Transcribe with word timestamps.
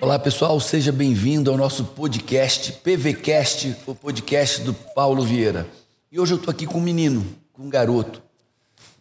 Olá 0.00 0.16
pessoal, 0.16 0.60
seja 0.60 0.92
bem-vindo 0.92 1.50
ao 1.50 1.56
nosso 1.56 1.84
podcast, 1.84 2.70
PVCast, 2.84 3.76
o 3.84 3.96
podcast 3.96 4.62
do 4.62 4.72
Paulo 4.72 5.24
Vieira. 5.24 5.66
E 6.12 6.20
hoje 6.20 6.34
eu 6.34 6.36
estou 6.38 6.52
aqui 6.52 6.66
com 6.66 6.78
um 6.78 6.82
menino, 6.82 7.26
com 7.52 7.64
um 7.64 7.68
garoto. 7.68 8.22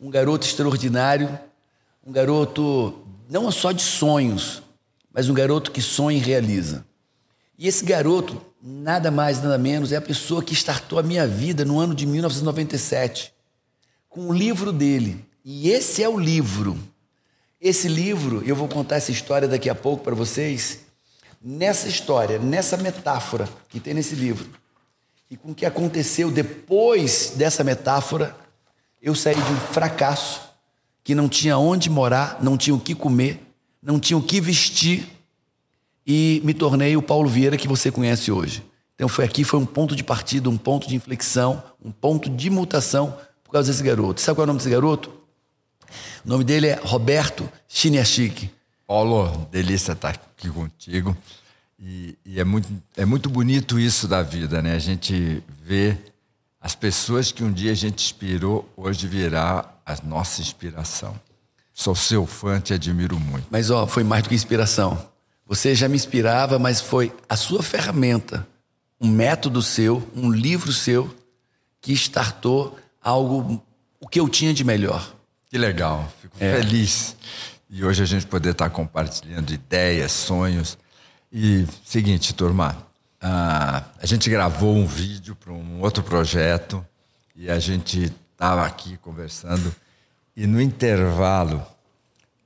Um 0.02 0.10
garoto 0.10 0.48
extraordinário, 0.48 1.38
um 2.04 2.12
garoto 2.12 2.98
não 3.30 3.52
só 3.52 3.71
de 3.71 3.84
sonhos, 3.84 4.64
mas 5.14 5.30
um 5.30 5.36
garoto 5.36 5.71
que 5.71 5.84
sonha 5.84 6.18
e 6.18 6.21
realiza. 6.21 6.84
E 7.59 7.68
esse 7.68 7.86
garoto, 7.86 8.41
nada 8.59 9.11
mais, 9.11 9.39
nada 9.39 9.59
menos, 9.59 9.91
é 9.91 9.98
a 9.98 10.02
pessoa 10.02 10.41
que 10.41 10.55
startou 10.55 10.98
a 10.98 11.04
minha 11.04 11.27
vida 11.27 11.64
no 11.64 11.79
ano 11.79 11.93
de 11.93 12.07
1997, 12.07 13.32
com 14.09 14.29
o 14.29 14.34
livro 14.34 14.73
dele. 14.73 15.23
E 15.45 15.70
esse 15.70 16.02
é 16.02 16.09
o 16.09 16.20
livro. 16.20 16.76
Esse 17.62 17.88
livro, 17.88 18.41
eu 18.44 18.55
vou 18.55 18.68
contar 18.68 18.95
essa 18.95 19.12
história 19.12 19.48
daqui 19.48 19.70
a 19.70 19.76
pouco 19.76 20.04
para 20.04 20.16
vocês 20.16 20.87
nessa 21.41 21.88
história, 21.88 22.40
nessa 22.40 22.77
metáfora 22.77 23.48
que 23.70 23.80
tem 23.80 23.94
nesse 23.94 24.16
livro, 24.16 24.50
e 25.30 25.36
com 25.36 25.52
o 25.52 25.55
que 25.55 25.66
aconteceu 25.66 26.32
depois 26.32 27.34
dessa 27.36 27.64
metáfora, 27.64 28.36
eu 29.02 29.14
saí 29.14 29.36
de 29.36 29.52
um 29.52 29.58
fracasso, 29.73 30.42
que 31.04 31.16
não 31.16 31.30
tinha 31.30 31.58
onde 31.58 31.90
morar, 31.90 32.40
não 32.42 32.58
tinha 32.58 32.76
o 32.76 32.80
que 32.80 32.94
comer, 32.94 33.42
não 33.81 34.00
tinha 34.00 34.18
o 34.18 34.22
que 34.22 34.42
vestir, 34.42 35.08
e 36.05 36.42
me 36.44 36.54
tornei 36.54 36.95
o 36.95 37.02
Paulo 37.02 37.30
Vieira 37.30 37.58
que 37.58 37.67
você 37.67 37.92
conhece 37.92 38.31
hoje. 38.31 38.64
Então 38.95 39.09
foi 39.09 39.26
aqui, 39.26 39.44
foi 39.44 39.59
um 39.59 39.66
ponto 39.66 39.95
de 39.95 40.04
partida, 40.04 40.50
um 40.50 40.58
ponto 40.58 40.88
de 40.88 40.95
inflexão, 40.95 41.62
um 41.84 41.92
ponto 41.92 42.30
de 42.30 42.50
mutação 42.50 43.16
por 43.44 43.52
causa 43.52 43.72
desse 43.72 43.84
garoto. 43.84 44.22
Sabe 44.22 44.38
qual 44.38 44.44
é 44.44 44.45
o 44.45 44.48
nome 44.48 44.58
desse 44.58 44.70
garoto? 44.70 45.12
O 46.26 46.30
nome 46.30 46.44
dele 46.44 46.67
é 46.67 46.80
Roberto 46.81 47.50
Chiniachik. 47.67 48.50
Paulo, 48.88 49.45
delícia 49.52 49.91
estar 49.91 50.11
aqui 50.11 50.49
contigo. 50.49 51.16
E, 51.77 52.17
e, 52.25 52.39
é, 52.39 52.43
muito, 52.45 52.69
é 52.95 53.05
muito 53.05 53.30
bonito 53.30 53.77
isso 53.77 54.07
da 54.07 54.23
vida, 54.23 54.61
né? 54.61 54.75
A 54.75 54.80
gente 54.80 55.43
vê 55.61 55.97
as 56.61 56.73
pessoas 56.73 57.30
que 57.30 57.43
um 57.43 57.52
dia 57.52 57.73
a 57.73 57.75
gente 57.75 58.05
inspirou, 58.05 58.67
hoje 58.77 59.05
virá 59.05 59.69
a 59.85 59.95
nossa 60.03 60.41
inspiração. 60.41 61.19
Sou 61.73 61.93
seu 61.93 62.25
fã, 62.25 62.61
te 62.61 62.73
admiro 62.73 63.19
muito. 63.19 63.45
Mas, 63.52 63.69
ó, 63.69 63.85
foi 63.85 64.05
mais 64.05 64.23
do 64.23 64.30
que 64.30 64.35
inspiração. 64.35 65.05
Você 65.45 65.75
já 65.75 65.89
me 65.89 65.95
inspirava, 65.95 66.58
mas 66.58 66.80
foi 66.80 67.13
a 67.27 67.35
sua 67.35 67.61
ferramenta, 67.61 68.47
um 68.99 69.09
método 69.09 69.61
seu, 69.61 70.09
um 70.15 70.31
livro 70.31 70.71
seu, 70.71 71.13
que 71.81 71.91
startou 71.91 72.77
algo, 73.03 73.61
o 73.99 74.08
que 74.08 74.19
eu 74.19 74.27
tinha 74.30 74.53
de 74.53 74.63
melhor. 74.63 75.13
Que 75.49 75.58
legal, 75.58 76.11
fico 76.21 76.35
é. 76.39 76.55
feliz 76.55 77.15
e 77.70 77.84
hoje 77.84 78.04
a 78.04 78.06
gente 78.06 78.26
poder 78.26 78.52
estar 78.52 78.70
compartilhando 78.70 79.52
ideias, 79.52 80.12
sonhos. 80.12 80.78
E 81.32 81.68
seguinte, 81.84 82.34
turma, 82.34 82.78
a, 83.22 83.84
a 84.02 84.06
gente 84.06 84.30
gravou 84.30 84.76
um 84.76 84.86
vídeo 84.86 85.36
para 85.36 85.52
um 85.52 85.82
outro 85.82 86.04
projeto 86.04 86.86
e 87.36 87.50
a 87.50 87.60
gente 87.60 88.14
estava 88.32 88.66
aqui 88.66 88.98
conversando 88.98 89.76
e 90.36 90.45
no 90.45 90.62
intervalo 90.62 91.66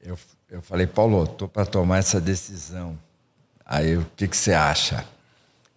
eu, 0.02 0.18
eu 0.50 0.62
falei, 0.62 0.88
Paulo, 0.88 1.26
estou 1.26 1.48
para 1.48 1.66
tomar 1.66 2.00
essa 2.00 2.20
decisão. 2.20 2.98
Aí 3.66 3.98
o 3.98 4.06
que, 4.16 4.28
que 4.28 4.36
você 4.36 4.54
acha? 4.54 5.06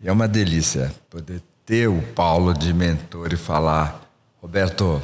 E 0.00 0.08
é 0.08 0.12
uma 0.12 0.26
delícia 0.26 0.94
poder 1.10 1.42
ter 1.66 1.88
o 1.88 2.00
Paulo 2.14 2.54
de 2.54 2.72
mentor 2.72 3.32
e 3.32 3.36
falar, 3.36 4.08
Roberto, 4.40 5.02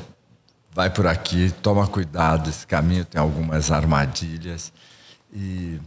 vai 0.73 0.91
por 0.91 1.07
aqui, 1.07 1.53
toma 1.63 1.87
cuidado, 1.87 2.49
esse 2.49 2.67
caminho 2.67 3.05
tem 3.05 3.21
algumas 3.21 3.71
armadilhas 3.71 4.73
e 5.33 5.79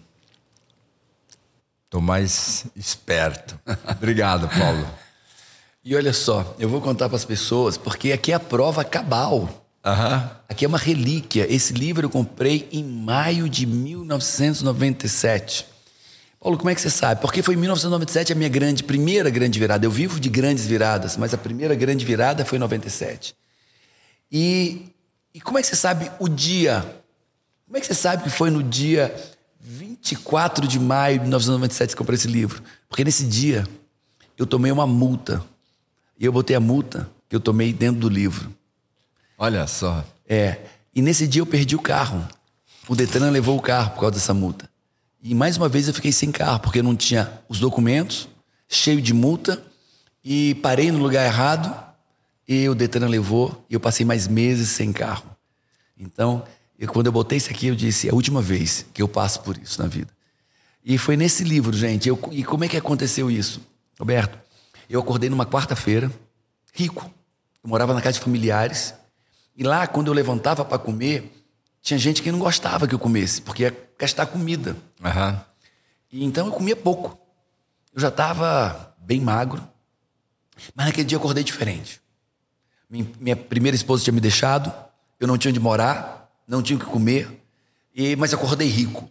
tô 1.90 2.00
mais 2.02 2.66
esperto. 2.76 3.60
Obrigado, 3.90 4.48
Paulo. 4.50 4.88
E 5.84 5.96
olha 5.96 6.14
só, 6.14 6.56
eu 6.58 6.70
vou 6.70 6.82
contar 6.82 7.10
para 7.10 7.18
as 7.18 7.26
pessoas, 7.26 7.78
porque 7.78 8.12
aqui 8.12 8.32
é 8.32 8.36
a 8.36 8.40
prova 8.40 8.86
cabal. 8.86 9.50
Uhum. 9.86 10.30
Aqui 10.48 10.64
é 10.64 10.68
uma 10.68 10.78
relíquia. 10.78 11.46
Esse 11.54 11.74
livro 11.74 12.06
eu 12.06 12.10
comprei 12.10 12.70
em 12.72 12.84
maio 12.84 13.50
de 13.50 13.66
1997. 13.66 15.66
Paulo, 16.40 16.58
como 16.58 16.70
é 16.70 16.76
que 16.76 16.82
você 16.82 16.90
sabe? 16.90 17.20
Porque 17.22 17.42
foi 17.42 17.56
em 17.56 17.58
1997 17.58 18.32
a 18.32 18.36
minha 18.36 18.50
grande, 18.50 18.82
primeira 18.84 19.30
grande 19.30 19.60
virada. 19.60 19.86
Eu 19.86 19.92
vivo 19.92 20.22
de 20.22 20.30
grandes 20.30 20.66
viradas, 20.66 21.18
mas 21.18 21.34
a 21.34 21.38
primeira 21.38 21.76
grande 21.76 22.06
virada 22.06 22.46
foi 22.46 22.58
em 22.58 22.62
97. 22.62 23.36
E, 24.34 24.88
e 25.32 25.40
como 25.40 25.60
é 25.60 25.62
que 25.62 25.68
você 25.68 25.76
sabe 25.76 26.12
o 26.20 26.28
dia? 26.28 26.82
Como 27.68 27.78
é 27.78 27.80
que 27.80 27.86
você 27.86 27.94
sabe 27.94 28.24
que 28.24 28.32
foi 28.32 28.50
no 28.50 28.64
dia 28.64 29.16
24 29.60 30.68
de 30.68 30.80
maio 30.80 31.20
de 31.20 31.22
1997 31.26 31.90
que 31.90 31.94
eu 31.94 31.98
comprei 32.00 32.16
esse 32.16 32.28
livro? 32.28 32.64
Porque 32.90 33.04
nesse 33.04 33.26
dia 33.26 33.68
eu 34.36 34.48
tomei 34.48 34.72
uma 34.72 34.88
multa. 34.88 35.46
E 36.20 36.26
eu 36.26 36.32
botei 36.32 36.56
a 36.56 36.60
multa 36.60 37.08
que 37.30 37.36
eu 37.36 37.40
tomei 37.40 37.72
dentro 37.72 38.02
do 38.02 38.10
livro. 38.10 38.52
Olha 39.38 39.68
só. 39.68 40.04
É. 40.28 40.62
E 40.96 41.02
nesse 41.02 41.28
dia 41.28 41.42
eu 41.42 41.46
perdi 41.46 41.76
o 41.76 41.82
carro. 41.82 42.28
O 42.88 42.96
Detran 42.96 43.30
levou 43.30 43.56
o 43.56 43.62
carro 43.62 43.92
por 43.92 44.00
causa 44.00 44.16
dessa 44.16 44.34
multa. 44.34 44.68
E 45.22 45.36
mais 45.36 45.58
uma 45.58 45.70
vez 45.70 45.88
eu 45.88 45.94
fiquei 45.94 46.12
sem 46.12 46.32
carro, 46.32 46.60
porque 46.60 46.80
eu 46.80 46.84
não 46.84 46.96
tinha 46.96 47.32
os 47.48 47.60
documentos, 47.60 48.28
cheio 48.68 49.02
de 49.02 49.14
multa, 49.14 49.64
e 50.24 50.56
parei 50.56 50.92
no 50.92 50.98
lugar 50.98 51.24
errado 51.24 51.93
e 52.48 52.68
o 52.68 52.76
Detran 52.76 53.08
levou 53.08 53.66
e 53.70 53.74
eu 53.74 53.80
passei 53.80 54.06
mais 54.06 54.28
meses 54.28 54.70
sem 54.70 54.92
carro. 54.92 55.36
Então, 55.98 56.44
eu, 56.78 56.88
quando 56.92 57.08
eu 57.08 57.12
botei 57.12 57.38
isso 57.38 57.50
aqui, 57.50 57.68
eu 57.68 57.76
disse: 57.76 58.08
é 58.08 58.12
a 58.12 58.16
última 58.16 58.42
vez 58.42 58.86
que 58.94 59.02
eu 59.02 59.08
passo 59.08 59.42
por 59.42 59.58
isso 59.58 59.82
na 59.82 59.88
vida. 59.88 60.12
E 60.84 60.98
foi 60.98 61.16
nesse 61.16 61.44
livro, 61.44 61.72
gente. 61.76 62.10
Eu, 62.10 62.20
e 62.32 62.44
como 62.44 62.66
é 62.66 62.68
que 62.68 62.76
aconteceu 62.76 63.32
isso? 63.32 63.62
Roberto, 63.98 64.38
eu 64.90 65.00
acordei 65.00 65.30
numa 65.30 65.46
quarta-feira, 65.46 66.12
rico. 66.74 67.10
Eu 67.64 67.70
morava 67.70 67.94
na 67.94 68.02
casa 68.02 68.20
de 68.20 68.24
familiares. 68.24 68.94
E 69.56 69.64
lá, 69.64 69.88
quando 69.88 70.08
eu 70.08 70.14
levantava 70.14 70.66
para 70.66 70.78
comer, 70.78 71.32
tinha 71.82 71.98
gente 71.98 72.22
que 72.22 72.32
não 72.32 72.40
gostava 72.40 72.88
que 72.88 72.94
eu 72.94 73.00
comesse, 73.00 73.42
porque 73.42 73.64
ia 73.64 73.78
gastar 73.98 74.26
comida. 74.26 74.76
Uhum. 75.00 75.40
E 76.12 76.24
então 76.26 76.48
eu 76.48 76.52
comia 76.52 76.76
pouco. 76.76 77.18
Eu 77.94 78.02
já 78.02 78.10
estava 78.10 78.94
bem 78.98 79.22
magro. 79.22 79.66
Mas 80.76 80.88
naquele 80.88 81.06
dia 81.06 81.16
eu 81.16 81.20
acordei 81.20 81.44
diferente. 81.44 82.03
Minha 83.20 83.36
primeira 83.36 83.76
esposa 83.76 84.04
tinha 84.04 84.14
me 84.14 84.22
deixado, 84.22 84.72
eu 85.20 85.28
não 85.28 85.38
tinha 85.38 85.50
onde 85.50 85.60
morar, 85.60 86.30
não 86.48 86.62
tinha 86.62 86.78
o 86.78 86.80
que 86.80 86.86
comer, 86.86 87.28
e, 87.96 88.16
mas 88.16 88.34
acordei 88.34 88.68
rico. 88.68 89.10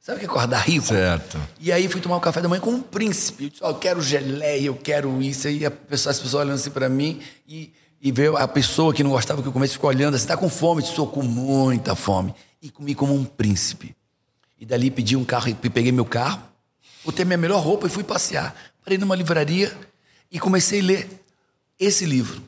Sabe 0.00 0.16
o 0.16 0.20
que 0.20 0.26
é 0.26 0.28
acordar 0.28 0.60
rico? 0.60 0.86
Certo. 0.86 1.38
E 1.58 1.72
aí 1.72 1.88
fui 1.88 2.00
tomar 2.00 2.16
o 2.16 2.18
um 2.18 2.20
café 2.20 2.40
da 2.40 2.48
manhã 2.48 2.60
com 2.60 2.70
um 2.70 2.82
príncipe. 2.82 3.44
Eu 3.44 3.50
disse, 3.50 3.64
oh, 3.64 3.68
eu 3.68 3.74
quero 3.76 4.02
geleia, 4.02 4.66
eu 4.66 4.74
quero 4.74 5.22
isso. 5.22 5.48
Aí 5.48 5.68
pessoa, 5.70 6.10
as 6.10 6.20
pessoas 6.20 6.42
olhando 6.42 6.56
assim 6.56 6.70
para 6.70 6.90
mim 6.90 7.22
e, 7.48 7.72
e 8.02 8.12
veio 8.12 8.36
a 8.36 8.46
pessoa 8.46 8.92
que 8.92 9.02
não 9.02 9.10
gostava 9.10 9.40
que 9.40 9.48
eu 9.48 9.52
comesse 9.52 9.72
ficou 9.72 9.88
olhando 9.88 10.14
assim, 10.14 10.26
tá 10.26 10.36
com 10.36 10.48
fome? 10.50 10.80
Eu 10.80 10.82
disse, 10.82 10.92
estou 10.92 11.06
com 11.06 11.22
muita 11.22 11.94
fome. 11.94 12.34
E 12.60 12.70
comi 12.70 12.94
como 12.94 13.14
um 13.14 13.24
príncipe. 13.24 13.96
E 14.60 14.66
dali 14.66 14.90
pedi 14.90 15.16
um 15.16 15.24
carro, 15.24 15.54
peguei 15.54 15.90
meu 15.90 16.04
carro, 16.04 16.42
botei 17.02 17.24
minha 17.24 17.38
melhor 17.38 17.62
roupa 17.62 17.86
e 17.86 17.90
fui 17.90 18.04
passear. 18.04 18.54
Parei 18.84 18.98
numa 18.98 19.16
livraria 19.16 19.72
e 20.30 20.38
comecei 20.38 20.80
a 20.80 20.84
ler 20.84 21.24
esse 21.78 22.04
livro. 22.04 22.42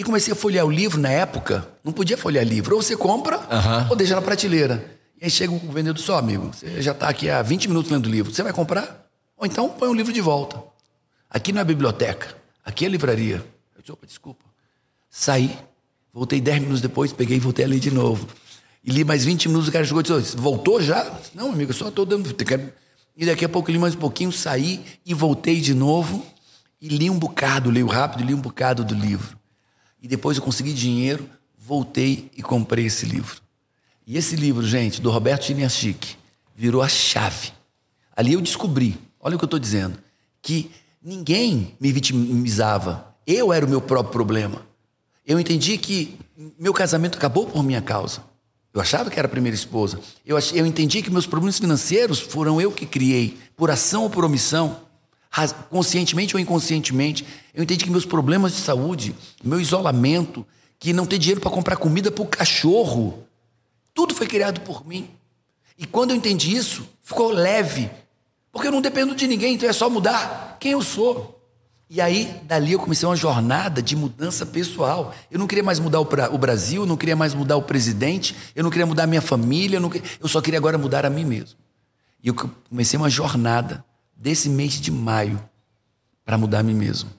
E 0.00 0.02
comecei 0.02 0.32
a 0.32 0.34
folhear 0.34 0.64
o 0.64 0.70
livro 0.70 0.98
na 0.98 1.10
época, 1.10 1.68
não 1.84 1.92
podia 1.92 2.16
folhear 2.16 2.42
livro. 2.42 2.74
Ou 2.74 2.80
você 2.80 2.96
compra, 2.96 3.36
uhum. 3.36 3.90
ou 3.90 3.94
deixa 3.94 4.14
na 4.14 4.22
prateleira. 4.22 4.96
E 5.20 5.26
aí 5.26 5.30
chega 5.30 5.52
o 5.52 5.58
vendedor 5.58 5.98
só, 5.98 6.16
amigo, 6.16 6.50
você 6.54 6.80
já 6.80 6.92
está 6.92 7.06
aqui 7.10 7.28
há 7.28 7.42
20 7.42 7.68
minutos 7.68 7.92
lendo 7.92 8.06
o 8.06 8.08
livro. 8.08 8.32
Você 8.32 8.42
vai 8.42 8.50
comprar? 8.50 9.06
Ou 9.36 9.44
então 9.44 9.68
põe 9.68 9.90
o 9.90 9.92
livro 9.92 10.10
de 10.10 10.22
volta. 10.22 10.58
Aqui 11.28 11.52
não 11.52 11.60
é 11.60 11.64
biblioteca, 11.64 12.34
aqui 12.64 12.86
é 12.86 12.88
livraria. 12.88 13.44
Eu 13.76 13.82
disse, 13.82 13.92
opa, 13.92 14.06
desculpa. 14.06 14.42
Saí, 15.10 15.54
voltei 16.14 16.40
10 16.40 16.60
minutos 16.60 16.80
depois, 16.80 17.12
peguei 17.12 17.36
e 17.36 17.40
voltei 17.40 17.66
a 17.66 17.68
ler 17.68 17.78
de 17.78 17.90
novo. 17.90 18.26
E 18.82 18.90
li 18.90 19.04
mais 19.04 19.26
20 19.26 19.48
minutos, 19.48 19.68
o 19.68 19.72
cara 19.72 19.84
chegou 19.84 20.00
e 20.00 20.04
disse, 20.04 20.34
voltou 20.34 20.80
já? 20.80 21.14
Não, 21.34 21.52
amigo, 21.52 21.72
eu 21.72 21.76
só 21.76 21.88
estou 21.88 22.06
dando... 22.06 22.34
E 23.14 23.26
daqui 23.26 23.44
a 23.44 23.50
pouco 23.50 23.70
li 23.70 23.78
mais 23.78 23.94
um 23.94 23.98
pouquinho, 23.98 24.32
saí 24.32 24.82
e 25.04 25.12
voltei 25.12 25.60
de 25.60 25.74
novo 25.74 26.24
e 26.80 26.88
li 26.88 27.10
um 27.10 27.18
bocado, 27.18 27.68
leio 27.68 27.86
rápido, 27.86 28.24
li 28.24 28.32
um 28.32 28.40
bocado 28.40 28.82
do 28.82 28.94
livro. 28.94 29.38
E 30.02 30.08
depois 30.08 30.36
eu 30.36 30.42
consegui 30.42 30.72
dinheiro, 30.72 31.28
voltei 31.58 32.30
e 32.36 32.42
comprei 32.42 32.86
esse 32.86 33.06
livro. 33.06 33.40
E 34.06 34.16
esse 34.16 34.34
livro, 34.34 34.66
gente, 34.66 35.00
do 35.00 35.10
Roberto 35.10 35.44
Chiniachik, 35.44 36.16
virou 36.56 36.82
a 36.82 36.88
chave. 36.88 37.52
Ali 38.16 38.32
eu 38.32 38.40
descobri, 38.40 38.98
olha 39.20 39.36
o 39.36 39.38
que 39.38 39.44
eu 39.44 39.46
estou 39.46 39.60
dizendo, 39.60 39.98
que 40.42 40.70
ninguém 41.02 41.76
me 41.80 41.92
vitimizava. 41.92 43.14
Eu 43.26 43.52
era 43.52 43.64
o 43.64 43.68
meu 43.68 43.80
próprio 43.80 44.12
problema. 44.12 44.66
Eu 45.26 45.38
entendi 45.38 45.78
que 45.78 46.18
meu 46.58 46.72
casamento 46.72 47.16
acabou 47.16 47.46
por 47.46 47.62
minha 47.62 47.80
causa. 47.80 48.24
Eu 48.72 48.80
achava 48.80 49.10
que 49.10 49.18
era 49.18 49.26
a 49.26 49.30
primeira 49.30 49.54
esposa. 49.54 50.00
Eu, 50.24 50.36
ach... 50.36 50.52
eu 50.54 50.64
entendi 50.64 51.02
que 51.02 51.10
meus 51.10 51.26
problemas 51.26 51.58
financeiros 51.58 52.18
foram 52.18 52.60
eu 52.60 52.72
que 52.72 52.86
criei, 52.86 53.38
por 53.56 53.70
ação 53.70 54.04
ou 54.04 54.10
por 54.10 54.24
omissão 54.24 54.80
conscientemente 55.70 56.34
ou 56.34 56.40
inconscientemente, 56.40 57.24
eu 57.54 57.62
entendi 57.62 57.84
que 57.84 57.90
meus 57.90 58.04
problemas 58.04 58.52
de 58.52 58.58
saúde, 58.58 59.14
meu 59.42 59.60
isolamento, 59.60 60.44
que 60.78 60.92
não 60.92 61.06
ter 61.06 61.18
dinheiro 61.18 61.40
para 61.40 61.50
comprar 61.50 61.76
comida 61.76 62.10
para 62.10 62.22
o 62.22 62.26
cachorro, 62.26 63.22
tudo 63.94 64.14
foi 64.14 64.26
criado 64.26 64.60
por 64.62 64.86
mim. 64.86 65.10
E 65.78 65.86
quando 65.86 66.10
eu 66.10 66.16
entendi 66.16 66.54
isso, 66.54 66.88
ficou 67.02 67.30
leve, 67.30 67.90
Porque 68.52 68.66
eu 68.66 68.72
não 68.72 68.80
dependo 68.80 69.14
de 69.14 69.28
ninguém, 69.28 69.54
então 69.54 69.68
é 69.68 69.72
só 69.72 69.88
mudar 69.88 70.56
quem 70.58 70.72
eu 70.72 70.82
sou. 70.82 71.40
E 71.88 72.00
aí, 72.00 72.40
dali 72.44 72.72
eu 72.72 72.80
comecei 72.80 73.08
uma 73.08 73.16
jornada 73.16 73.80
de 73.80 73.94
mudança 73.94 74.44
pessoal. 74.44 75.14
Eu 75.30 75.38
não 75.38 75.46
queria 75.46 75.62
mais 75.62 75.78
mudar 75.78 76.00
o, 76.00 76.38
Brasil, 76.38 76.82
eu 76.82 76.86
não 76.86 76.96
queria 76.96 77.14
mais 77.14 77.32
mudar 77.32 77.56
o 77.56 77.62
presidente, 77.62 78.34
eu 78.54 78.64
não 78.64 78.70
queria 78.70 78.86
mudar 78.86 79.04
a 79.04 79.06
minha 79.06 79.22
família, 79.22 79.78
eu, 79.78 79.90
queria, 79.90 80.08
eu 80.20 80.28
só 80.28 80.40
queria 80.40 80.58
agora 80.58 80.76
mudar 80.76 81.06
a 81.06 81.10
mim 81.10 81.24
mesmo. 81.24 81.58
E 82.22 82.28
eu 82.28 82.34
comecei 82.68 82.98
uma 82.98 83.10
jornada 83.10 83.84
desse 84.20 84.48
mês 84.48 84.74
de 84.74 84.90
maio 84.90 85.42
para 86.24 86.36
mudar 86.36 86.60
a 86.60 86.62
mim 86.62 86.74
mesmo. 86.74 87.10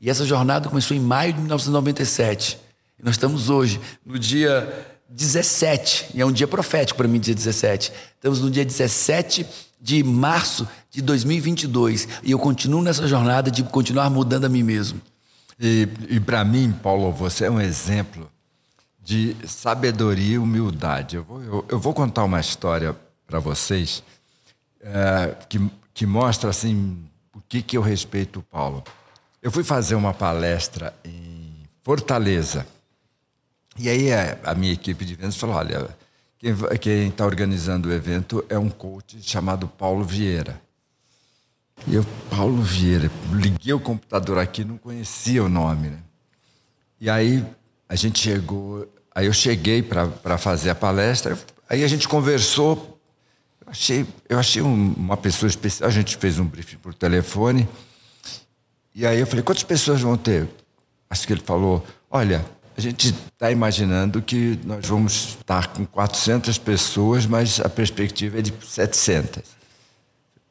E 0.00 0.10
essa 0.10 0.26
jornada 0.26 0.68
começou 0.68 0.96
em 0.96 1.00
maio 1.00 1.32
de 1.32 1.38
1997. 1.38 2.58
E 2.98 3.04
nós 3.04 3.14
estamos 3.14 3.48
hoje, 3.48 3.80
no 4.04 4.18
dia 4.18 4.98
17, 5.08 6.10
e 6.14 6.20
é 6.20 6.26
um 6.26 6.32
dia 6.32 6.48
profético 6.48 6.96
para 6.96 7.06
mim, 7.06 7.20
dia 7.20 7.34
17. 7.34 7.92
Estamos 8.16 8.40
no 8.40 8.50
dia 8.50 8.64
17 8.64 9.46
de 9.80 10.02
março 10.02 10.68
de 10.90 11.00
2022 11.00 12.08
e 12.22 12.32
eu 12.32 12.38
continuo 12.38 12.82
nessa 12.82 13.06
jornada 13.06 13.50
de 13.50 13.62
continuar 13.62 14.10
mudando 14.10 14.44
a 14.44 14.48
mim 14.48 14.62
mesmo. 14.62 15.00
E, 15.58 15.88
e 16.08 16.20
para 16.20 16.44
mim, 16.44 16.72
Paulo, 16.72 17.12
você 17.12 17.44
é 17.44 17.50
um 17.50 17.60
exemplo 17.60 18.30
de 19.02 19.36
sabedoria 19.46 20.34
e 20.34 20.38
humildade. 20.38 21.16
Eu 21.16 21.24
vou, 21.24 21.42
eu, 21.42 21.64
eu 21.68 21.78
vou 21.78 21.94
contar 21.94 22.24
uma 22.24 22.40
história 22.40 22.96
para 23.26 23.38
vocês 23.38 24.02
é, 24.82 25.34
que, 25.48 25.58
que 26.00 26.06
mostra 26.06 26.48
assim 26.48 26.96
o 27.36 27.42
que, 27.46 27.60
que 27.60 27.76
eu 27.76 27.82
respeito 27.82 28.38
o 28.38 28.42
Paulo. 28.42 28.82
Eu 29.42 29.52
fui 29.52 29.62
fazer 29.62 29.96
uma 29.96 30.14
palestra 30.14 30.94
em 31.04 31.68
Fortaleza. 31.82 32.66
E 33.78 33.86
aí 33.86 34.10
a, 34.10 34.38
a 34.44 34.54
minha 34.54 34.72
equipe 34.72 35.04
de 35.04 35.14
vendas 35.14 35.36
falou: 35.36 35.56
olha, 35.56 35.94
quem 36.80 37.08
está 37.08 37.26
organizando 37.26 37.90
o 37.90 37.92
evento 37.92 38.42
é 38.48 38.58
um 38.58 38.70
coach 38.70 39.20
chamado 39.20 39.68
Paulo 39.68 40.02
Vieira. 40.02 40.58
E 41.86 41.96
eu, 41.96 42.06
Paulo 42.30 42.62
Vieira, 42.62 43.10
liguei 43.30 43.74
o 43.74 43.78
computador 43.78 44.38
aqui, 44.38 44.64
não 44.64 44.78
conhecia 44.78 45.44
o 45.44 45.50
nome. 45.50 45.90
Né? 45.90 45.98
E 46.98 47.10
aí 47.10 47.44
a 47.86 47.94
gente 47.94 48.20
chegou, 48.20 48.90
aí 49.14 49.26
eu 49.26 49.34
cheguei 49.34 49.82
para 49.82 50.38
fazer 50.38 50.70
a 50.70 50.74
palestra, 50.74 51.38
aí 51.68 51.84
a 51.84 51.88
gente 51.88 52.08
conversou. 52.08 52.98
Achei, 53.70 54.04
eu 54.28 54.36
achei 54.36 54.60
uma 54.60 55.16
pessoa 55.16 55.48
especial, 55.48 55.88
a 55.88 55.92
gente 55.92 56.16
fez 56.16 56.40
um 56.40 56.44
briefing 56.44 56.76
por 56.78 56.92
telefone. 56.92 57.68
E 58.92 59.06
aí 59.06 59.20
eu 59.20 59.26
falei, 59.28 59.44
quantas 59.44 59.62
pessoas 59.62 60.00
vão 60.00 60.16
ter? 60.16 60.48
Acho 61.08 61.24
que 61.24 61.32
ele 61.32 61.40
falou, 61.40 61.86
olha, 62.10 62.44
a 62.76 62.80
gente 62.80 63.14
está 63.32 63.48
imaginando 63.52 64.20
que 64.20 64.58
nós 64.64 64.84
vamos 64.84 65.36
estar 65.38 65.68
com 65.68 65.86
400 65.86 66.58
pessoas, 66.58 67.26
mas 67.26 67.60
a 67.60 67.68
perspectiva 67.68 68.40
é 68.40 68.42
de 68.42 68.52
700. 68.60 69.44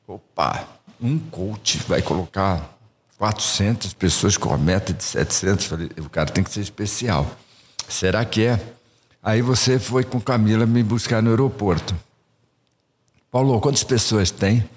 Opa, 0.08 0.66
um 1.02 1.20
coach 1.20 1.78
vai 1.90 2.02
colocar 2.02 2.74
400 3.18 3.94
pessoas 3.96 4.38
com 4.38 4.54
a 4.54 4.58
meta 4.58 4.94
de 4.94 5.04
700. 5.04 5.66
Falei, 5.66 5.90
o 5.98 6.10
cara 6.10 6.32
tem 6.32 6.42
que 6.42 6.52
ser 6.52 6.62
especial. 6.62 7.30
Será 7.90 8.24
que 8.24 8.46
é? 8.46 8.74
Aí 9.22 9.42
você 9.42 9.78
foi 9.78 10.06
com 10.06 10.22
Camila 10.22 10.66
me 10.66 10.82
buscar 10.82 11.22
no 11.22 11.32
aeroporto. 11.32 11.94
Paulo, 13.32 13.60
quantas 13.62 13.84
pessoas 13.84 14.32
tem? 14.32 14.68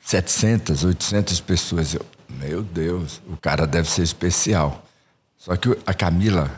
700, 0.00 0.84
800 0.84 1.40
pessoas. 1.40 1.94
Eu, 1.94 2.06
meu 2.28 2.62
Deus, 2.62 3.20
o 3.28 3.36
cara 3.36 3.66
deve 3.66 3.88
ser 3.88 4.02
especial. 4.02 4.84
Só 5.36 5.54
que 5.56 5.76
a 5.86 5.92
Camila, 5.92 6.50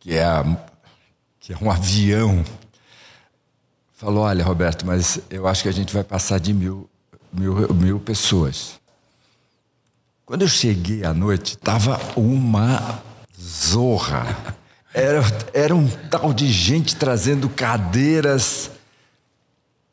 que 0.00 0.14
é, 0.14 0.24
a, 0.24 0.44
que 1.38 1.52
é 1.52 1.56
um 1.60 1.70
avião, 1.70 2.44
falou: 3.92 4.24
Olha, 4.24 4.42
Roberto, 4.42 4.86
mas 4.86 5.20
eu 5.30 5.46
acho 5.46 5.62
que 5.62 5.68
a 5.68 5.72
gente 5.72 5.92
vai 5.92 6.02
passar 6.02 6.40
de 6.40 6.52
mil, 6.52 6.88
mil, 7.32 7.72
mil 7.74 8.00
pessoas. 8.00 8.80
Quando 10.24 10.42
eu 10.42 10.48
cheguei 10.48 11.04
à 11.04 11.12
noite, 11.12 11.54
estava 11.54 12.00
uma 12.16 13.02
zorra. 13.38 14.56
Era, 14.94 15.20
era 15.52 15.74
um 15.74 15.88
tal 15.88 16.32
de 16.32 16.50
gente 16.50 16.96
trazendo 16.96 17.48
cadeiras. 17.48 18.71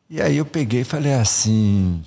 E 0.09 0.19
aí 0.19 0.37
eu 0.37 0.45
peguei 0.45 0.81
e 0.81 0.83
falei 0.83 1.13
assim: 1.13 2.03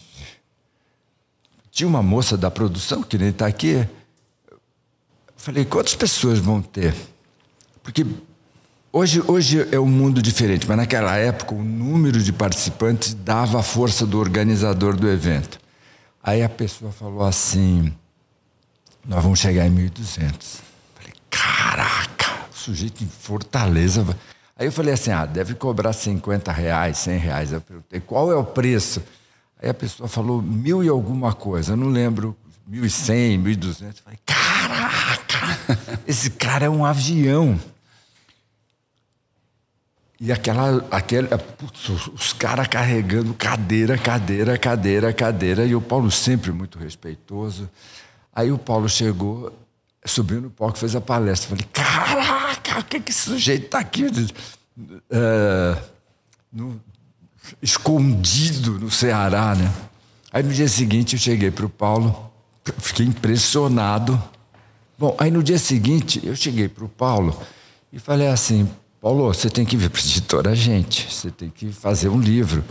tinha 1.71 1.89
uma 1.89 2.03
moça 2.03 2.37
da 2.37 2.51
produção, 2.51 3.03
que 3.03 3.17
nem 3.17 3.29
está 3.29 3.47
aqui. 3.47 3.87
Falei, 5.37 5.65
quantas 5.65 5.95
pessoas 5.95 6.39
vão 6.39 6.61
ter? 6.61 6.95
Porque 7.83 8.05
hoje, 8.93 9.23
hoje 9.27 9.69
é 9.73 9.79
um 9.79 9.89
mundo 9.89 10.21
diferente, 10.23 10.69
mas 10.69 10.77
naquela 10.77 11.17
época 11.17 11.55
o 11.55 11.63
número 11.63 12.23
de 12.23 12.33
participantes 12.33 13.15
dava 13.15 13.61
a 13.61 13.63
força 13.63 14.05
do 14.05 14.19
organizador 14.19 14.97
do 14.97 15.09
evento. 15.09 15.61
Aí 16.23 16.43
a 16.43 16.49
pessoa 16.49 16.91
falou 16.91 17.25
assim: 17.25 17.93
nós 19.05 19.23
vamos 19.23 19.39
chegar 19.39 19.67
em 19.67 19.75
1.200. 19.75 20.61
Falei, 20.95 21.13
caraca, 21.31 22.47
o 22.53 22.57
sujeito 22.57 23.03
em 23.05 23.09
Fortaleza. 23.09 24.05
Aí 24.63 24.69
eu 24.69 24.73
falei 24.73 24.95
assim: 24.95 25.11
ah, 25.11 25.27
deve 25.27 25.57
cobrar 25.57 25.93
50 25.93 26.53
reais, 26.53 26.99
100 26.99 27.19
reais. 27.19 27.53
Eu 27.53 27.61
perguntei, 27.61 27.99
qual 27.99 28.31
é 28.31 28.37
o 28.37 28.45
preço? 28.45 29.03
Aí 29.61 29.69
a 29.69 29.75
pessoa 29.75 30.09
falou 30.09 30.41
mil 30.41 30.85
e 30.85 30.89
alguma 30.89 31.33
coisa, 31.33 31.73
eu 31.73 31.77
não 31.77 31.89
lembro, 31.89 32.37
mil 32.65 32.85
e 32.85 32.91
cem, 32.91 33.37
mil 33.37 33.53
e 33.53 33.57
duzentos. 33.57 33.99
Falei, 33.99 34.21
caraca, 34.25 35.59
esse 36.07 36.31
cara 36.31 36.67
é 36.67 36.71
um 36.71 36.85
avião. 36.85 37.59
E 40.21 40.31
aquela, 40.31 40.87
aquele, 40.93 41.27
putz, 41.27 41.89
os 41.89 42.33
caras 42.33 42.69
carregando 42.69 43.35
cadeira, 43.35 43.99
cadeira, 43.99 44.57
cadeira, 44.57 45.13
cadeira, 45.13 45.67
e 45.67 45.75
o 45.75 45.81
Paulo 45.81 46.09
sempre 46.09 46.53
muito 46.53 46.79
respeitoso. 46.79 47.69
Aí 48.33 48.53
o 48.53 48.59
Paulo 48.59 48.89
chegou, 48.89 49.53
subiu 50.05 50.41
no 50.41 50.51
palco, 50.51 50.79
fez 50.79 50.95
a 50.97 51.01
palestra. 51.01 51.51
Falei, 51.51 51.67
caraca, 51.73 52.81
o 52.81 52.85
que, 52.85 53.01
que 53.01 53.11
esse 53.11 53.23
sujeito 53.23 53.67
está 53.67 53.79
aqui? 53.79 54.07
Uh, 54.07 55.83
no, 56.53 56.81
escondido 57.61 58.79
no 58.79 58.91
Ceará, 58.91 59.55
né? 59.55 59.73
Aí 60.33 60.43
no 60.43 60.53
dia 60.53 60.69
seguinte 60.69 61.15
eu 61.15 61.21
cheguei 61.21 61.51
para 61.51 61.67
o 61.67 61.69
Paulo, 61.69 62.33
fiquei 62.79 63.07
impressionado. 63.07 64.21
Bom, 64.99 65.15
aí 65.19 65.31
no 65.31 65.43
dia 65.43 65.59
seguinte 65.59 66.21
eu 66.25 66.35
cheguei 66.35 66.69
para 66.69 66.85
o 66.85 66.89
Paulo 66.89 67.39
e 67.93 67.99
falei 67.99 68.29
assim: 68.29 68.69
Paulo, 69.01 69.27
você 69.33 69.51
tem 69.51 69.65
que 69.65 69.77
vir 69.77 69.91
para 69.91 70.01
a 70.01 70.05
editora 70.05 70.55
gente, 70.55 71.13
você 71.13 71.31
tem 71.31 71.51
que 71.51 71.73
fazer 71.73 72.09
um 72.09 72.21
livro. 72.21 72.65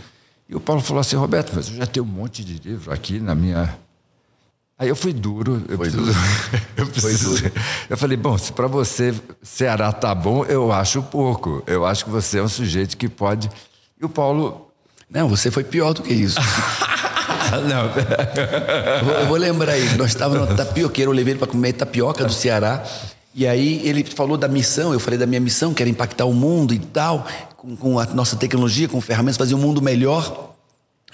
E 0.48 0.56
o 0.56 0.60
Paulo 0.60 0.82
falou 0.82 1.00
assim: 1.00 1.16
Roberto, 1.16 1.52
mas 1.54 1.68
eu 1.68 1.76
já 1.76 1.86
tenho 1.86 2.04
um 2.04 2.08
monte 2.08 2.44
de 2.44 2.54
livro 2.68 2.92
aqui 2.92 3.20
na 3.20 3.34
minha. 3.34 3.78
Aí 4.78 4.88
eu 4.88 4.96
fui 4.96 5.12
duro. 5.12 5.62
Eu, 5.68 5.78
preciso, 5.78 6.04
duro. 6.04 6.18
eu, 6.76 6.86
preciso, 6.86 7.30
duro. 7.36 7.52
eu 7.90 7.96
falei: 7.96 8.16
bom, 8.16 8.36
se 8.36 8.52
para 8.52 8.66
você 8.66 9.14
Ceará 9.42 9.92
tá 9.92 10.14
bom, 10.14 10.44
eu 10.44 10.72
acho 10.72 11.02
pouco. 11.02 11.62
Eu 11.66 11.86
acho 11.86 12.04
que 12.04 12.10
você 12.10 12.38
é 12.38 12.42
um 12.42 12.48
sujeito 12.48 12.96
que 12.96 13.08
pode 13.08 13.48
e 14.00 14.04
o 14.04 14.08
Paulo. 14.08 14.68
Não, 15.08 15.28
você 15.28 15.50
foi 15.50 15.62
pior 15.62 15.92
do 15.92 16.02
que 16.02 16.12
isso. 16.12 16.40
Não. 17.68 17.84
eu, 18.98 19.04
vou, 19.04 19.14
eu 19.14 19.26
vou 19.26 19.36
lembrar 19.36 19.72
aí, 19.72 19.96
nós 19.96 20.08
estávamos 20.08 20.48
no 20.48 20.56
tapioqueiro, 20.56 21.10
eu 21.10 21.14
levei 21.14 21.34
ele 21.34 21.38
para 21.38 21.48
comer 21.48 21.74
tapioca 21.74 22.24
do 22.24 22.32
Ceará. 22.32 22.82
E 23.34 23.46
aí 23.46 23.86
ele 23.86 24.04
falou 24.04 24.36
da 24.36 24.48
missão, 24.48 24.92
eu 24.92 24.98
falei 24.98 25.18
da 25.18 25.26
minha 25.26 25.40
missão, 25.40 25.72
que 25.72 25.82
era 25.82 25.88
impactar 25.88 26.24
o 26.24 26.34
mundo 26.34 26.74
e 26.74 26.78
tal, 26.78 27.26
com, 27.56 27.76
com 27.76 27.98
a 27.98 28.06
nossa 28.06 28.36
tecnologia, 28.36 28.88
com 28.88 29.00
ferramentas, 29.00 29.36
fazer 29.36 29.54
um 29.54 29.58
mundo 29.58 29.80
melhor. 29.80 30.54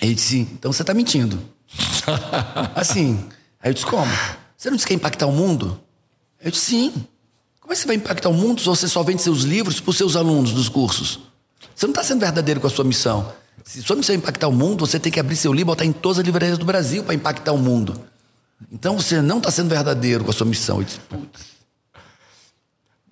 Ele 0.01 0.15
disse, 0.15 0.39
então 0.39 0.73
você 0.73 0.83
está 0.83 0.95
mentindo. 0.95 1.39
assim. 2.75 3.29
Aí 3.61 3.71
eu 3.71 3.75
disse, 3.75 3.87
como? 3.87 4.11
Você 4.57 4.71
não 4.71 4.77
disse 4.77 4.87
que 4.87 4.93
ia 4.93 4.97
impactar 4.97 5.27
o 5.27 5.33
mundo? 5.33 5.81
Eu 6.43 6.51
disse, 6.51 6.67
sim. 6.67 6.93
Como 7.61 7.73
é 7.73 7.77
que 7.77 7.83
você 7.83 7.87
vai 7.87 7.97
impactar 7.97 8.29
o 8.29 8.35
mundo 8.35 8.61
se 8.61 8.67
você 8.67 8.89
só 8.89 9.03
vende 9.03 9.23
seus 9.23 9.43
livros 9.43 9.81
para 9.81 9.91
os 9.91 9.97
seus 9.97 10.17
alunos 10.17 10.53
dos 10.53 10.69
cursos? 10.69 11.21
Você 11.75 11.87
não 11.87 11.93
está 11.93 12.03
sendo 12.03 12.21
verdadeiro 12.21 12.61
com 12.61 12.67
a 12.67 12.71
sua 12.71 12.85
missão. 12.85 13.33
Se 13.65 13.83
sua 13.83 13.97
missão 13.97 14.15
é 14.15 14.19
impactar 14.19 14.49
o 14.49 14.53
mundo, 14.53 14.87
você 14.87 14.99
tem 14.99 15.13
que 15.13 15.21
abrir 15.21 15.37
seu 15.37 15.53
livro 15.53 15.67
e 15.67 15.73
botar 15.75 15.85
em 15.85 15.93
todas 15.93 16.19
as 16.19 16.25
livrarias 16.25 16.57
do 16.57 16.65
Brasil 16.65 17.05
para 17.05 17.15
impactar 17.15 17.53
o 17.53 17.59
mundo. 17.59 18.01
Então 18.73 18.97
você 18.97 19.21
não 19.21 19.39
está 19.39 19.51
sendo 19.51 19.69
verdadeiro 19.69 20.25
com 20.25 20.31
a 20.31 20.33
sua 20.33 20.47
missão. 20.47 20.83
Disse, 20.83 20.99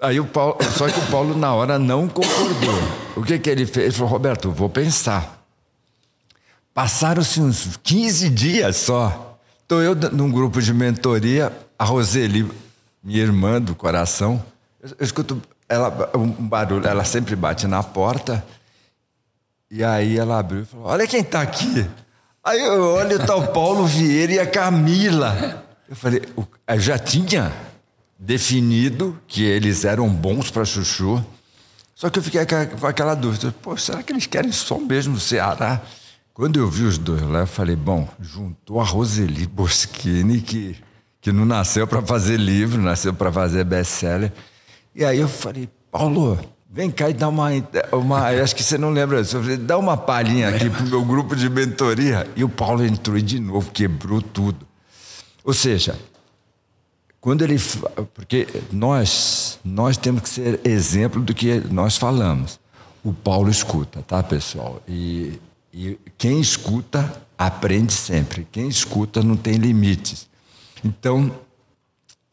Aí 0.00 0.21
o 0.21 0.26
Paulo, 0.26 0.59
só 0.76 0.88
que 0.88 0.99
o 0.99 1.07
Paulo 1.11 1.37
na 1.37 1.55
hora 1.55 1.79
não 1.79 2.09
concordou. 2.09 2.75
O 3.17 3.23
que, 3.23 3.38
que 3.38 3.49
ele 3.49 3.67
fez? 3.67 3.87
Ele 3.87 3.95
falou, 3.95 4.11
Roberto, 4.11 4.50
vou 4.50 4.69
pensar. 4.69 5.43
Passaram-se 6.75 7.41
uns 7.41 7.79
15 7.83 8.29
dias 8.29 8.76
só. 8.76 9.36
Estou 9.66 9.82
eu 9.82 9.96
num 10.12 10.30
grupo 10.30 10.62
de 10.62 10.73
mentoria, 10.73 11.52
a 11.76 11.85
Roseli, 11.85 12.49
minha 13.02 13.20
irmã 13.20 13.61
do 13.61 13.75
coração, 13.75 14.40
eu, 14.80 14.90
eu 14.90 15.04
escuto 15.04 15.42
ela, 15.68 16.08
um 16.14 16.28
barulho, 16.28 16.87
ela 16.87 17.04
sempre 17.04 17.35
bate 17.35 17.66
na 17.66 17.82
porta. 17.82 18.46
E 19.68 19.82
aí 19.82 20.16
ela 20.16 20.38
abriu 20.38 20.62
e 20.62 20.64
falou: 20.64 20.87
Olha 20.87 21.04
quem 21.04 21.20
está 21.20 21.42
aqui. 21.42 21.85
Aí 22.44 22.61
eu 22.61 22.80
olho, 22.80 23.26
tá 23.26 23.35
o 23.35 23.49
Paulo 23.49 23.85
Vieira 23.87 24.35
e 24.35 24.38
a 24.38 24.46
Camila. 24.46 25.64
Eu 25.88 25.96
falei: 25.96 26.23
eu 26.68 26.78
já 26.78 26.96
tinha 26.96 27.52
definido 28.16 29.20
que 29.26 29.42
eles 29.42 29.85
eram 29.85 30.08
bons 30.08 30.49
para 30.49 30.64
chuchu. 30.64 31.20
Só 31.92 32.08
que 32.08 32.20
eu 32.20 32.23
fiquei 32.23 32.46
com 32.78 32.87
aquela 32.87 33.16
dúvida: 33.16 33.52
Pô, 33.61 33.76
será 33.76 34.00
que 34.00 34.12
eles 34.12 34.26
querem 34.26 34.52
som 34.52 34.78
mesmo 34.78 35.14
no 35.14 35.20
Ceará? 35.20 35.82
Quando 36.37 36.59
eu 36.59 36.69
vi 36.69 36.85
os 36.85 36.99
dois 36.99 37.23
lá, 37.23 37.38
eu 37.40 37.47
falei, 37.47 37.75
bom, 37.75 38.07
juntou 38.21 38.78
a 38.78 38.85
Roseli 38.85 39.47
Boschini, 39.47 40.43
que, 40.43 40.76
que 41.19 41.33
não 41.33 41.47
nasceu 41.47 41.87
para 41.87 42.02
fazer 42.02 42.37
livro, 42.37 42.78
nasceu 42.78 43.14
para 43.14 43.33
fazer 43.33 43.64
best-seller. 43.64 44.31
E 44.95 45.02
aí 45.02 45.19
eu 45.19 45.28
falei, 45.28 45.66
Paulo, 45.90 46.38
vem 46.71 46.90
cá 46.90 47.09
e 47.09 47.14
dá 47.14 47.31
uma. 47.31 47.49
uma 47.90 48.28
acho 48.28 48.55
que 48.55 48.62
você 48.62 48.76
não 48.76 48.90
lembra 48.90 49.23
disso. 49.23 49.38
Eu 49.38 49.43
falei, 49.45 49.57
dá 49.57 49.78
uma 49.78 49.97
palhinha 49.97 50.50
aqui 50.50 50.69
pro 50.69 50.85
meu 50.85 51.02
grupo 51.07 51.35
de 51.35 51.49
mentoria. 51.49 52.28
E 52.37 52.45
o 52.45 52.50
Paulo 52.50 52.85
entrou 52.85 53.19
de 53.19 53.40
novo, 53.40 53.71
quebrou 53.71 54.21
tudo. 54.21 54.66
Ou 55.43 55.55
seja, 55.55 55.99
quando 57.19 57.45
ele. 57.45 57.59
Porque 58.12 58.47
nós, 58.71 59.59
nós 59.64 59.97
temos 59.97 60.21
que 60.21 60.28
ser 60.28 60.61
exemplo 60.64 61.23
do 61.23 61.33
que 61.33 61.62
nós 61.71 61.97
falamos. 61.97 62.61
O 63.02 63.11
Paulo 63.11 63.49
escuta, 63.49 64.02
tá, 64.02 64.23
pessoal? 64.23 64.83
E 64.87 65.40
e 65.76 65.99
quem 66.16 66.40
escuta 66.40 67.12
aprende 67.37 67.92
sempre. 67.92 68.49
Quem 68.50 68.66
escuta 68.66 69.23
não 69.23 69.37
tem 69.37 69.56
limites. 69.56 70.26
Então, 70.83 71.30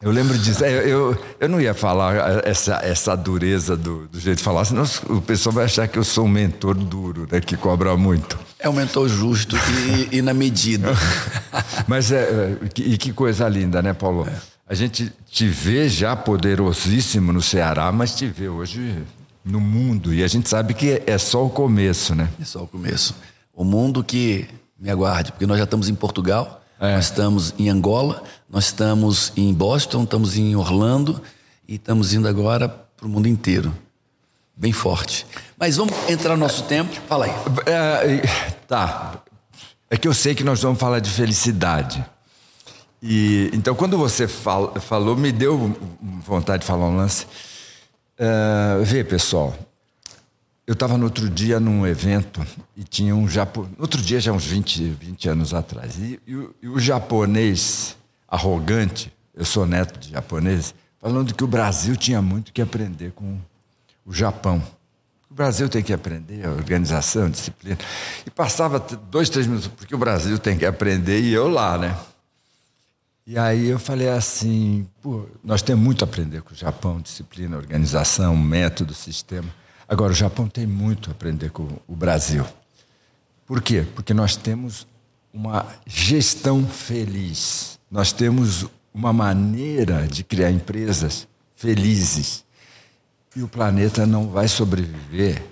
eu 0.00 0.10
lembro 0.10 0.38
disso. 0.38 0.64
Eu, 0.64 0.80
eu, 0.80 1.24
eu 1.40 1.48
não 1.50 1.60
ia 1.60 1.74
falar 1.74 2.42
essa, 2.46 2.76
essa 2.82 3.14
dureza 3.14 3.76
do, 3.76 4.06
do, 4.08 4.18
jeito 4.18 4.38
de 4.38 4.42
falar, 4.42 4.64
senão 4.64 4.84
o 5.10 5.20
pessoal 5.20 5.54
vai 5.54 5.66
achar 5.66 5.86
que 5.86 5.98
eu 5.98 6.04
sou 6.04 6.24
um 6.24 6.28
mentor 6.28 6.74
duro, 6.74 7.28
né, 7.30 7.38
que 7.38 7.54
cobra 7.54 7.94
muito. 7.98 8.38
É 8.58 8.66
um 8.66 8.72
mentor 8.72 9.10
justo 9.10 9.56
e, 10.10 10.16
e 10.16 10.22
na 10.22 10.32
medida. 10.32 10.88
Mas 11.86 12.10
é, 12.12 12.22
é 12.22 12.58
e 12.78 12.96
que 12.96 13.12
coisa 13.12 13.46
linda, 13.46 13.82
né, 13.82 13.92
Paulo? 13.92 14.26
É. 14.26 14.32
A 14.66 14.72
gente 14.72 15.12
te 15.30 15.46
vê 15.46 15.86
já 15.86 16.16
poderosíssimo 16.16 17.30
no 17.30 17.42
Ceará, 17.42 17.92
mas 17.92 18.14
te 18.14 18.26
vê 18.26 18.48
hoje 18.48 18.96
no 19.44 19.60
mundo. 19.60 20.14
E 20.14 20.24
a 20.24 20.26
gente 20.26 20.48
sabe 20.48 20.72
que 20.72 21.02
é 21.06 21.18
só 21.18 21.44
o 21.44 21.50
começo, 21.50 22.14
né? 22.14 22.30
É 22.40 22.46
só 22.46 22.62
o 22.62 22.66
começo 22.66 23.14
o 23.54 23.64
mundo 23.64 24.02
que 24.02 24.48
me 24.78 24.90
aguarde, 24.90 25.32
porque 25.32 25.46
nós 25.46 25.58
já 25.58 25.64
estamos 25.64 25.88
em 25.88 25.94
Portugal, 25.94 26.62
é. 26.80 26.94
nós 26.94 27.06
estamos 27.06 27.54
em 27.58 27.68
Angola, 27.68 28.22
nós 28.48 28.66
estamos 28.66 29.32
em 29.36 29.52
Boston, 29.52 30.04
estamos 30.04 30.36
em 30.36 30.54
Orlando 30.56 31.22
e 31.66 31.76
estamos 31.76 32.12
indo 32.12 32.28
agora 32.28 32.68
para 32.68 33.06
o 33.06 33.08
mundo 33.08 33.28
inteiro. 33.28 33.74
Bem 34.56 34.72
forte. 34.72 35.26
Mas 35.58 35.76
vamos 35.76 35.94
entrar 36.08 36.34
no 36.34 36.40
nosso 36.40 36.62
tempo. 36.64 36.94
Fala 37.08 37.24
aí. 37.24 37.32
É, 37.66 38.20
tá. 38.68 39.22
É 39.90 39.96
que 39.96 40.06
eu 40.06 40.14
sei 40.14 40.34
que 40.34 40.44
nós 40.44 40.62
vamos 40.62 40.78
falar 40.78 41.00
de 41.00 41.10
felicidade. 41.10 42.04
E, 43.02 43.50
então, 43.52 43.74
quando 43.74 43.98
você 43.98 44.26
falou, 44.26 45.16
me 45.16 45.30
deu 45.30 45.76
vontade 46.24 46.60
de 46.60 46.66
falar 46.66 46.86
um 46.86 46.96
lance. 46.96 47.26
Uh, 48.18 48.82
vê, 48.84 49.02
pessoal, 49.02 49.54
eu 50.66 50.72
estava 50.72 50.96
no 50.96 51.04
outro 51.04 51.28
dia 51.28 51.60
num 51.60 51.86
evento 51.86 52.44
e 52.76 52.82
tinha 52.82 53.14
um 53.14 53.28
japonês. 53.28 53.74
Outro 53.78 54.00
dia, 54.00 54.18
já 54.18 54.32
uns 54.32 54.46
20, 54.46 54.82
20 54.82 55.28
anos 55.28 55.52
atrás. 55.52 55.98
E, 55.98 56.18
e, 56.26 56.34
o, 56.34 56.54
e, 56.62 56.68
o, 56.68 56.78
japonês 56.78 57.96
arrogante, 58.26 59.12
eu 59.34 59.44
sou 59.44 59.66
neto 59.66 59.98
de 59.98 60.10
japonês, 60.10 60.74
falando 60.98 61.34
que 61.34 61.44
o 61.44 61.46
Brasil 61.46 61.96
tinha 61.96 62.22
muito 62.22 62.52
que 62.52 62.62
aprender 62.62 63.12
com 63.12 63.38
o 64.06 64.12
Japão. 64.12 64.62
O 65.30 65.34
Brasil 65.34 65.68
tem 65.68 65.82
que 65.82 65.92
aprender 65.92 66.46
a 66.46 66.52
organização, 66.52 67.26
a 67.26 67.28
disciplina. 67.28 67.78
E 68.26 68.30
passava 68.30 68.78
dois, 68.78 69.28
três 69.28 69.46
minutos, 69.46 69.68
porque 69.68 69.94
o 69.94 69.98
Brasil 69.98 70.38
tem 70.38 70.56
que 70.56 70.64
aprender 70.64 71.20
e 71.20 71.32
eu 71.32 71.48
lá, 71.48 71.76
né? 71.76 71.96
E 73.26 73.38
aí 73.38 73.66
eu 73.68 73.78
falei 73.78 74.08
assim, 74.08 74.86
nós 75.42 75.60
temos 75.60 75.82
muito 75.82 76.04
a 76.04 76.06
aprender 76.06 76.42
com 76.42 76.52
o 76.52 76.56
Japão, 76.56 77.00
disciplina, 77.00 77.56
organização, 77.56 78.36
método, 78.36 78.94
sistema. 78.94 79.48
Agora, 79.88 80.12
o 80.12 80.16
Japão 80.16 80.48
tem 80.48 80.66
muito 80.66 81.10
a 81.10 81.12
aprender 81.12 81.50
com 81.50 81.68
o 81.86 81.94
Brasil. 81.94 82.44
Por 83.46 83.60
quê? 83.60 83.86
Porque 83.94 84.14
nós 84.14 84.36
temos 84.36 84.86
uma 85.32 85.66
gestão 85.86 86.66
feliz. 86.66 87.78
Nós 87.90 88.12
temos 88.12 88.66
uma 88.92 89.12
maneira 89.12 90.06
de 90.06 90.24
criar 90.24 90.50
empresas 90.50 91.28
felizes. 91.54 92.44
E 93.36 93.42
o 93.42 93.48
planeta 93.48 94.06
não 94.06 94.28
vai 94.28 94.48
sobreviver 94.48 95.44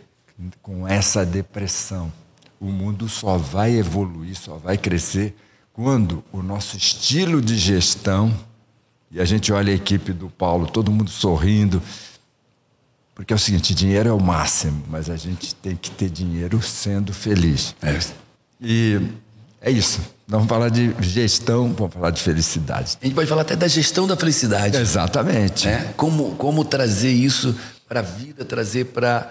com 0.63 0.87
essa 0.87 1.27
depressão. 1.27 2.13
O 2.61 2.67
mundo 2.67 3.09
só 3.09 3.37
vai 3.37 3.73
evoluir, 3.73 4.37
só 4.37 4.57
vai 4.57 4.79
crescer 4.79 5.35
quando 5.73 6.23
o 6.31 6.43
nosso 6.43 6.77
estilo 6.77 7.41
de 7.41 7.57
gestão, 7.57 8.33
e 9.11 9.21
a 9.21 9.25
gente 9.25 9.53
olha 9.53 9.73
a 9.73 9.77
equipe 9.77 10.13
do 10.13 10.29
Paulo, 10.29 10.67
todo 10.67 10.93
mundo 10.93 11.11
sorrindo, 11.11 11.83
porque 13.15 13.33
é 13.33 13.37
o 13.37 13.39
seguinte, 13.39 13.75
dinheiro 13.75 14.09
é 14.09 14.13
o 14.13 14.21
máximo, 14.21 14.83
mas 14.89 15.11
a 15.11 15.17
gente 15.17 15.55
tem 15.57 15.77
que 15.77 15.91
ter 15.91 16.09
dinheiro 16.09 16.63
sendo 16.63 17.13
feliz. 17.13 17.75
É. 17.83 17.99
E 18.61 19.01
é 19.61 19.71
isso. 19.71 20.01
Nós 20.27 20.39
vamos 20.39 20.49
falar 20.49 20.71
de 20.71 20.95
gestão, 21.01 21.73
vamos 21.75 21.93
falar 21.93 22.11
de 22.11 22.23
felicidade. 22.23 22.97
A 23.01 23.05
gente 23.05 23.15
pode 23.15 23.29
falar 23.29 23.43
até 23.43 23.55
da 23.55 23.69
gestão 23.69 24.07
da 24.07 24.17
felicidade. 24.17 24.77
Exatamente. 24.77 25.67
Né? 25.67 25.93
Como, 25.97 26.35
como 26.37 26.65
trazer 26.65 27.13
isso 27.13 27.55
para 27.89 28.01
a 28.01 28.03
vida, 28.03 28.45
trazer 28.45 28.87
para 28.87 29.29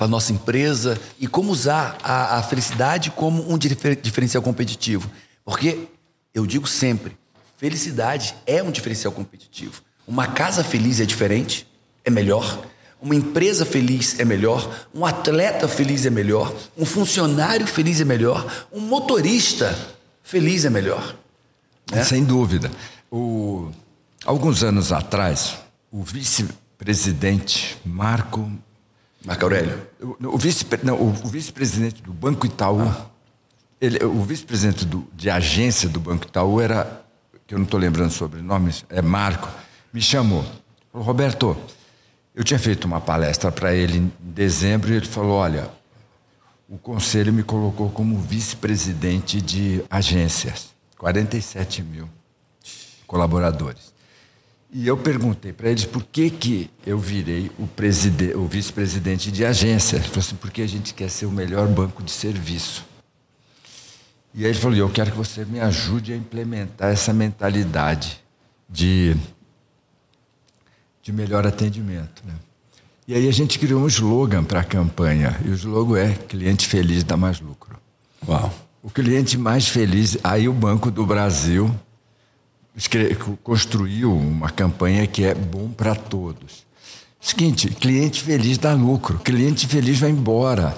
a 0.00 0.06
nossa 0.06 0.32
empresa 0.32 1.00
e 1.18 1.26
como 1.26 1.50
usar 1.50 1.96
a, 2.02 2.38
a 2.38 2.42
felicidade 2.42 3.10
como 3.10 3.50
um 3.50 3.56
diferencial 3.56 4.42
competitivo. 4.42 5.10
Porque 5.44 5.88
eu 6.34 6.46
digo 6.46 6.66
sempre, 6.66 7.16
felicidade 7.56 8.34
é 8.46 8.62
um 8.62 8.70
diferencial 8.70 9.12
competitivo. 9.12 9.82
Uma 10.06 10.26
casa 10.28 10.62
feliz 10.62 11.00
é 11.00 11.04
diferente, 11.04 11.66
é 12.08 12.10
melhor, 12.10 12.66
uma 13.00 13.14
empresa 13.14 13.64
feliz 13.64 14.18
é 14.18 14.24
melhor, 14.24 14.86
um 14.92 15.06
atleta 15.06 15.68
feliz 15.68 16.04
é 16.04 16.10
melhor, 16.10 16.52
um 16.76 16.84
funcionário 16.84 17.66
feliz 17.66 18.00
é 18.00 18.04
melhor, 18.04 18.66
um 18.72 18.80
motorista 18.80 19.76
feliz 20.22 20.64
é 20.64 20.70
melhor. 20.70 21.14
Né? 21.90 22.02
Sem 22.04 22.24
dúvida. 22.24 22.70
O, 23.10 23.70
alguns 24.24 24.64
anos 24.64 24.92
atrás, 24.92 25.56
o 25.90 26.02
vice-presidente 26.02 27.78
Marco. 27.84 28.50
Marco 29.24 29.44
Aurélio. 29.44 29.80
O, 30.00 30.34
o 30.34 30.38
vice-presidente 30.38 31.94
vice 31.94 32.02
do 32.02 32.12
Banco 32.12 32.46
Itaú, 32.46 32.82
ah. 32.82 33.06
ele, 33.80 34.04
o 34.04 34.22
vice-presidente 34.24 34.86
de 35.14 35.30
agência 35.30 35.88
do 35.88 36.00
Banco 36.00 36.26
Itaú 36.26 36.60
era, 36.60 37.02
que 37.46 37.54
eu 37.54 37.58
não 37.58 37.64
estou 37.64 37.78
lembrando 37.78 38.10
sobre 38.10 38.42
nomes, 38.42 38.84
é 38.90 39.00
Marco, 39.00 39.48
me 39.92 40.02
chamou. 40.02 40.44
Falou, 40.92 41.06
Roberto, 41.06 41.56
eu 42.38 42.44
tinha 42.44 42.58
feito 42.58 42.84
uma 42.84 43.00
palestra 43.00 43.50
para 43.50 43.74
ele 43.74 43.98
em 43.98 44.12
dezembro 44.20 44.92
e 44.92 44.96
ele 44.96 45.06
falou: 45.06 45.38
Olha, 45.38 45.68
o 46.68 46.78
conselho 46.78 47.32
me 47.32 47.42
colocou 47.42 47.90
como 47.90 48.16
vice-presidente 48.16 49.42
de 49.42 49.82
agências, 49.90 50.68
47 50.98 51.82
mil 51.82 52.08
colaboradores. 53.08 53.92
E 54.70 54.86
eu 54.86 54.96
perguntei 54.96 55.52
para 55.52 55.68
eles 55.68 55.84
por 55.84 56.04
que, 56.04 56.30
que 56.30 56.70
eu 56.86 56.96
virei 56.96 57.50
o, 57.58 57.68
o 58.38 58.46
vice-presidente 58.46 59.32
de 59.32 59.44
agência. 59.44 59.96
Ele 59.96 60.04
falou 60.04 60.20
assim: 60.20 60.36
porque 60.36 60.62
a 60.62 60.68
gente 60.68 60.94
quer 60.94 61.10
ser 61.10 61.26
o 61.26 61.32
melhor 61.32 61.66
banco 61.66 62.04
de 62.04 62.12
serviço. 62.12 62.86
E 64.32 64.44
aí 64.44 64.52
ele 64.52 64.58
falou: 64.60 64.76
eu 64.76 64.88
quero 64.88 65.10
que 65.10 65.16
você 65.16 65.44
me 65.44 65.58
ajude 65.58 66.12
a 66.12 66.16
implementar 66.16 66.92
essa 66.92 67.12
mentalidade 67.12 68.22
de 68.70 69.16
de 71.02 71.12
melhor 71.12 71.46
atendimento. 71.46 72.22
Né? 72.26 72.34
E 73.06 73.14
aí 73.14 73.28
a 73.28 73.32
gente 73.32 73.58
criou 73.58 73.82
um 73.82 73.86
slogan 73.86 74.44
para 74.44 74.60
a 74.60 74.64
campanha, 74.64 75.38
e 75.44 75.48
o 75.48 75.54
slogan 75.54 75.98
é 75.98 76.12
cliente 76.14 76.66
feliz 76.66 77.04
dá 77.04 77.16
mais 77.16 77.40
lucro. 77.40 77.78
Uau! 78.26 78.52
O 78.82 78.90
cliente 78.90 79.36
mais 79.36 79.66
feliz, 79.68 80.16
aí 80.22 80.48
o 80.48 80.52
Banco 80.52 80.90
do 80.90 81.04
Brasil 81.04 81.74
construiu 83.42 84.14
uma 84.16 84.50
campanha 84.50 85.06
que 85.06 85.24
é 85.24 85.34
bom 85.34 85.68
para 85.68 85.94
todos. 85.94 86.64
Seguinte, 87.20 87.68
cliente 87.70 88.22
feliz 88.22 88.56
dá 88.58 88.72
lucro, 88.74 89.18
cliente 89.18 89.66
feliz 89.66 89.98
vai 89.98 90.10
embora. 90.10 90.76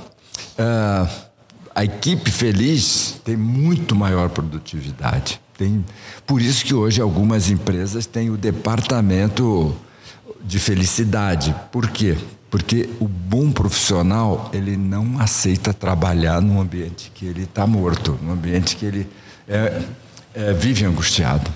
Uh, 0.58 1.30
a 1.74 1.84
equipe 1.84 2.30
feliz 2.30 3.20
tem 3.24 3.36
muito 3.36 3.94
maior 3.94 4.30
produtividade. 4.30 5.40
Tem, 5.56 5.84
por 6.26 6.40
isso 6.40 6.64
que 6.64 6.74
hoje 6.74 7.00
algumas 7.00 7.50
empresas 7.50 8.06
têm 8.06 8.30
o 8.30 8.36
departamento 8.36 9.76
de 10.44 10.59
felicidade. 10.59 11.54
Por 11.70 11.88
quê? 11.90 12.16
Porque 12.50 12.88
o 12.99 13.06
bom 13.06 13.52
profissional, 13.52 14.50
ele 14.52 14.76
não 14.76 15.20
aceita 15.20 15.73
trabalhar 15.73 16.40
num 16.40 16.61
ambiente 16.61 17.12
que 17.14 17.26
ele 17.26 17.44
está 17.44 17.66
morto, 17.66 18.18
num 18.23 18.32
ambiente 18.32 18.76
que 18.76 18.85
ele 18.85 19.09
é, 19.49 19.82
é, 20.35 20.52
vive 20.52 20.85
angustiado. 20.85 21.50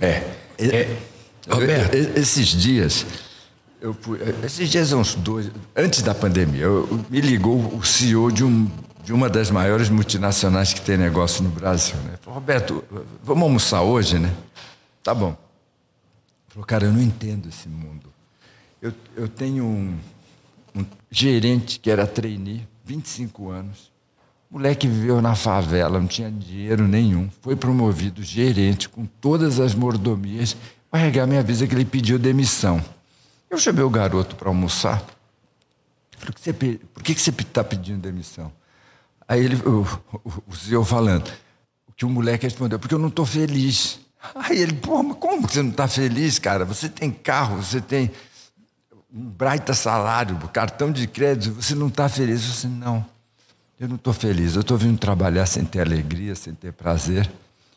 É. 0.00 0.22
é. 0.58 0.96
Roberto. 1.48 1.94
Esses 1.94 2.48
dias, 2.48 3.06
eu, 3.80 3.96
esses 4.44 4.68
dias, 4.68 4.92
uns 4.92 5.14
dois, 5.14 5.50
antes 5.74 6.02
da 6.02 6.14
pandemia, 6.14 6.62
eu, 6.62 7.04
me 7.10 7.20
ligou 7.20 7.74
o 7.76 7.82
CEO 7.84 8.30
de, 8.30 8.44
um, 8.44 8.70
de 9.02 9.12
uma 9.12 9.28
das 9.28 9.50
maiores 9.50 9.88
multinacionais 9.88 10.72
que 10.72 10.80
tem 10.80 10.96
negócio 10.96 11.42
no 11.42 11.50
Brasil. 11.50 11.96
Né? 12.04 12.12
Falou, 12.20 12.38
Roberto, 12.38 12.84
vamos 13.24 13.42
almoçar 13.42 13.82
hoje, 13.82 14.18
né? 14.18 14.32
Tá 15.02 15.12
bom. 15.12 15.36
Falou, 16.52 16.66
cara, 16.66 16.84
eu 16.84 16.92
não 16.92 17.02
entendo 17.02 17.48
esse 17.48 17.68
mundo. 17.68 18.12
Eu, 18.80 18.92
eu 19.16 19.28
tenho 19.28 19.64
um, 19.64 19.98
um 20.74 20.84
gerente 21.10 21.80
que 21.80 21.90
era 21.90 22.06
trainee, 22.06 22.66
25 22.84 23.50
anos, 23.50 23.92
Moleque 24.52 24.86
viveu 24.86 25.22
na 25.22 25.34
favela, 25.34 25.98
não 25.98 26.06
tinha 26.06 26.30
dinheiro 26.30 26.86
nenhum. 26.86 27.30
Foi 27.40 27.56
promovido 27.56 28.22
gerente 28.22 28.86
com 28.86 29.06
todas 29.06 29.58
as 29.58 29.74
mordomias. 29.74 30.54
O 30.92 30.96
RH 30.96 31.26
me 31.26 31.38
avisa 31.38 31.66
que 31.66 31.74
ele 31.74 31.86
pediu 31.86 32.18
demissão. 32.18 32.84
Eu 33.48 33.56
chamei 33.56 33.82
o 33.82 33.88
garoto 33.88 34.36
para 34.36 34.50
almoçar. 34.50 35.02
Falei, 36.18 36.34
você, 36.36 36.52
por 36.52 37.02
que 37.02 37.14
você 37.14 37.30
está 37.30 37.64
pedindo 37.64 38.02
demissão? 38.02 38.52
Aí 39.26 39.42
ele, 39.42 39.56
o, 39.56 39.86
o, 40.22 40.42
o 40.48 40.54
senhor 40.54 40.84
falando, 40.84 41.32
o 41.88 41.92
que 41.94 42.04
o 42.04 42.10
moleque 42.10 42.44
respondeu, 42.44 42.78
porque 42.78 42.94
eu 42.94 42.98
não 42.98 43.08
estou 43.08 43.24
feliz. 43.24 44.01
Aí 44.34 44.58
ele, 44.60 44.74
pô, 44.74 45.02
mas 45.02 45.16
como 45.18 45.42
você 45.48 45.62
não 45.62 45.70
está 45.70 45.88
feliz, 45.88 46.38
cara? 46.38 46.64
Você 46.64 46.88
tem 46.88 47.10
carro, 47.10 47.56
você 47.56 47.80
tem 47.80 48.10
um 49.12 49.24
baita 49.24 49.74
salário, 49.74 50.38
cartão 50.52 50.90
de 50.90 51.06
crédito, 51.06 51.54
você 51.60 51.74
não 51.74 51.88
está 51.88 52.08
feliz? 52.08 52.42
Eu 52.42 52.50
disse, 52.50 52.66
não, 52.66 53.04
eu 53.78 53.88
não 53.88 53.96
estou 53.96 54.12
feliz, 54.12 54.54
eu 54.54 54.60
estou 54.60 54.78
vindo 54.78 54.98
trabalhar 54.98 55.44
sem 55.46 55.64
ter 55.64 55.80
alegria, 55.80 56.34
sem 56.34 56.54
ter 56.54 56.72
prazer. 56.72 57.30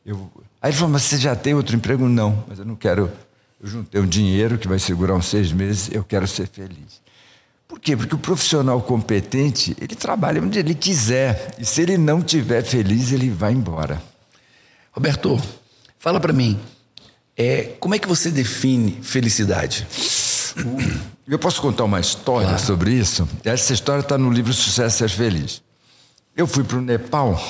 Eu... 0.06 0.32
Aí 0.62 0.70
ele 0.70 0.78
falou, 0.78 0.94
mas 0.94 1.04
você 1.04 1.18
já 1.18 1.36
tem 1.36 1.54
outro 1.54 1.76
emprego? 1.76 2.08
Não, 2.08 2.44
mas 2.48 2.60
eu 2.60 2.66
não 2.66 2.76
quero, 2.76 3.12
eu 3.60 3.68
juntei 3.68 4.00
um 4.00 4.08
dinheiro 4.08 4.58
que 4.58 4.68
vai 4.68 4.80
segurar 4.80 5.16
uns 5.16 5.26
seis 5.26 5.52
meses, 5.52 5.90
eu 5.92 6.04
quero 6.04 6.28
ser 6.28 6.48
feliz. 6.48 7.04
Por 7.68 7.80
quê? 7.80 7.98
Porque 7.98 8.16
o 8.16 8.20
profissional 8.20 8.80
competente, 8.82 9.76
ele 9.82 9.96
trabalha 9.96 10.42
onde 10.42 10.60
ele 10.60 10.76
quiser. 10.76 11.56
E 11.58 11.66
se 11.66 11.82
ele 11.82 11.98
não 11.98 12.20
estiver 12.20 12.64
feliz, 12.64 13.12
ele 13.12 13.30
vai 13.30 13.52
embora. 13.52 14.02
Roberto, 14.92 15.42
fala 16.06 16.20
para 16.20 16.32
mim, 16.32 16.60
é, 17.36 17.64
como 17.80 17.96
é 17.96 17.98
que 17.98 18.08
você 18.08 18.30
define 18.30 19.02
felicidade? 19.02 19.88
Eu 21.28 21.40
posso 21.40 21.60
contar 21.60 21.84
uma 21.84 22.00
história 22.00 22.50
claro. 22.50 22.64
sobre 22.64 22.92
isso? 22.92 23.28
Essa 23.44 23.74
história 23.74 24.02
está 24.02 24.16
no 24.16 24.30
livro 24.30 24.54
Sucesso 24.54 25.00
Ser 25.00 25.10
Feliz. 25.10 25.64
Eu 26.38 26.46
fui 26.46 26.64
para 26.64 26.78
o 26.78 26.82
Nepal 26.82 27.42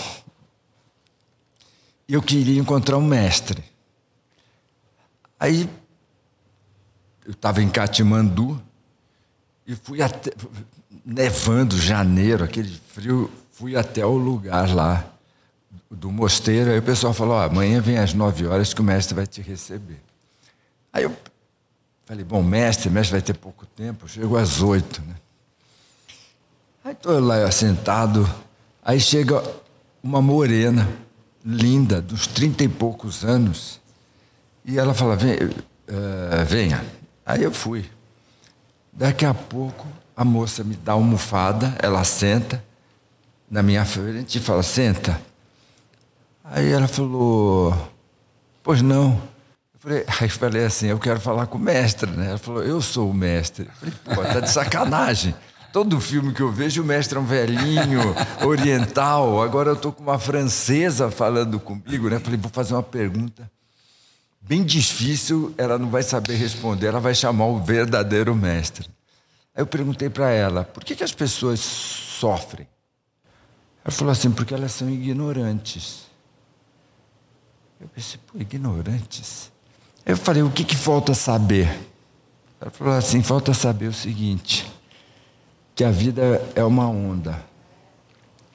e 2.07 2.13
eu 2.13 2.21
queria 2.21 2.57
encontrar 2.57 2.97
um 2.97 3.05
mestre. 3.05 3.62
Aí 5.38 5.69
eu 7.25 7.33
estava 7.33 7.62
em 7.62 7.67
Katmandu 7.67 8.63
e 9.67 9.75
fui 9.75 10.01
até. 10.01 10.31
Nevando, 11.05 11.77
janeiro, 11.77 12.45
aquele 12.45 12.79
frio, 12.93 13.29
fui 13.51 13.75
até 13.75 14.05
o 14.05 14.15
lugar 14.15 14.74
lá 14.74 15.14
do 15.89 16.12
mosteiro. 16.12 16.72
Aí 16.72 16.79
o 16.79 16.84
pessoal 16.84 17.13
falou: 17.13 17.38
amanhã 17.38 17.82
vem 17.82 17.98
às 17.98 18.13
nove 18.13 18.46
horas 18.46 18.74
que 18.74 18.82
o 18.82 18.84
mestre 18.84 19.15
vai 19.15 19.27
te 19.27 19.41
receber. 19.41 20.01
Aí 20.91 21.03
eu 21.03 21.15
falei: 22.05 22.24
bom, 22.24 22.44
mestre, 22.44 22.89
mestre 22.89 23.13
vai 23.13 23.22
ter 23.22 23.34
pouco 23.34 23.65
tempo. 23.65 24.08
Chegou 24.08 24.38
às 24.38 24.62
oito, 24.62 25.01
né? 25.01 25.15
Aí 26.84 26.94
estou 26.94 27.20
lá 27.20 27.50
sentado. 27.51 28.29
Aí 28.84 29.00
chega 29.00 29.44
uma 30.03 30.22
morena, 30.22 30.88
linda, 31.44 32.01
dos 32.01 32.27
trinta 32.27 32.63
e 32.63 32.70
poucos 32.70 33.25
anos. 33.25 33.82
E 34.63 34.77
ela 34.77 34.94
fala: 34.94 35.15
Vem, 35.15 35.36
uh, 35.36 36.46
venha. 36.48 36.86
Aí 37.25 37.44
eu 37.44 37.51
fui. 37.51 37.89
Daqui 38.94 39.25
a 39.25 39.34
pouco, 39.34 39.88
a 40.15 40.24
moça 40.24 40.63
me 40.63 40.75
dá 40.75 40.96
uma 40.96 41.05
almofada, 41.05 41.75
ela 41.82 42.03
senta 42.03 42.63
na 43.50 43.62
minha 43.62 43.84
frente 43.84 44.38
e 44.38 44.41
fala: 44.41 44.63
Senta. 44.63 45.20
Aí 46.45 46.71
ela 46.71 46.87
falou: 46.87 47.75
Pois 48.63 48.81
não. 48.81 49.21
Eu 49.73 49.79
falei, 49.79 50.05
aí 50.07 50.27
eu 50.27 50.29
falei 50.29 50.65
assim: 50.65 50.87
Eu 50.87 50.99
quero 50.99 51.19
falar 51.19 51.47
com 51.47 51.57
o 51.57 51.61
mestre. 51.61 52.09
Né? 52.11 52.29
Ela 52.29 52.37
falou: 52.37 52.63
Eu 52.63 52.81
sou 52.81 53.09
o 53.09 53.13
mestre. 53.13 53.65
Eu 53.65 53.73
falei: 53.73 53.95
Pô, 54.03 54.33
tá 54.33 54.39
de 54.39 54.49
sacanagem. 54.49 55.35
Todo 55.73 55.99
filme 55.99 56.33
que 56.33 56.41
eu 56.41 56.51
vejo, 56.51 56.81
o 56.81 56.85
mestre 56.85 57.17
é 57.17 57.21
um 57.21 57.25
velhinho, 57.25 57.99
oriental. 58.45 59.41
Agora 59.41 59.71
eu 59.71 59.75
estou 59.75 59.91
com 59.91 60.03
uma 60.03 60.17
francesa 60.17 61.12
falando 61.12 61.60
comigo, 61.60 62.10
né? 62.10 62.17
Falei, 62.17 62.39
vou 62.39 62.49
fazer 62.49 62.73
uma 62.73 62.84
pergunta 62.84 63.51
bem 64.47 64.63
difícil, 64.63 65.53
ela 65.58 65.77
não 65.77 65.89
vai 65.89 66.03
saber 66.03 66.36
responder, 66.36 66.88
ela 66.88 66.99
vai 66.99 67.15
chamar 67.15 67.45
o 67.47 67.60
verdadeiro 67.60 68.36
mestre. 68.36 68.88
Aí 69.55 69.62
eu 69.62 69.67
perguntei 69.67 70.10
para 70.10 70.29
ela, 70.29 70.63
por 70.63 70.84
que, 70.84 70.95
que 70.95 71.03
as 71.03 71.12
pessoas 71.12 71.60
sofrem? 71.60 72.67
Ela 73.84 73.91
falou 73.91 74.12
assim, 74.12 74.31
porque 74.31 74.53
elas 74.53 74.71
são 74.71 74.89
ignorantes. 74.89 76.05
Eu 77.79 77.88
pensei, 77.88 78.19
pô, 78.25 78.39
ignorantes? 78.39 79.51
Eu 80.05 80.15
falei, 80.15 80.43
o 80.43 80.51
que, 80.51 80.63
que 80.63 80.75
falta 80.75 81.13
saber? 81.13 81.67
Ela 82.61 82.71
falou 82.71 82.93
assim, 82.93 83.21
falta 83.21 83.53
saber 83.53 83.88
o 83.88 83.93
seguinte, 83.93 84.71
que 85.73 85.83
a 85.83 85.91
vida 85.91 86.41
é 86.55 86.63
uma 86.63 86.88
onda. 86.88 87.43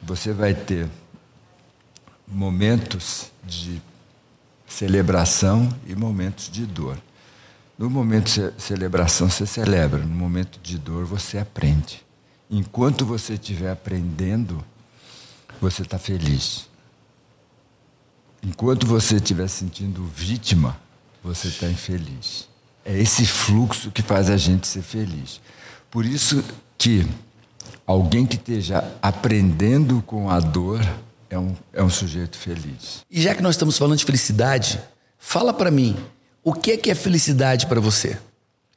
Você 0.03 0.33
vai 0.33 0.55
ter 0.55 0.89
momentos 2.27 3.31
de 3.45 3.83
celebração 4.67 5.69
e 5.87 5.95
momentos 5.95 6.49
de 6.49 6.65
dor. 6.65 6.97
No 7.77 7.91
momento 7.91 8.31
de 8.31 8.63
celebração 8.63 9.29
você 9.29 9.45
celebra, 9.45 9.99
no 9.99 10.15
momento 10.15 10.61
de 10.63 10.79
dor 10.79 11.05
você 11.05 11.39
aprende. 11.39 12.05
Enquanto 12.49 13.05
você 13.05 13.35
estiver 13.35 13.71
aprendendo, 13.71 14.65
você 15.61 15.83
está 15.83 15.99
feliz. 15.99 16.70
Enquanto 18.43 18.87
você 18.87 19.17
estiver 19.17 19.49
sentindo 19.49 20.05
vítima, 20.15 20.79
você 21.23 21.49
está 21.49 21.69
infeliz. 21.69 22.49
É 22.85 22.99
esse 22.99 23.27
fluxo 23.27 23.91
que 23.91 24.03
faz 24.03 24.31
a 24.31 24.37
gente 24.37 24.67
ser 24.67 24.83
feliz. 24.83 25.41
Por 25.91 26.07
isso 26.07 26.43
que 26.79 27.07
alguém 27.87 28.25
que 28.25 28.37
esteja 28.37 28.83
aprendendo 29.03 30.03
com 30.07 30.31
a 30.31 30.41
dor 30.41 30.81
é 31.29 31.39
um, 31.39 31.55
é 31.73 31.83
um 31.83 31.91
sujeito 31.91 32.39
feliz. 32.39 33.05
E 33.11 33.21
já 33.21 33.35
que 33.35 33.43
nós 33.43 33.55
estamos 33.55 33.77
falando 33.77 33.99
de 33.99 34.05
felicidade, 34.05 34.81
fala 35.19 35.53
para 35.53 35.71
mim, 35.71 35.97
o 36.43 36.55
que 36.55 36.73
é 36.73 36.77
que 36.77 36.91
é 36.91 36.95
felicidade 36.95 37.67
para 37.67 37.81
você? 37.81 38.19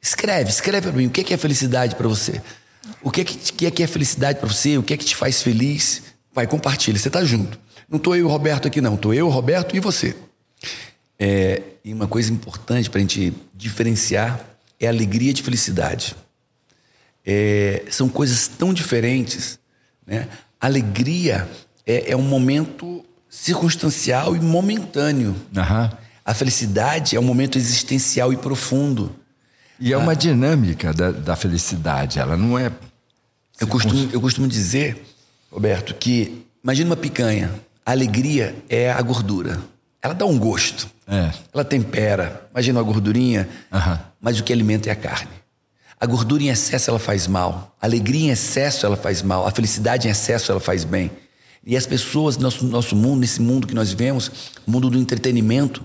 Escreve, 0.00 0.50
escreve 0.50 0.88
para 0.88 0.96
mim, 0.98 1.06
o 1.06 1.10
que 1.10 1.22
é 1.22 1.24
que 1.24 1.32
é 1.32 1.36
felicidade 1.38 1.96
para 1.96 2.06
você? 2.06 2.42
O 3.02 3.10
que 3.10 3.22
é 3.22 3.24
que, 3.24 3.36
que, 3.36 3.66
é 3.66 3.70
que 3.70 3.82
é 3.82 3.86
felicidade 3.86 4.38
para 4.38 4.48
você? 4.48 4.76
O 4.76 4.82
que 4.82 4.92
é 4.92 4.96
que 4.96 5.04
te 5.04 5.16
faz 5.16 5.42
feliz? 5.42 6.02
Vai, 6.32 6.46
compartilha, 6.46 6.98
você 6.98 7.08
tá 7.08 7.24
junto. 7.24 7.58
Não 7.88 7.98
tô 7.98 8.14
eu 8.14 8.20
e 8.20 8.22
o 8.22 8.28
Roberto 8.28 8.66
aqui 8.66 8.80
não, 8.80 8.96
tô 8.96 9.12
eu, 9.12 9.26
o 9.26 9.30
Roberto 9.30 9.76
e 9.76 9.80
você. 9.80 10.16
É, 11.18 11.62
e 11.84 11.92
uma 11.92 12.08
coisa 12.08 12.32
importante 12.32 12.90
para 12.90 12.98
a 12.98 13.02
gente 13.02 13.32
diferenciar 13.54 14.40
é 14.80 14.86
alegria 14.88 15.32
de 15.32 15.42
felicidade. 15.42 16.16
É, 17.24 17.84
são 17.90 18.08
coisas 18.08 18.48
tão 18.48 18.74
diferentes. 18.74 19.58
Né? 20.06 20.28
Alegria 20.60 21.48
é, 21.86 22.12
é 22.12 22.16
um 22.16 22.22
momento 22.22 23.04
circunstancial 23.28 24.36
e 24.36 24.40
momentâneo. 24.40 25.34
Uhum. 25.54 25.90
A 26.24 26.34
felicidade 26.34 27.16
é 27.16 27.20
um 27.20 27.24
momento 27.24 27.58
existencial 27.58 28.32
e 28.32 28.36
profundo. 28.36 29.14
E 29.78 29.92
é 29.92 29.96
uma 29.96 30.12
ah. 30.12 30.14
dinâmica 30.14 30.92
da, 30.92 31.10
da, 31.10 31.36
felicidade, 31.36 32.18
ela 32.18 32.36
não 32.36 32.58
é. 32.58 32.70
Eu 33.60 33.66
costumo, 33.66 34.08
eu 34.12 34.20
costumo 34.20 34.46
dizer, 34.46 35.04
Roberto, 35.50 35.94
que 35.94 36.46
imagina 36.62 36.90
uma 36.90 36.96
picanha. 36.96 37.52
A 37.84 37.90
alegria 37.90 38.54
é 38.68 38.90
a 38.90 39.00
gordura. 39.02 39.60
Ela 40.00 40.14
dá 40.14 40.24
um 40.24 40.38
gosto. 40.38 40.88
É. 41.06 41.30
Ela 41.52 41.64
tempera. 41.64 42.48
Imagina 42.50 42.78
uma 42.78 42.84
gordurinha, 42.84 43.48
uhum. 43.72 43.98
mas 44.20 44.38
o 44.38 44.44
que 44.44 44.52
alimenta 44.52 44.88
é 44.88 44.92
a 44.92 44.96
carne. 44.96 45.30
A 46.00 46.06
gordura 46.06 46.42
em 46.42 46.48
excesso 46.48 46.90
ela 46.90 46.98
faz 46.98 47.26
mal. 47.26 47.76
A 47.80 47.86
alegria 47.86 48.28
em 48.28 48.30
excesso 48.30 48.84
ela 48.84 48.96
faz 48.96 49.22
mal. 49.22 49.46
A 49.46 49.50
felicidade 49.50 50.08
em 50.08 50.10
excesso 50.10 50.50
ela 50.50 50.60
faz 50.60 50.84
bem. 50.84 51.10
E 51.66 51.76
as 51.76 51.86
pessoas, 51.86 52.36
nosso, 52.36 52.66
nosso 52.66 52.94
mundo, 52.94 53.20
nesse 53.20 53.40
mundo 53.40 53.66
que 53.66 53.74
nós 53.74 53.90
vivemos, 53.90 54.30
o 54.66 54.70
mundo 54.70 54.90
do 54.90 54.98
entretenimento, 54.98 55.82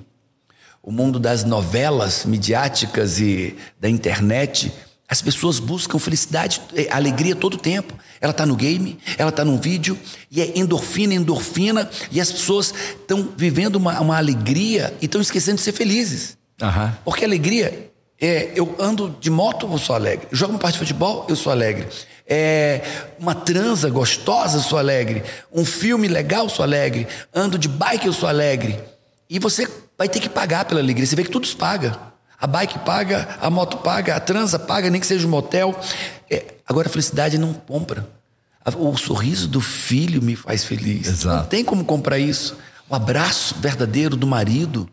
o 0.83 0.91
mundo 0.91 1.19
das 1.19 1.43
novelas 1.43 2.25
midiáticas 2.25 3.19
e 3.19 3.55
da 3.79 3.89
internet, 3.89 4.73
as 5.09 5.21
pessoas 5.21 5.59
buscam 5.59 5.97
felicidade, 5.97 6.61
eh, 6.75 6.87
alegria 6.91 7.35
todo 7.35 7.55
o 7.55 7.57
tempo. 7.57 7.93
Ela 8.21 8.31
está 8.31 8.45
no 8.45 8.55
game, 8.55 8.99
ela 9.17 9.29
está 9.29 9.43
num 9.43 9.59
vídeo, 9.59 9.97
e 10.29 10.41
é 10.41 10.57
endorfina, 10.57 11.13
endorfina, 11.13 11.89
e 12.11 12.21
as 12.21 12.31
pessoas 12.31 12.73
estão 12.99 13.33
vivendo 13.35 13.77
uma, 13.77 13.99
uma 13.99 14.17
alegria 14.17 14.93
e 15.01 15.05
estão 15.05 15.19
esquecendo 15.19 15.55
de 15.55 15.63
ser 15.63 15.71
felizes. 15.71 16.37
Uhum. 16.61 16.91
Porque 17.03 17.25
alegria 17.25 17.91
é, 18.21 18.51
eu 18.55 18.75
ando 18.77 19.15
de 19.19 19.29
moto, 19.29 19.67
eu 19.71 19.77
sou 19.77 19.95
alegre. 19.95 20.27
jogo 20.31 20.53
uma 20.53 20.59
parte 20.59 20.73
de 20.73 20.79
futebol, 20.79 21.25
eu 21.27 21.35
sou 21.35 21.51
alegre 21.51 21.87
é, 22.29 22.81
uma 23.17 23.33
transa 23.33 23.89
gostosa, 23.89 24.57
eu 24.57 24.61
sou 24.61 24.77
alegre. 24.77 25.23
Um 25.51 25.65
filme 25.65 26.07
legal, 26.07 26.43
eu 26.43 26.49
sou 26.49 26.63
alegre. 26.63 27.07
Ando 27.33 27.57
de 27.57 27.67
bike, 27.67 28.05
eu 28.05 28.13
sou 28.13 28.29
alegre. 28.29 28.79
E 29.27 29.39
você 29.39 29.67
vai 29.97 30.07
ter 30.07 30.19
que 30.19 30.29
pagar 30.29 30.65
pela 30.65 30.79
alegria. 30.79 31.07
Você 31.07 31.15
vê 31.15 31.23
que 31.23 31.31
tudo 31.31 31.47
se 31.47 31.55
paga. 31.55 32.08
A 32.39 32.47
bike 32.47 32.79
paga, 32.79 33.37
a 33.41 33.49
moto 33.49 33.77
paga, 33.77 34.15
a 34.15 34.19
transa 34.19 34.57
paga, 34.57 34.89
nem 34.89 35.01
que 35.01 35.07
seja 35.07 35.27
um 35.27 35.29
motel. 35.29 35.77
É, 36.29 36.45
agora 36.65 36.87
a 36.87 36.91
felicidade 36.91 37.37
não 37.37 37.53
compra. 37.53 38.07
O 38.77 38.95
sorriso 38.95 39.47
do 39.47 39.59
filho 39.59 40.21
me 40.21 40.35
faz 40.35 40.63
feliz. 40.63 41.07
Exato. 41.07 41.37
Não 41.37 41.45
tem 41.45 41.63
como 41.63 41.83
comprar 41.83 42.19
isso. 42.19 42.57
O 42.87 42.95
abraço 42.95 43.55
verdadeiro 43.59 44.15
do 44.15 44.27
marido 44.27 44.89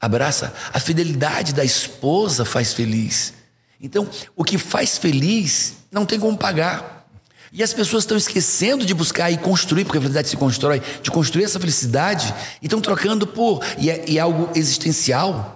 abraça. 0.00 0.52
A 0.72 0.80
fidelidade 0.80 1.52
da 1.52 1.64
esposa 1.64 2.44
faz 2.44 2.72
feliz. 2.72 3.34
Então, 3.80 4.08
o 4.34 4.44
que 4.44 4.58
faz 4.58 4.98
feliz 4.98 5.74
não 5.90 6.06
tem 6.06 6.18
como 6.18 6.36
pagar. 6.36 7.06
E 7.52 7.62
as 7.62 7.72
pessoas 7.72 8.02
estão 8.02 8.16
esquecendo 8.16 8.84
de 8.84 8.92
buscar 8.92 9.30
e 9.30 9.38
construir, 9.38 9.84
porque 9.84 9.98
a 9.98 10.00
felicidade 10.00 10.28
se 10.28 10.36
constrói, 10.36 10.82
de 11.02 11.10
construir 11.10 11.44
essa 11.44 11.60
felicidade, 11.60 12.34
e 12.60 12.66
estão 12.66 12.80
trocando 12.80 13.26
por. 13.26 13.62
E 13.78 13.90
é, 13.90 14.04
e 14.06 14.18
é 14.18 14.20
algo 14.20 14.50
existencial, 14.54 15.55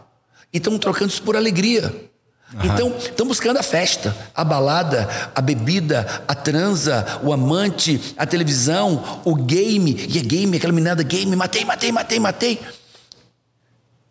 e 0.52 0.58
estão 0.58 0.78
trocando 0.78 1.10
isso 1.10 1.22
por 1.22 1.36
alegria. 1.36 2.10
Uhum. 2.52 2.60
Então, 2.64 2.96
estão 2.98 3.26
buscando 3.26 3.58
a 3.58 3.62
festa, 3.62 4.16
a 4.34 4.42
balada, 4.42 5.08
a 5.34 5.40
bebida, 5.40 6.24
a 6.26 6.34
transa, 6.34 7.20
o 7.22 7.32
amante, 7.32 8.14
a 8.16 8.26
televisão, 8.26 9.22
o 9.24 9.36
game. 9.36 9.92
E 10.08 10.18
é 10.18 10.22
game, 10.22 10.56
aquela 10.56 10.72
menina 10.72 11.00
game, 11.02 11.34
matei, 11.36 11.64
matei, 11.64 11.92
matei, 11.92 12.18
matei. 12.18 12.60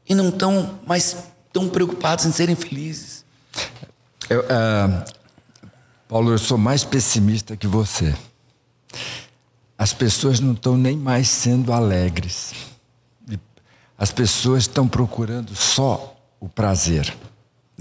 E 0.08 0.16
não 0.16 0.30
estão 0.30 0.80
mais 0.88 1.18
tão 1.52 1.68
preocupados 1.68 2.26
em 2.26 2.32
serem 2.32 2.56
felizes. 2.56 3.26
Eu, 4.30 4.42
uh, 4.42 5.04
Paulo, 6.08 6.32
eu 6.32 6.38
sou 6.38 6.58
mais 6.58 6.86
pessimista 6.86 7.58
que 7.58 7.68
você. 7.68 8.16
As 9.78 9.94
pessoas 9.94 10.40
não 10.40 10.54
estão 10.54 10.78
nem 10.78 10.96
mais 10.96 11.28
sendo 11.28 11.74
alegres. 11.74 12.54
As 13.98 14.14
pessoas 14.14 14.64
estão 14.64 14.88
procurando 14.88 15.54
só 15.56 16.19
o 16.40 16.48
prazer. 16.48 17.14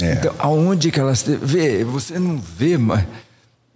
É. 0.00 0.12
Então, 0.12 0.34
aonde 0.38 0.90
que 0.90 1.00
elas 1.00 1.22
vê? 1.22 1.84
Você 1.84 2.18
não 2.18 2.38
vê, 2.38 2.78
mas 2.78 3.04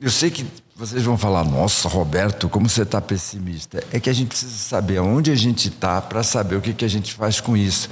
eu 0.00 0.10
sei 0.10 0.30
que 0.30 0.46
vocês 0.74 1.02
vão 1.02 1.18
falar: 1.18 1.44
Nossa, 1.44 1.88
Roberto, 1.88 2.48
como 2.48 2.68
você 2.68 2.82
está 2.82 3.00
pessimista? 3.00 3.82
É 3.92 4.00
que 4.00 4.10
a 4.10 4.12
gente 4.12 4.28
precisa 4.28 4.56
saber 4.56 4.98
aonde 4.98 5.30
a 5.30 5.34
gente 5.34 5.68
está 5.68 6.00
para 6.00 6.22
saber 6.22 6.56
o 6.56 6.60
que 6.60 6.72
que 6.72 6.84
a 6.84 6.88
gente 6.88 7.12
faz 7.12 7.40
com 7.40 7.56
isso. 7.56 7.88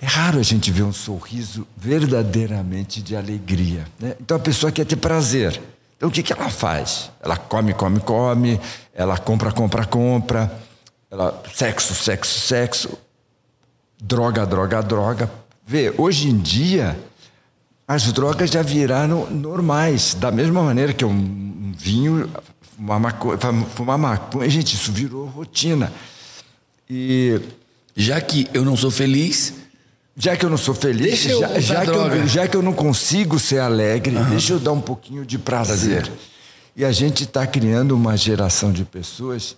É 0.00 0.06
raro 0.06 0.40
a 0.40 0.42
gente 0.42 0.70
ver 0.70 0.82
um 0.82 0.92
sorriso 0.92 1.66
verdadeiramente 1.76 3.00
de 3.00 3.14
alegria. 3.14 3.86
Né? 4.00 4.16
Então 4.20 4.36
a 4.36 4.40
pessoa 4.40 4.72
quer 4.72 4.84
ter 4.84 4.96
prazer. 4.96 5.60
Então 5.96 6.08
o 6.08 6.12
que, 6.12 6.22
que 6.22 6.32
ela 6.32 6.50
faz? 6.50 7.10
Ela 7.20 7.36
come, 7.36 7.72
come, 7.72 8.00
come, 8.00 8.60
ela 8.92 9.16
compra, 9.16 9.52
compra, 9.52 9.86
compra, 9.86 10.52
ela, 11.08 11.40
sexo, 11.54 11.94
sexo, 11.94 12.40
sexo, 12.40 12.98
droga, 14.02 14.44
droga, 14.44 14.82
droga. 14.82 15.30
Vê, 15.66 15.92
hoje 15.96 16.28
em 16.28 16.38
dia 16.38 16.98
as 17.86 18.12
drogas 18.12 18.50
já 18.50 18.62
viraram 18.62 19.28
normais. 19.30 20.14
Da 20.14 20.30
mesma 20.30 20.62
maneira 20.62 20.92
que 20.92 21.04
um 21.04 21.72
vinho, 21.76 22.30
fumar 22.76 23.00
maconha, 23.00 23.38
fumar 23.74 23.98
maconha 23.98 24.48
gente, 24.48 24.74
isso 24.74 24.92
virou 24.92 25.26
rotina. 25.26 25.92
E 26.88 27.40
já 27.96 28.20
que 28.20 28.48
eu 28.52 28.64
não 28.64 28.76
sou 28.76 28.90
feliz, 28.90 29.54
já 30.16 30.36
que 30.36 30.44
eu 30.44 30.50
não 30.50 30.56
sou 30.56 30.74
feliz, 30.74 31.22
já, 31.22 31.60
já, 31.60 31.84
que 31.84 31.90
eu, 31.90 32.26
já, 32.26 32.48
que 32.48 32.56
eu, 32.56 32.62
não 32.62 32.72
consigo 32.72 33.38
ser 33.38 33.60
alegre, 33.60 34.16
uhum. 34.16 34.30
deixa 34.30 34.54
eu 34.54 34.58
dar 34.58 34.72
um 34.72 34.80
pouquinho 34.80 35.24
de 35.24 35.38
prazer. 35.38 36.02
prazer. 36.02 36.12
E 36.76 36.84
a 36.84 36.92
gente 36.92 37.24
está 37.24 37.46
criando 37.46 37.92
uma 37.92 38.16
geração 38.16 38.72
de 38.72 38.84
pessoas 38.84 39.56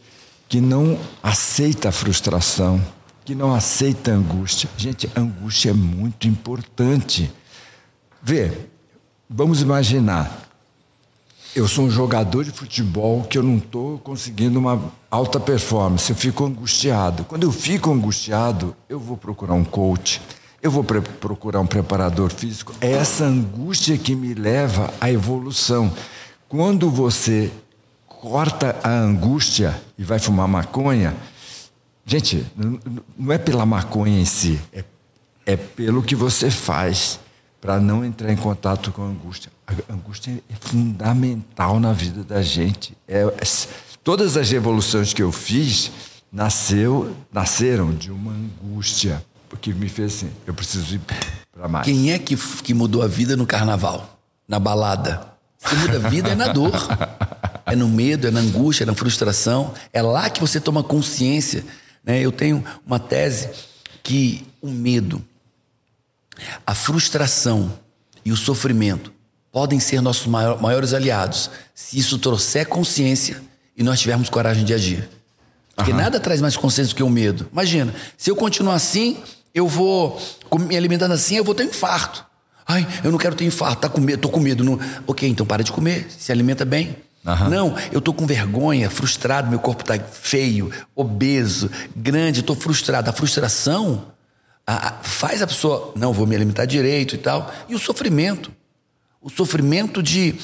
que 0.49 0.61
não 0.61 0.99
aceita 1.23 1.89
a 1.89 1.93
frustração, 1.93 2.81
que 3.25 3.35
não 3.35 3.55
aceita 3.55 4.11
angústia. 4.11 4.69
Gente, 4.77 5.11
angústia 5.17 5.71
é 5.71 5.73
muito 5.73 6.29
importante. 6.29 7.33
Vê, 8.23 8.53
vamos 9.29 9.63
imaginar. 9.63 10.43
Eu 11.57 11.69
sou 11.69 11.85
um 11.85 11.91
jogador 11.91 12.45
de 12.45 12.51
futebol 12.51 13.23
que 13.23 13.39
eu 13.39 13.43
não 13.43 13.59
estou 13.59 13.99
conseguindo 13.99 14.59
uma 14.59 14.93
alta 15.09 15.39
performance, 15.39 16.11
eu 16.11 16.17
fico 16.17 16.45
angustiado. 16.45 17.25
Quando 17.25 17.45
eu 17.45 17.53
fico 17.53 17.93
angustiado, 17.93 18.77
eu 18.89 18.99
vou 18.99 19.17
procurar 19.17 19.55
um 19.55 19.65
coach, 19.65 20.21
eu 20.61 20.71
vou 20.71 20.83
procurar 20.83 21.61
um 21.61 21.67
preparador 21.67 22.31
físico. 22.31 22.75
É 22.81 22.91
essa 22.91 23.25
angústia 23.25 23.97
que 23.97 24.17
me 24.17 24.35
leva 24.35 24.93
à 25.01 25.13
evolução. 25.13 25.93
Quando 26.49 26.91
você 26.91 27.53
corta 28.07 28.75
a 28.83 28.91
angústia 28.91 29.81
e 29.97 30.03
vai 30.03 30.19
fumar 30.19 30.49
maconha, 30.49 31.15
gente, 32.05 32.47
não 33.17 33.33
é 33.33 33.39
pela 33.39 33.65
maconha 33.65 34.21
em 34.21 34.25
si, 34.25 34.61
é, 34.73 34.85
é 35.47 35.57
pelo 35.57 36.03
que 36.03 36.15
você 36.15 36.51
faz 36.51 37.21
para 37.61 37.81
não 37.81 38.05
entrar 38.05 38.31
em 38.31 38.37
contato 38.37 38.93
com 38.93 39.03
a 39.03 39.07
angústia. 39.07 39.51
A 39.89 39.93
angústia 39.93 40.43
é 40.51 40.55
fundamental 40.61 41.81
na 41.81 41.93
vida 41.93 42.23
da 42.23 42.43
gente. 42.43 42.95
É, 43.09 43.23
é, 43.23 43.43
todas 44.03 44.37
as 44.37 44.51
revoluções 44.51 45.15
que 45.15 45.23
eu 45.23 45.33
fiz 45.33 45.91
nasceu, 46.31 47.17
nasceram 47.33 47.95
de 47.95 48.11
uma 48.11 48.33
angústia, 48.33 49.25
porque 49.49 49.73
me 49.73 49.89
fez 49.89 50.17
assim, 50.17 50.31
eu 50.47 50.53
preciso 50.53 50.97
ir 50.97 51.01
para 51.53 51.69
mais. 51.69 51.87
Quem 51.87 52.13
é 52.13 52.19
que, 52.19 52.37
que 52.37 52.75
mudou 52.75 53.03
a 53.03 53.07
vida 53.07 53.35
no 53.37 53.47
carnaval? 53.47 54.19
Na 54.47 54.59
balada? 54.59 55.27
Se 55.57 55.75
muda 55.77 55.97
a 55.97 56.11
vida 56.11 56.31
é 56.31 56.35
na 56.35 56.49
dor. 56.49 56.73
É 57.67 57.75
no 57.75 57.89
medo, 57.89 58.27
é 58.27 58.31
na 58.31 58.41
angústia, 58.41 58.85
é 58.85 58.87
na 58.87 58.95
frustração. 58.95 59.73
É 59.91 60.03
lá 60.03 60.29
que 60.29 60.39
você 60.39 60.61
toma 60.61 60.83
consciência. 60.83 61.65
Né? 62.05 62.21
Eu 62.21 62.33
tenho 62.33 62.65
uma 62.87 62.99
tese 62.99 63.51
que 64.03 64.47
o 64.61 64.71
medo 64.71 65.25
a 66.67 66.75
frustração 66.75 67.79
e 68.25 68.33
o 68.33 68.37
sofrimento 68.37 69.13
podem 69.53 69.79
ser 69.79 70.01
nossos 70.01 70.27
maiores 70.27 70.93
aliados 70.93 71.51
se 71.75 71.99
isso 71.99 72.19
trouxer 72.19 72.67
consciência 72.67 73.41
e 73.77 73.83
nós 73.83 74.01
tivermos 74.01 74.29
coragem 74.29 74.65
de 74.65 74.75
agir. 74.75 75.09
Porque 75.77 75.91
uhum. 75.91 75.97
nada 75.97 76.21
traz 76.21 76.41
mais 76.41 76.57
consciência 76.57 76.93
do 76.93 76.97
que 76.97 77.03
o 77.03 77.11
medo. 77.11 77.49
Imagina, 77.53 77.95
se 78.17 78.31
eu 78.31 78.37
continuar 78.37 78.75
assim, 78.75 79.19
eu 79.55 79.67
vou 79.67 80.21
me 80.61 80.77
alimentando 80.77 81.13
assim, 81.13 81.37
eu 81.37 81.45
vou 81.45 81.55
ter 81.55 81.65
um 81.65 81.69
infarto. 81.69 82.25
Ai, 82.67 82.87
eu 83.03 83.11
não 83.11 83.19
quero 83.19 83.35
ter 83.35 83.45
infarto, 83.45 83.83
tá 83.83 83.89
com 83.89 84.01
medo, 84.01 84.21
tô 84.21 84.29
com 84.29 84.41
medo. 84.41 84.65
Não... 84.65 84.79
Ok, 85.07 85.29
então 85.29 85.45
para 85.45 85.63
de 85.63 85.71
comer, 85.71 86.07
se 86.11 86.33
alimenta 86.33 86.65
bem. 86.65 86.97
Uhum. 87.25 87.49
Não, 87.49 87.75
eu 87.91 88.01
tô 88.01 88.13
com 88.13 88.27
vergonha, 88.27 88.91
frustrado, 88.91 89.49
meu 89.49 89.59
corpo 89.59 89.83
tá 89.83 89.99
feio, 89.99 90.71
obeso, 90.95 91.71
grande, 91.97 92.43
tô 92.43 92.55
frustrado. 92.55 93.09
A 93.09 93.13
frustração 93.13 94.15
a, 94.67 94.89
a, 94.89 94.93
faz 95.03 95.43
a 95.43 95.47
pessoa, 95.47 95.93
não, 95.97 96.13
vou 96.13 96.27
me 96.27 96.35
alimentar 96.35 96.65
direito 96.65 97.15
e 97.15 97.19
tal. 97.19 97.53
E 97.69 97.75
o 97.75 97.79
sofrimento. 97.79 98.51
O 99.21 99.31
sofrimento 99.31 100.03
de 100.03 100.35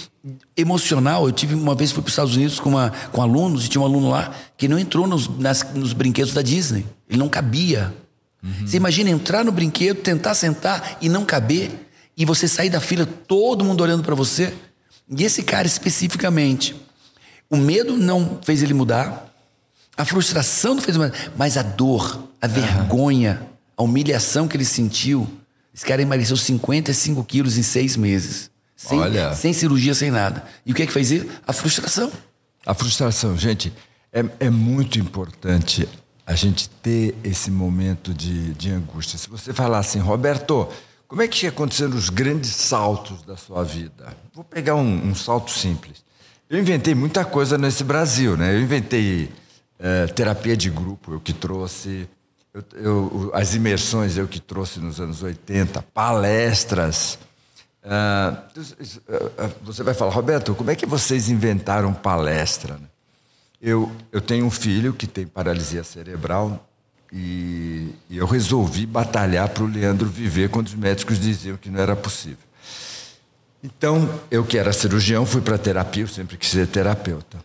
emocional. 0.56 1.26
Eu 1.26 1.32
tive 1.32 1.54
uma 1.54 1.74
vez 1.74 1.92
fui 1.92 2.02
para 2.02 2.08
os 2.08 2.12
Estados 2.12 2.36
Unidos 2.36 2.60
com, 2.60 2.70
uma, 2.70 2.92
com 3.12 3.20
alunos 3.20 3.66
e 3.66 3.68
tinha 3.68 3.80
um 3.80 3.84
aluno 3.84 4.08
lá 4.08 4.32
que 4.56 4.68
não 4.68 4.78
entrou 4.78 5.06
nos, 5.06 5.28
nas, 5.38 5.74
nos 5.74 5.92
brinquedos 5.92 6.32
da 6.32 6.42
Disney. 6.42 6.86
Ele 7.08 7.18
não 7.18 7.28
cabia. 7.28 7.94
Uhum. 8.42 8.66
Você 8.66 8.76
imagina 8.76 9.10
entrar 9.10 9.44
no 9.44 9.52
brinquedo, 9.52 10.00
tentar 10.00 10.34
sentar 10.34 10.96
e 11.00 11.08
não 11.10 11.26
caber, 11.26 11.70
e 12.16 12.24
você 12.24 12.48
sair 12.48 12.70
da 12.70 12.80
fila, 12.80 13.06
todo 13.06 13.64
mundo 13.64 13.82
olhando 13.82 14.02
para 14.02 14.14
você. 14.14 14.54
E 15.10 15.24
esse 15.24 15.42
cara 15.42 15.66
especificamente, 15.66 16.74
o 17.50 17.56
medo 17.56 17.96
não 17.96 18.38
fez 18.42 18.62
ele 18.62 18.72
mudar, 18.72 19.26
a 19.96 20.04
frustração 20.04 20.74
não 20.74 20.82
fez 20.82 20.96
ele 20.96 21.06
mudar, 21.06 21.32
mas 21.36 21.56
a 21.56 21.62
dor, 21.62 22.28
a 22.40 22.46
vergonha, 22.46 23.42
a 23.76 23.82
humilhação 23.82 24.46
que 24.46 24.56
ele 24.56 24.64
sentiu. 24.64 25.28
Esse 25.74 25.84
cara 25.84 26.00
emagreceu 26.00 26.36
55 26.36 27.24
quilos 27.24 27.58
em 27.58 27.62
seis 27.62 27.96
meses. 27.96 28.50
Sem, 28.76 28.98
Olha. 28.98 29.34
sem 29.34 29.52
cirurgia, 29.52 29.94
sem 29.94 30.10
nada. 30.10 30.44
E 30.64 30.72
o 30.72 30.74
que 30.74 30.82
é 30.82 30.86
que 30.86 30.92
fez 30.92 31.10
ele? 31.10 31.30
A 31.46 31.52
frustração. 31.52 32.10
A 32.64 32.72
frustração, 32.72 33.36
gente, 33.36 33.72
é, 34.12 34.24
é 34.38 34.50
muito 34.50 34.98
importante 34.98 35.88
a 36.26 36.34
gente 36.34 36.70
ter 36.70 37.14
esse 37.24 37.50
momento 37.50 38.14
de, 38.14 38.54
de 38.54 38.70
angústia. 38.70 39.18
Se 39.18 39.28
você 39.28 39.52
falar 39.52 39.78
assim, 39.78 39.98
Roberto, 39.98 40.68
como 41.10 41.22
é 41.22 41.26
que 41.26 41.44
aconteceram 41.44 41.96
os 41.96 42.08
grandes 42.08 42.54
saltos 42.54 43.22
da 43.22 43.36
sua 43.36 43.64
vida? 43.64 44.16
Vou 44.32 44.44
pegar 44.44 44.76
um, 44.76 45.08
um 45.08 45.12
salto 45.12 45.50
simples. 45.50 46.04
Eu 46.48 46.60
inventei 46.60 46.94
muita 46.94 47.24
coisa 47.24 47.58
nesse 47.58 47.82
Brasil, 47.82 48.36
né? 48.36 48.54
Eu 48.54 48.60
inventei 48.60 49.28
é, 49.76 50.06
terapia 50.06 50.56
de 50.56 50.70
grupo, 50.70 51.14
eu 51.14 51.20
que 51.20 51.32
trouxe. 51.32 52.08
Eu, 52.54 52.64
eu, 52.74 53.30
as 53.34 53.56
imersões 53.56 54.16
eu 54.16 54.28
que 54.28 54.38
trouxe 54.38 54.78
nos 54.78 55.00
anos 55.00 55.20
80, 55.20 55.82
palestras. 55.92 57.18
Ah, 57.82 58.44
você 59.62 59.82
vai 59.82 59.94
falar, 59.94 60.12
Roberto, 60.12 60.54
como 60.54 60.70
é 60.70 60.76
que 60.76 60.86
vocês 60.86 61.28
inventaram 61.28 61.92
palestra? 61.92 62.78
Eu, 63.60 63.90
eu 64.12 64.20
tenho 64.20 64.46
um 64.46 64.50
filho 64.50 64.92
que 64.92 65.08
tem 65.08 65.26
paralisia 65.26 65.82
cerebral 65.82 66.69
e, 67.12 67.94
eu 68.10 68.26
resolvi 68.26 68.86
batalhar 68.86 69.48
para 69.48 69.64
o 69.64 69.66
Leandro 69.66 70.08
viver 70.08 70.48
quando 70.48 70.68
os 70.68 70.74
médicos 70.74 71.18
diziam 71.18 71.56
que 71.56 71.70
não 71.70 71.80
era 71.80 71.96
possível. 71.96 72.38
Então, 73.62 74.20
eu 74.30 74.44
que 74.44 74.56
era 74.56 74.72
cirurgião, 74.72 75.26
fui 75.26 75.40
para 75.40 75.58
terapia, 75.58 76.04
eu 76.04 76.08
sempre 76.08 76.36
quis 76.36 76.50
ser 76.50 76.66
terapeuta. 76.66 77.44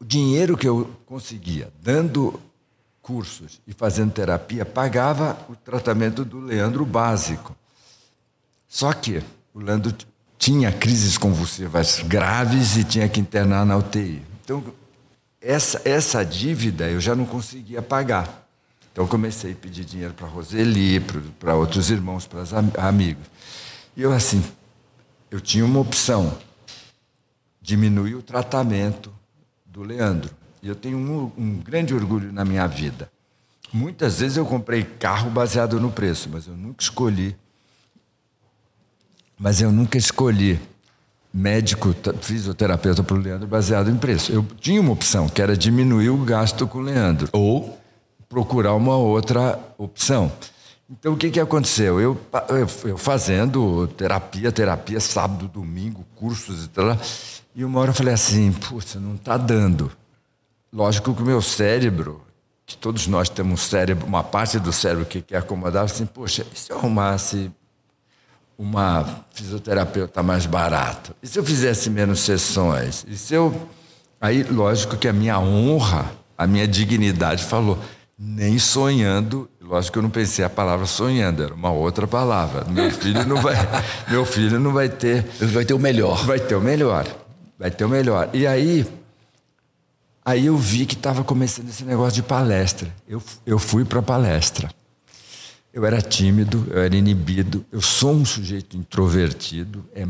O 0.00 0.04
dinheiro 0.04 0.56
que 0.56 0.68
eu 0.68 0.90
conseguia 1.06 1.72
dando 1.82 2.40
cursos 3.04 3.60
e 3.66 3.72
fazendo 3.72 4.12
terapia, 4.12 4.64
pagava 4.64 5.38
o 5.48 5.54
tratamento 5.54 6.24
do 6.24 6.40
Leandro 6.40 6.86
básico. 6.86 7.54
Só 8.66 8.92
que 8.92 9.22
o 9.52 9.60
Leandro 9.60 9.94
tinha 10.38 10.72
crises 10.72 11.18
convulsivas 11.18 12.00
graves 12.00 12.76
e 12.76 12.84
tinha 12.84 13.08
que 13.08 13.20
internar 13.20 13.64
na 13.66 13.76
UTI. 13.76 14.22
Então, 14.42 14.64
essa, 15.44 15.82
essa 15.84 16.24
dívida 16.24 16.88
eu 16.88 17.00
já 17.00 17.14
não 17.14 17.26
conseguia 17.26 17.82
pagar. 17.82 18.48
Então, 18.90 19.06
comecei 19.06 19.52
a 19.52 19.54
pedir 19.54 19.84
dinheiro 19.84 20.14
para 20.14 20.26
Roseli, 20.26 21.00
para 21.38 21.54
outros 21.54 21.90
irmãos, 21.90 22.26
para 22.26 22.40
os 22.40 22.52
amigos. 22.78 23.24
E 23.96 24.02
eu, 24.02 24.12
assim, 24.12 24.42
eu 25.30 25.40
tinha 25.40 25.64
uma 25.64 25.80
opção 25.80 26.38
diminuir 27.60 28.14
o 28.14 28.22
tratamento 28.22 29.12
do 29.66 29.82
Leandro. 29.82 30.30
E 30.62 30.68
eu 30.68 30.76
tenho 30.76 30.96
um, 30.96 31.32
um 31.36 31.56
grande 31.58 31.92
orgulho 31.92 32.32
na 32.32 32.44
minha 32.44 32.66
vida. 32.66 33.10
Muitas 33.72 34.20
vezes 34.20 34.36
eu 34.36 34.46
comprei 34.46 34.84
carro 34.84 35.28
baseado 35.28 35.80
no 35.80 35.90
preço, 35.90 36.28
mas 36.30 36.46
eu 36.46 36.56
nunca 36.56 36.82
escolhi. 36.82 37.36
Mas 39.36 39.60
eu 39.60 39.72
nunca 39.72 39.98
escolhi 39.98 40.60
médico, 41.34 41.92
fisioterapeuta 42.20 43.02
para 43.02 43.16
o 43.16 43.18
Leandro 43.18 43.48
baseado 43.48 43.90
em 43.90 43.96
preço. 43.96 44.30
Eu 44.32 44.46
tinha 44.60 44.80
uma 44.80 44.92
opção, 44.92 45.28
que 45.28 45.42
era 45.42 45.56
diminuir 45.56 46.10
o 46.10 46.18
gasto 46.18 46.64
com 46.68 46.78
o 46.78 46.82
Leandro. 46.82 47.28
Ou 47.32 47.76
procurar 48.28 48.74
uma 48.74 48.96
outra 48.96 49.58
opção. 49.76 50.30
Então, 50.88 51.14
o 51.14 51.16
que, 51.16 51.30
que 51.30 51.40
aconteceu? 51.40 52.00
Eu, 52.00 52.16
eu 52.84 52.96
fazendo 52.96 53.88
terapia, 53.88 54.52
terapia, 54.52 55.00
sábado, 55.00 55.48
domingo, 55.48 56.04
cursos 56.14 56.66
e 56.66 56.68
tal. 56.68 56.96
E 57.54 57.64
uma 57.64 57.80
hora 57.80 57.90
eu 57.90 57.94
falei 57.94 58.14
assim, 58.14 58.52
puxa, 58.52 59.00
não 59.00 59.14
está 59.14 59.36
dando. 59.36 59.90
Lógico 60.72 61.14
que 61.14 61.22
o 61.22 61.26
meu 61.26 61.42
cérebro, 61.42 62.22
que 62.66 62.76
todos 62.76 63.06
nós 63.06 63.28
temos 63.28 63.52
um 63.52 63.56
cérebro, 63.56 64.06
uma 64.06 64.22
parte 64.22 64.58
do 64.58 64.72
cérebro 64.72 65.06
que 65.06 65.20
quer 65.22 65.38
acomodar, 65.38 65.84
assim, 65.84 66.06
poxa, 66.06 66.46
e 66.52 66.58
se 66.58 66.70
eu 66.70 66.78
arrumasse 66.78 67.50
uma 68.58 69.24
fisioterapeuta 69.32 70.22
mais 70.22 70.46
barata? 70.46 71.14
E 71.22 71.26
se 71.26 71.38
eu 71.38 71.44
fizesse 71.44 71.90
menos 71.90 72.20
sessões? 72.20 73.04
E 73.08 73.16
se 73.16 73.34
eu... 73.34 73.68
Aí, 74.20 74.42
lógico 74.42 74.96
que 74.96 75.06
a 75.06 75.12
minha 75.12 75.38
honra, 75.38 76.10
a 76.36 76.46
minha 76.46 76.66
dignidade 76.66 77.44
falou, 77.44 77.78
nem 78.18 78.58
sonhando. 78.58 79.48
Lógico 79.60 79.94
que 79.94 79.98
eu 79.98 80.02
não 80.02 80.10
pensei 80.10 80.44
a 80.44 80.50
palavra 80.50 80.86
sonhando, 80.86 81.42
era 81.42 81.54
uma 81.54 81.70
outra 81.70 82.06
palavra. 82.06 82.64
Meu 82.64 82.90
filho 82.90 83.26
não 83.26 83.36
vai, 83.36 83.54
meu 84.08 84.24
filho 84.24 84.58
não 84.60 84.72
vai 84.72 84.88
ter. 84.88 85.24
Vai 85.40 85.64
ter 85.64 85.74
o 85.74 85.78
melhor. 85.78 86.24
Vai 86.24 86.38
ter 86.38 86.54
o 86.54 86.60
melhor. 86.60 87.06
Vai 87.58 87.70
ter 87.70 87.84
o 87.84 87.88
melhor. 87.88 88.30
E 88.32 88.46
aí, 88.46 88.86
aí 90.24 90.46
eu 90.46 90.56
vi 90.56 90.86
que 90.86 90.94
estava 90.94 91.24
começando 91.24 91.68
esse 91.68 91.84
negócio 91.84 92.14
de 92.14 92.22
palestra. 92.22 92.88
Eu, 93.08 93.22
eu 93.46 93.58
fui 93.58 93.84
para 93.84 94.00
a 94.00 94.02
palestra. 94.02 94.70
Eu 95.74 95.84
era 95.84 96.00
tímido, 96.00 96.68
eu 96.70 96.80
era 96.80 96.94
inibido, 96.94 97.66
eu 97.72 97.80
sou 97.80 98.12
um 98.12 98.24
sujeito 98.24 98.76
introvertido. 98.76 99.84
É, 99.92 100.06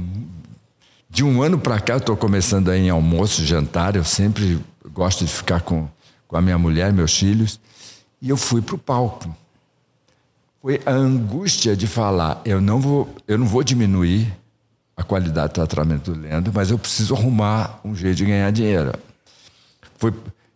de 1.09 1.25
um 1.25 1.43
ano 1.43 1.59
para 1.59 1.81
cá 1.81 1.95
eu 1.95 1.99
estou 1.99 2.15
começando 2.19 2.69
a 2.69 2.77
ir 2.77 2.83
em 2.83 2.91
almoço, 2.91 3.43
jantar. 3.43 3.97
Eu 3.97 4.05
sempre 4.05 4.61
gosto 4.93 5.25
de 5.25 5.33
ficar 5.33 5.63
com, 5.63 5.89
com 6.29 6.37
a 6.37 6.43
minha 6.43 6.59
mulher, 6.59 6.93
meus 6.93 7.17
filhos. 7.17 7.59
E 8.21 8.29
eu 8.29 8.37
fui 8.37 8.61
para 8.61 8.75
o 8.75 8.79
palco. 8.79 9.35
Foi 10.61 10.83
a 10.85 10.91
angústia 10.91 11.75
de 11.75 11.87
falar: 11.87 12.43
eu 12.45 12.61
não 12.61 12.79
vou, 12.79 13.15
eu 13.27 13.39
não 13.39 13.47
vou 13.47 13.65
diminuir 13.65 14.31
a 14.95 15.03
qualidade 15.03 15.55
do 15.55 15.67
tratamento 15.67 16.13
do 16.13 16.21
Leandro, 16.21 16.53
mas 16.55 16.71
eu 16.71 16.79
preciso 16.79 17.15
arrumar 17.15 17.81
um 17.83 17.97
jeito 17.97 18.17
de 18.17 18.27
ganhar 18.27 18.51
dinheiro. 18.53 18.93
Foi, 19.97 20.13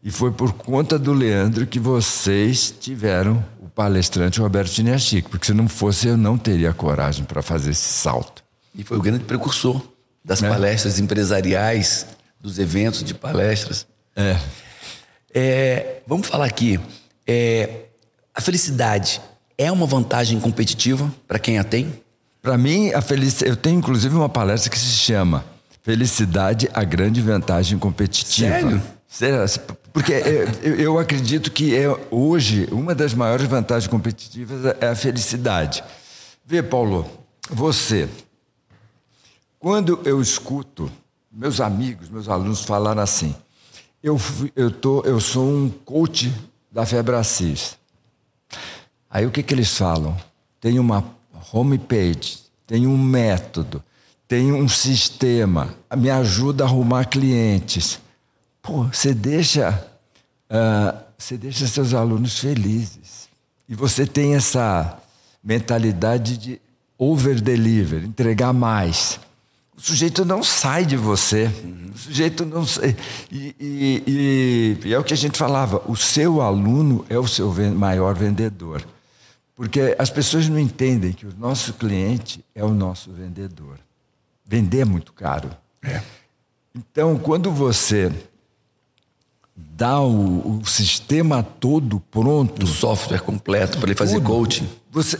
e 0.08 0.10
foi 0.10 0.32
por 0.32 0.54
conta 0.54 0.98
do 0.98 1.12
Leandro 1.12 1.66
que 1.66 1.78
vocês 1.78 2.74
tiveram 2.80 3.44
o 3.60 3.68
palestrante 3.68 4.40
Roberto 4.40 4.70
Giniachico, 4.70 5.28
porque 5.28 5.44
se 5.44 5.52
não 5.52 5.68
fosse 5.68 6.08
eu 6.08 6.16
não 6.16 6.38
teria 6.38 6.72
coragem 6.72 7.26
para 7.26 7.42
fazer 7.42 7.72
esse 7.72 7.90
salto. 7.92 8.42
E 8.74 8.82
foi 8.82 8.96
o 8.96 9.02
grande 9.02 9.24
precursor 9.24 9.82
das 10.24 10.42
é. 10.42 10.48
palestras 10.48 10.98
empresariais, 10.98 12.06
dos 12.40 12.58
eventos 12.58 13.04
de 13.04 13.12
palestras. 13.12 13.86
É. 14.16 14.38
é 15.34 16.02
vamos 16.06 16.26
falar 16.26 16.46
aqui 16.46 16.80
é, 17.26 17.88
a 18.34 18.40
felicidade 18.40 19.20
é 19.58 19.70
uma 19.70 19.84
vantagem 19.84 20.40
competitiva 20.40 21.12
para 21.26 21.38
quem 21.38 21.58
a 21.58 21.64
tem? 21.64 21.92
Para 22.40 22.56
mim, 22.56 22.94
a 22.94 23.02
felicidade. 23.02 23.50
Eu 23.50 23.56
tenho 23.56 23.76
inclusive 23.76 24.16
uma 24.16 24.30
palestra 24.30 24.70
que 24.70 24.78
se 24.78 24.86
chama 24.86 25.44
Felicidade, 25.82 26.68
a 26.72 26.82
grande 26.82 27.20
vantagem 27.20 27.78
competitiva. 27.78 28.48
Sério? 28.48 28.97
Porque 29.92 30.12
eu 30.62 30.98
acredito 30.98 31.50
que 31.50 31.74
é 31.74 31.88
hoje 32.10 32.68
uma 32.70 32.94
das 32.94 33.14
maiores 33.14 33.46
vantagens 33.46 33.90
competitivas 33.90 34.76
é 34.80 34.88
a 34.88 34.94
felicidade. 34.94 35.82
Vê, 36.44 36.62
Paulo, 36.62 37.10
você, 37.50 38.08
quando 39.58 40.00
eu 40.04 40.20
escuto 40.20 40.90
meus 41.32 41.60
amigos, 41.60 42.08
meus 42.08 42.28
alunos 42.28 42.62
falar 42.62 42.98
assim, 42.98 43.34
eu, 44.02 44.20
eu, 44.54 44.70
tô, 44.70 45.02
eu 45.02 45.20
sou 45.20 45.48
um 45.48 45.68
coach 45.68 46.32
da 46.70 46.84
Febracis. 46.86 47.76
Aí 49.10 49.26
o 49.26 49.30
que, 49.30 49.42
que 49.42 49.54
eles 49.54 49.76
falam? 49.76 50.16
Tem 50.60 50.78
uma 50.78 51.04
homepage, 51.52 52.38
tem 52.66 52.86
um 52.86 52.96
método, 52.96 53.82
tem 54.26 54.52
um 54.52 54.68
sistema, 54.68 55.74
me 55.96 56.10
ajuda 56.10 56.64
a 56.64 56.66
arrumar 56.66 57.06
clientes. 57.06 58.00
Pô, 58.62 58.84
você 58.84 59.14
deixa, 59.14 59.86
uh, 60.50 60.98
você 61.16 61.36
deixa 61.36 61.66
seus 61.66 61.94
alunos 61.94 62.38
felizes. 62.38 63.28
E 63.68 63.74
você 63.74 64.06
tem 64.06 64.34
essa 64.34 64.98
mentalidade 65.42 66.36
de 66.36 66.60
over-deliver, 66.98 68.04
entregar 68.04 68.52
mais. 68.52 69.20
O 69.76 69.80
sujeito 69.80 70.24
não 70.24 70.42
sai 70.42 70.84
de 70.84 70.96
você. 70.96 71.48
O 71.94 71.96
sujeito 71.96 72.44
não 72.44 72.66
sai. 72.66 72.96
E, 73.30 73.54
e, 73.60 74.02
e, 74.06 74.88
e, 74.88 74.92
é 74.92 74.98
o 74.98 75.04
que 75.04 75.14
a 75.14 75.16
gente 75.16 75.38
falava: 75.38 75.80
o 75.86 75.94
seu 75.94 76.40
aluno 76.40 77.06
é 77.08 77.16
o 77.16 77.28
seu 77.28 77.54
maior 77.72 78.14
vendedor. 78.14 78.84
Porque 79.54 79.94
as 79.98 80.10
pessoas 80.10 80.48
não 80.48 80.58
entendem 80.58 81.12
que 81.12 81.26
o 81.26 81.34
nosso 81.36 81.74
cliente 81.74 82.44
é 82.54 82.64
o 82.64 82.70
nosso 82.70 83.12
vendedor. 83.12 83.78
Vender 84.44 84.80
é 84.80 84.84
muito 84.84 85.12
caro. 85.12 85.50
É. 85.82 86.02
Então, 86.74 87.16
quando 87.18 87.50
você 87.50 88.12
dá 89.76 90.00
o, 90.00 90.60
o, 90.60 90.66
sistema 90.66 91.42
todo 91.42 92.00
pronto. 92.10 92.64
O 92.64 92.66
software 92.66 93.20
completo 93.20 93.78
para 93.78 93.88
ele 93.88 93.98
fazer 93.98 94.16
tudo, 94.16 94.26
coaching. 94.26 94.68
Você, 94.90 95.16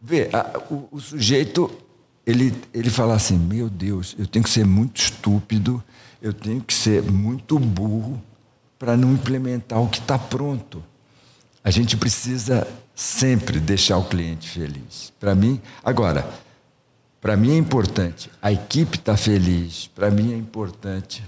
vê, 0.00 0.28
a, 0.32 0.60
o, 0.70 0.88
o 0.92 1.00
sujeito 1.00 1.70
ele, 2.26 2.52
ele 2.74 2.90
fala 2.90 3.14
assim: 3.14 3.38
meu 3.38 3.70
Deus, 3.70 4.14
eu 4.18 4.26
tenho 4.26 4.44
que 4.44 4.50
ser 4.50 4.66
muito 4.66 5.00
estúpido, 5.00 5.82
eu 6.20 6.32
tenho 6.32 6.60
que 6.60 6.74
ser 6.74 7.02
muito 7.02 7.58
burro 7.58 8.20
para 8.78 8.96
não 8.96 9.12
implementar 9.12 9.80
o 9.80 9.88
que 9.88 10.00
está 10.00 10.18
pronto. 10.18 10.82
A 11.62 11.70
gente 11.70 11.96
precisa 11.96 12.66
sempre 12.94 13.58
deixar 13.58 13.98
o 13.98 14.04
cliente 14.04 14.48
feliz. 14.48 15.12
Para 15.18 15.34
mim, 15.34 15.60
agora, 15.84 16.28
para 17.20 17.36
mim 17.36 17.52
é 17.52 17.56
importante 17.56 18.30
a 18.40 18.52
equipe 18.52 18.96
estar 18.96 19.12
tá 19.12 19.18
feliz, 19.18 19.90
para 19.94 20.10
mim 20.10 20.32
é 20.32 20.36
importante 20.36 21.24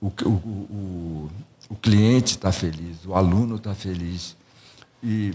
o, 0.00 0.06
o, 0.06 0.28
o, 0.28 1.30
o 1.70 1.76
cliente 1.76 2.32
estar 2.32 2.48
tá 2.48 2.52
feliz, 2.52 3.06
o 3.06 3.14
aluno 3.14 3.56
estar 3.56 3.70
tá 3.70 3.76
feliz. 3.76 4.36
E 5.02 5.32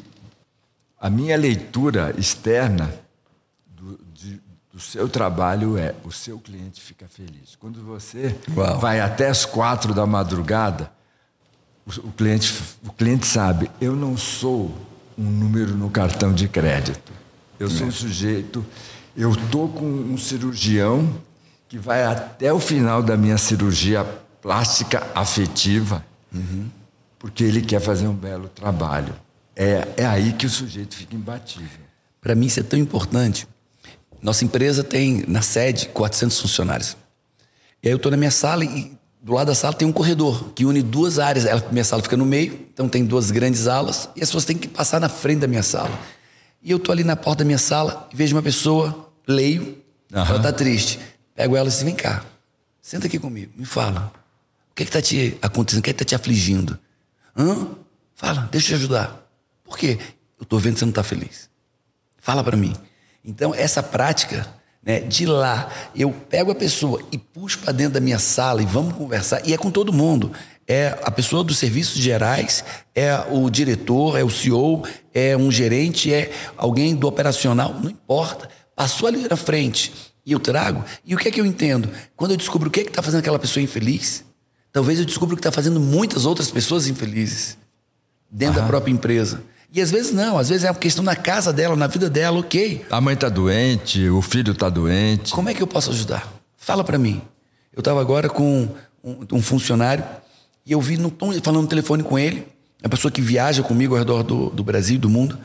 a 1.00 1.10
minha 1.10 1.38
leitura 1.38 2.14
externa 2.18 2.94
do, 3.66 3.98
de, 4.14 4.42
do 4.72 4.80
seu 4.80 5.08
trabalho 5.08 5.78
é 5.78 5.96
o 6.04 6.12
seu 6.12 6.38
cliente 6.38 6.82
fica 6.82 7.08
feliz. 7.08 7.56
Quando 7.58 7.82
você 7.82 8.36
Uau. 8.56 8.78
vai 8.80 9.00
até 9.00 9.30
as 9.30 9.46
quatro 9.46 9.94
da 9.94 10.06
madrugada, 10.06 10.92
o, 11.88 12.08
o, 12.08 12.12
cliente, 12.12 12.54
o 12.86 12.92
cliente 12.92 13.26
sabe, 13.26 13.72
eu 13.80 13.96
não 13.96 14.18
sou 14.18 14.76
um 15.18 15.24
número 15.24 15.74
no 15.74 15.90
cartão 15.90 16.34
de 16.34 16.50
crédito. 16.50 17.14
Eu 17.58 17.70
sou 17.70 17.88
um 17.88 17.92
sujeito, 17.92 18.66
eu 19.16 19.32
estou 19.32 19.70
com 19.70 19.86
um 19.86 20.18
cirurgião 20.18 21.10
que 21.70 21.78
vai 21.78 22.04
até 22.04 22.52
o 22.52 22.60
final 22.60 23.02
da 23.02 23.16
minha 23.16 23.38
cirurgia 23.38 24.04
plástica 24.42 25.08
afetiva, 25.16 26.04
uhum. 26.36 26.70
porque 27.18 27.44
ele 27.44 27.62
quer 27.62 27.80
fazer 27.80 28.08
um 28.08 28.14
belo 28.14 28.50
trabalho. 28.50 29.16
É, 29.56 29.88
é 29.98 30.06
aí 30.06 30.34
que 30.34 30.46
o 30.46 30.50
sujeito 30.50 30.96
fica 30.96 31.16
imbatível. 31.16 31.86
Para 32.22 32.36
mim 32.36 32.46
isso 32.48 32.60
é 32.60 32.64
tão 32.64 32.78
importante 32.78 33.48
nossa 34.26 34.44
empresa 34.44 34.84
tem, 34.84 35.24
na 35.28 35.44
sede, 35.44 35.88
400 35.90 36.42
funcionários. 36.42 36.98
E 37.84 37.88
aí 37.88 37.94
eu 37.94 37.98
estou 37.98 38.10
na 38.10 38.18
minha 38.18 38.32
sala 38.32 38.66
e 38.66 38.98
do 39.22 39.34
lado 39.34 39.46
da 39.46 39.56
sala 39.56 39.72
tem 39.72 39.88
um 39.88 39.92
corredor 39.92 40.52
que 40.56 40.66
une 40.66 40.82
duas 40.82 41.20
áreas. 41.20 41.46
A 41.46 41.62
minha 41.72 41.84
sala 41.84 42.02
fica 42.02 42.18
no 42.18 42.26
meio, 42.26 42.60
então 42.74 42.90
tem 42.90 43.06
duas 43.06 43.30
grandes 43.30 43.68
alas 43.68 44.10
e 44.16 44.24
as 44.24 44.30
pessoas 44.30 44.46
têm 44.46 44.58
que 44.58 44.68
passar 44.68 45.00
na 45.00 45.10
frente 45.10 45.42
da 45.42 45.48
minha 45.48 45.62
sala. 45.62 45.92
E 46.64 46.72
eu 46.72 46.78
estou 46.78 46.92
ali 46.92 47.04
na 47.04 47.16
porta 47.16 47.44
da 47.44 47.46
minha 47.46 47.60
sala 47.60 48.10
e 48.12 48.16
vejo 48.16 48.36
uma 48.36 48.42
pessoa, 48.42 49.12
leio, 49.28 49.78
uhum. 50.12 50.26
ela 50.26 50.38
está 50.38 50.52
triste. 50.52 51.00
Pego 51.36 51.56
ela 51.56 51.68
e 51.68 51.72
diz, 51.72 51.84
vem 51.84 51.94
cá, 51.94 52.26
senta 52.82 53.06
aqui 53.06 53.20
comigo, 53.20 53.52
me 53.56 53.66
fala. 53.66 54.12
O 54.76 54.84
que 54.84 54.84
está 54.84 55.02
te 55.02 55.38
acontecendo? 55.42 55.80
O 55.80 55.84
que 55.84 55.90
é 55.90 55.94
está 55.94 56.04
te 56.04 56.16
afligindo? 56.16 56.78
Hã? 57.34 57.70
Fala, 58.14 58.50
deixa 58.52 58.74
eu 58.74 58.78
te 58.78 58.82
ajudar. 58.82 59.26
Por 59.64 59.78
quê? 59.78 59.98
Eu 60.38 60.44
estou 60.44 60.60
vendo 60.60 60.74
que 60.74 60.80
você 60.80 60.86
não 60.86 60.90
está 60.90 61.02
feliz. 61.02 61.50
Fala 62.18 62.44
para 62.44 62.58
mim. 62.58 62.76
Então, 63.24 63.56
essa 63.56 63.82
prática, 63.82 64.46
né, 64.84 65.00
de 65.00 65.26
lá, 65.26 65.72
eu 65.96 66.12
pego 66.12 66.52
a 66.52 66.56
pessoa 66.56 67.02
e 67.10 67.18
puxo 67.18 67.60
para 67.60 67.72
dentro 67.72 67.94
da 67.94 68.02
minha 68.02 68.20
sala 68.20 68.62
e 68.62 68.66
vamos 68.66 68.96
conversar, 68.96 69.48
e 69.48 69.54
é 69.54 69.58
com 69.58 69.72
todo 69.72 69.94
mundo. 69.94 70.34
É 70.68 71.00
a 71.04 71.10
pessoa 71.10 71.42
dos 71.42 71.58
serviços 71.58 72.02
gerais, 72.02 72.66
é 72.94 73.16
o 73.32 73.50
diretor, 73.50 74.20
é 74.20 74.26
o 74.26 74.30
CEO, 74.30 74.84
é 75.14 75.38
um 75.38 75.50
gerente, 75.50 76.14
é 76.14 76.34
alguém 76.58 76.94
do 76.94 77.08
operacional, 77.08 77.74
não 77.82 77.90
importa. 77.90 78.50
Passou 78.76 79.08
ali 79.08 79.26
na 79.26 79.38
frente, 79.38 79.94
E 80.26 80.34
eu 80.34 80.40
trago. 80.40 80.84
E 81.06 81.16
o 81.16 81.18
que 81.18 81.30
é 81.30 81.32
que 81.32 81.40
eu 81.40 81.46
entendo? 81.46 81.90
Quando 82.14 82.32
eu 82.32 82.38
descubro 82.38 82.68
o 82.68 82.72
que 82.72 82.82
é 82.82 82.84
que 82.84 82.90
está 82.90 83.02
fazendo 83.02 83.20
aquela 83.22 83.40
pessoa 83.40 83.64
infeliz, 83.64 84.25
talvez 84.76 85.00
eu 85.00 85.06
descubra 85.06 85.38
que 85.38 85.40
está 85.40 85.54
fazendo 85.54 85.80
muitas 85.80 86.26
outras 86.26 86.52
pessoas 86.52 86.86
infelizes 86.86 87.58
dentro 88.30 88.60
da 88.60 88.68
própria 88.68 88.92
empresa. 88.92 89.42
E 89.72 89.82
às 89.82 89.90
vezes 89.90 90.12
não, 90.12 90.38
às 90.38 90.50
vezes 90.50 90.66
é 90.66 90.70
uma 90.70 90.76
questão 90.76 91.02
na 91.02 91.16
casa 91.16 91.54
dela, 91.54 91.78
na 91.78 91.88
vida 91.88 92.10
dela, 92.10 92.40
ok. 92.40 92.86
A 92.92 93.00
mãe 93.00 93.14
está 93.14 93.30
doente, 93.30 94.10
o 94.10 94.22
filho 94.22 94.52
está 94.52 94.68
doente. 94.68 95.32
Como 95.32 95.48
é 95.48 95.54
que 95.54 95.64
eu 95.64 95.68
posso 95.68 95.92
ajudar? 95.92 96.30
Fala 96.58 96.84
para 96.84 96.98
mim. 96.98 97.22
Eu 97.72 97.80
estava 97.80 98.02
agora 98.02 98.28
com 98.28 98.68
um, 99.02 99.26
um, 99.32 99.42
funcionário 99.42 100.04
e 100.66 100.74
eu 100.74 100.82
vi 100.82 100.98
no 100.98 101.10
tom, 101.10 101.32
falando 101.42 101.62
no 101.62 101.70
telefone 101.70 102.04
com 102.04 102.20
ele, 102.20 102.46
a 102.84 102.90
pessoa 102.90 103.10
que 103.10 103.22
viaja 103.22 103.64
comigo 103.64 103.94
ao 103.94 104.00
redor 104.00 104.24
do, 104.24 104.50
do 104.50 104.62
Brasil, 104.62 105.00
do 105.00 105.10
mundo, 105.10 105.40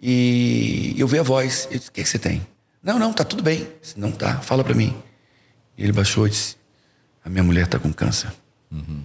e 0.00 0.94
eu 0.96 1.08
vi 1.08 1.18
a 1.18 1.24
voz. 1.24 1.66
Eu 1.72 1.78
disse: 1.78 1.88
O 1.88 1.92
que, 1.92 2.02
é 2.02 2.04
que 2.04 2.08
você 2.08 2.20
tem? 2.20 2.46
Não, 2.80 3.00
não, 3.00 3.12
tá 3.12 3.24
tudo 3.24 3.42
bem. 3.42 3.66
Disse, 3.82 3.98
não 3.98 4.12
tá, 4.12 4.38
fala 4.42 4.62
para 4.62 4.74
mim. 4.76 4.94
E 5.76 5.82
ele 5.82 5.92
baixou 5.92 6.24
e 6.28 6.30
disse: 6.30 6.56
A 7.24 7.28
minha 7.28 7.42
mulher 7.42 7.64
está 7.64 7.80
com 7.80 7.92
câncer. 7.92 8.30
Uhum. 8.76 9.02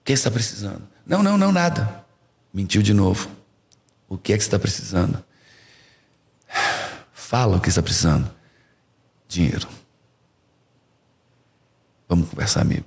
O 0.00 0.04
que 0.04 0.12
está 0.12 0.30
precisando? 0.30 0.82
Não, 1.06 1.22
não, 1.22 1.36
não, 1.36 1.50
nada. 1.50 2.04
Mentiu 2.52 2.82
de 2.82 2.94
novo. 2.94 3.28
O 4.08 4.16
que 4.16 4.32
é 4.32 4.36
que 4.36 4.42
está 4.42 4.58
precisando? 4.58 5.22
Fala 7.12 7.56
o 7.56 7.60
que 7.60 7.68
está 7.68 7.82
precisando. 7.82 8.30
Dinheiro. 9.26 9.66
Vamos 12.08 12.28
conversar, 12.28 12.60
amigo. 12.60 12.84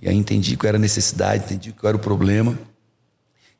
E 0.00 0.08
aí 0.08 0.16
entendi 0.16 0.56
qual 0.56 0.68
era 0.68 0.78
a 0.78 0.80
necessidade, 0.80 1.44
entendi 1.44 1.72
qual 1.72 1.88
era 1.88 1.96
o 1.96 2.00
problema. 2.00 2.58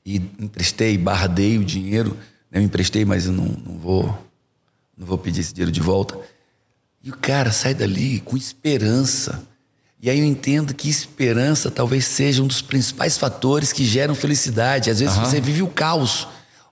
E 0.05 0.17
emprestei, 0.17 0.97
barra 0.97 1.27
dei 1.27 1.59
o 1.59 1.65
dinheiro. 1.65 2.17
Eu 2.51 2.63
emprestei, 2.63 3.05
mas 3.05 3.27
eu 3.27 3.33
não, 3.33 3.45
não 3.45 3.79
vou 3.79 4.25
não 4.97 5.07
vou 5.07 5.19
pedir 5.19 5.41
esse 5.41 5.53
dinheiro 5.53 5.73
de 5.73 5.81
volta. 5.81 6.19
E 7.03 7.11
o 7.11 7.17
cara 7.17 7.53
sai 7.53 7.75
dali 7.75 8.21
com 8.21 8.37
esperança. 8.37 9.47
E 10.05 10.11
aí 10.11 10.19
eu 10.19 10.27
entendo 10.27 10.75
que 10.75 10.87
esperança 10.87 11.71
talvez 11.71 12.05
seja 12.05 12.43
um 12.43 12.47
dos 12.47 12.61
principais 12.61 13.17
fatores 13.17 13.73
que 13.73 13.87
geram 13.87 14.15
felicidade. 14.15 14.91
Às 14.91 15.01
vezes 15.01 15.17
uhum. 15.17 15.25
você 15.25 15.41
vive 15.41 15.63
o 15.63 15.67
caos. 15.67 16.29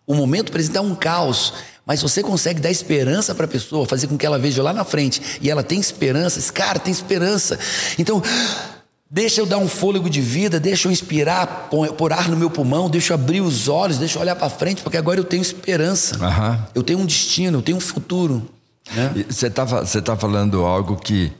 O 0.06 0.14
momento 0.14 0.52
presente 0.52 0.76
é 0.76 0.82
um 0.82 0.94
caos. 0.94 1.54
Mas 1.86 2.02
você 2.02 2.22
consegue 2.22 2.60
dar 2.60 2.70
esperança 2.70 3.34
para 3.34 3.46
a 3.46 3.48
pessoa, 3.48 3.86
fazer 3.86 4.06
com 4.06 4.18
que 4.18 4.26
ela 4.26 4.38
veja 4.38 4.62
lá 4.62 4.74
na 4.74 4.84
frente 4.84 5.22
e 5.40 5.50
ela 5.50 5.62
tem 5.62 5.80
esperança, 5.80 6.38
esse 6.38 6.52
cara 6.52 6.78
tem 6.78 6.92
esperança. 6.92 7.58
Então, 7.98 8.22
deixa 9.10 9.40
eu 9.40 9.46
dar 9.46 9.56
um 9.56 9.66
fôlego 9.66 10.10
de 10.10 10.20
vida, 10.20 10.60
deixa 10.60 10.86
eu 10.86 10.92
inspirar, 10.92 11.70
pôr 11.96 12.12
ar 12.12 12.28
no 12.28 12.36
meu 12.36 12.50
pulmão, 12.50 12.90
deixa 12.90 13.14
eu 13.14 13.14
abrir 13.14 13.40
os 13.40 13.66
olhos, 13.66 13.96
deixa 13.96 14.18
eu 14.18 14.22
olhar 14.22 14.36
para 14.36 14.50
frente, 14.50 14.82
porque 14.82 14.98
agora 14.98 15.18
eu 15.18 15.24
tenho 15.24 15.40
esperança. 15.40 16.22
Uhum. 16.22 16.58
Eu 16.74 16.82
tenho 16.82 16.98
um 16.98 17.06
destino, 17.06 17.58
eu 17.58 17.62
tenho 17.62 17.78
um 17.78 17.80
futuro. 17.80 18.46
Né? 18.94 19.24
Você 19.26 19.46
está 19.46 19.64
tá 19.64 20.16
falando 20.18 20.66
algo 20.66 20.96
que, 20.96 21.32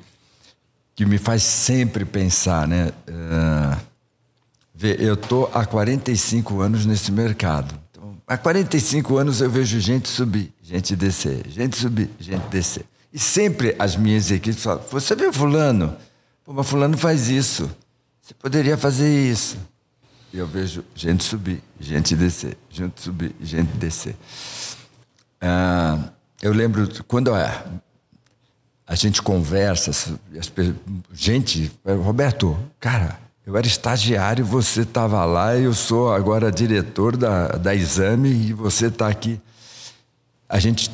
que 0.94 1.05
me 1.07 1.18
faz 1.18 1.42
sempre 1.42 2.05
pensar, 2.05 2.68
né? 2.68 2.90
Uh, 3.09 3.92
eu 4.98 5.14
estou 5.14 5.50
há 5.55 5.64
45 5.64 6.61
anos 6.61 6.85
nesse 6.85 7.12
mercado. 7.12 7.81
Há 8.26 8.37
45 8.37 9.16
anos 9.16 9.40
eu 9.40 9.50
vejo 9.50 9.78
gente 9.78 10.09
subir, 10.09 10.52
gente 10.62 10.96
descer, 10.96 11.46
gente 11.48 11.76
subir, 11.76 12.11
gente 12.18 12.48
descer. 12.48 12.85
E 13.12 13.18
sempre 13.18 13.76
as 13.78 13.96
minhas 13.96 14.31
equipes 14.31 14.62
falam: 14.62 14.83
Você 14.90 15.14
vê 15.14 15.31
Fulano? 15.33 15.96
Pô, 16.44 16.52
mas 16.52 16.66
Fulano 16.66 16.96
faz 16.96 17.28
isso. 17.28 17.70
Você 18.20 18.35
poderia 18.35 18.76
fazer 18.76 19.31
isso. 19.31 19.57
E 20.33 20.38
eu 20.38 20.46
vejo 20.46 20.83
gente 20.94 21.22
subir, 21.22 21.62
gente 21.78 22.16
descer, 22.16 22.57
gente 22.70 23.02
subir, 23.02 23.35
gente 23.40 23.70
descer. 23.76 24.16
Ah, 25.40 25.98
eu 26.40 26.52
lembro 26.52 26.88
quando 27.05 27.35
a, 27.35 27.64
a 28.87 28.95
gente 28.95 29.23
conversa, 29.23 29.90
as, 29.90 30.12
gente, 31.12 31.71
Roberto, 31.85 32.59
cara, 32.81 33.18
eu 33.47 33.57
era 33.57 33.66
estagiário, 33.66 34.45
você 34.45 34.83
estava 34.83 35.25
lá, 35.25 35.57
eu 35.57 35.75
sou 35.75 36.12
agora 36.12 36.51
diretor 36.53 37.16
da, 37.16 37.49
da 37.49 37.75
Exame 37.75 38.29
e 38.29 38.53
você 38.53 38.87
está 38.87 39.09
aqui. 39.09 39.40
A 40.49 40.59
gente 40.59 40.90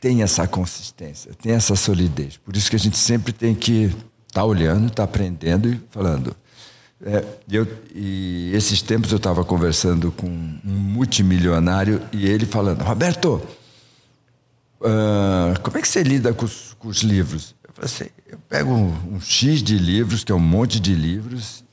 tem 0.00 0.22
essa 0.22 0.48
consistência, 0.48 1.32
tem 1.40 1.52
essa 1.52 1.76
solidez. 1.76 2.36
Por 2.36 2.56
isso 2.56 2.68
que 2.68 2.76
a 2.76 2.78
gente 2.78 2.98
sempre 2.98 3.32
tem 3.32 3.54
que 3.54 3.84
estar 3.84 4.40
tá 4.40 4.44
olhando, 4.44 4.86
estar 4.86 4.96
tá 4.96 5.04
aprendendo 5.04 5.68
e 5.68 5.80
falando. 5.90 6.34
É, 7.04 7.24
eu, 7.50 7.66
e 7.94 8.50
esses 8.54 8.80
tempos 8.82 9.10
eu 9.10 9.16
estava 9.16 9.44
conversando 9.44 10.10
com 10.12 10.26
um 10.26 10.60
multimilionário 10.64 12.00
e 12.12 12.26
ele 12.26 12.46
falando, 12.46 12.82
Roberto, 12.82 13.42
uh, 14.80 15.60
como 15.62 15.78
é 15.78 15.80
que 15.80 15.88
você 15.88 16.02
lida 16.02 16.32
com 16.32 16.44
os, 16.44 16.71
com 16.82 16.88
os 16.88 16.98
livros? 16.98 17.54
Eu 17.62 17.72
falei 17.72 17.90
assim, 17.90 18.10
eu 18.28 18.38
pego 18.48 18.72
um, 18.72 19.14
um 19.14 19.20
X 19.20 19.62
de 19.62 19.78
livros, 19.78 20.24
que 20.24 20.32
é 20.32 20.34
um 20.34 20.40
monte 20.40 20.80
de 20.80 20.94
livros, 20.94 21.64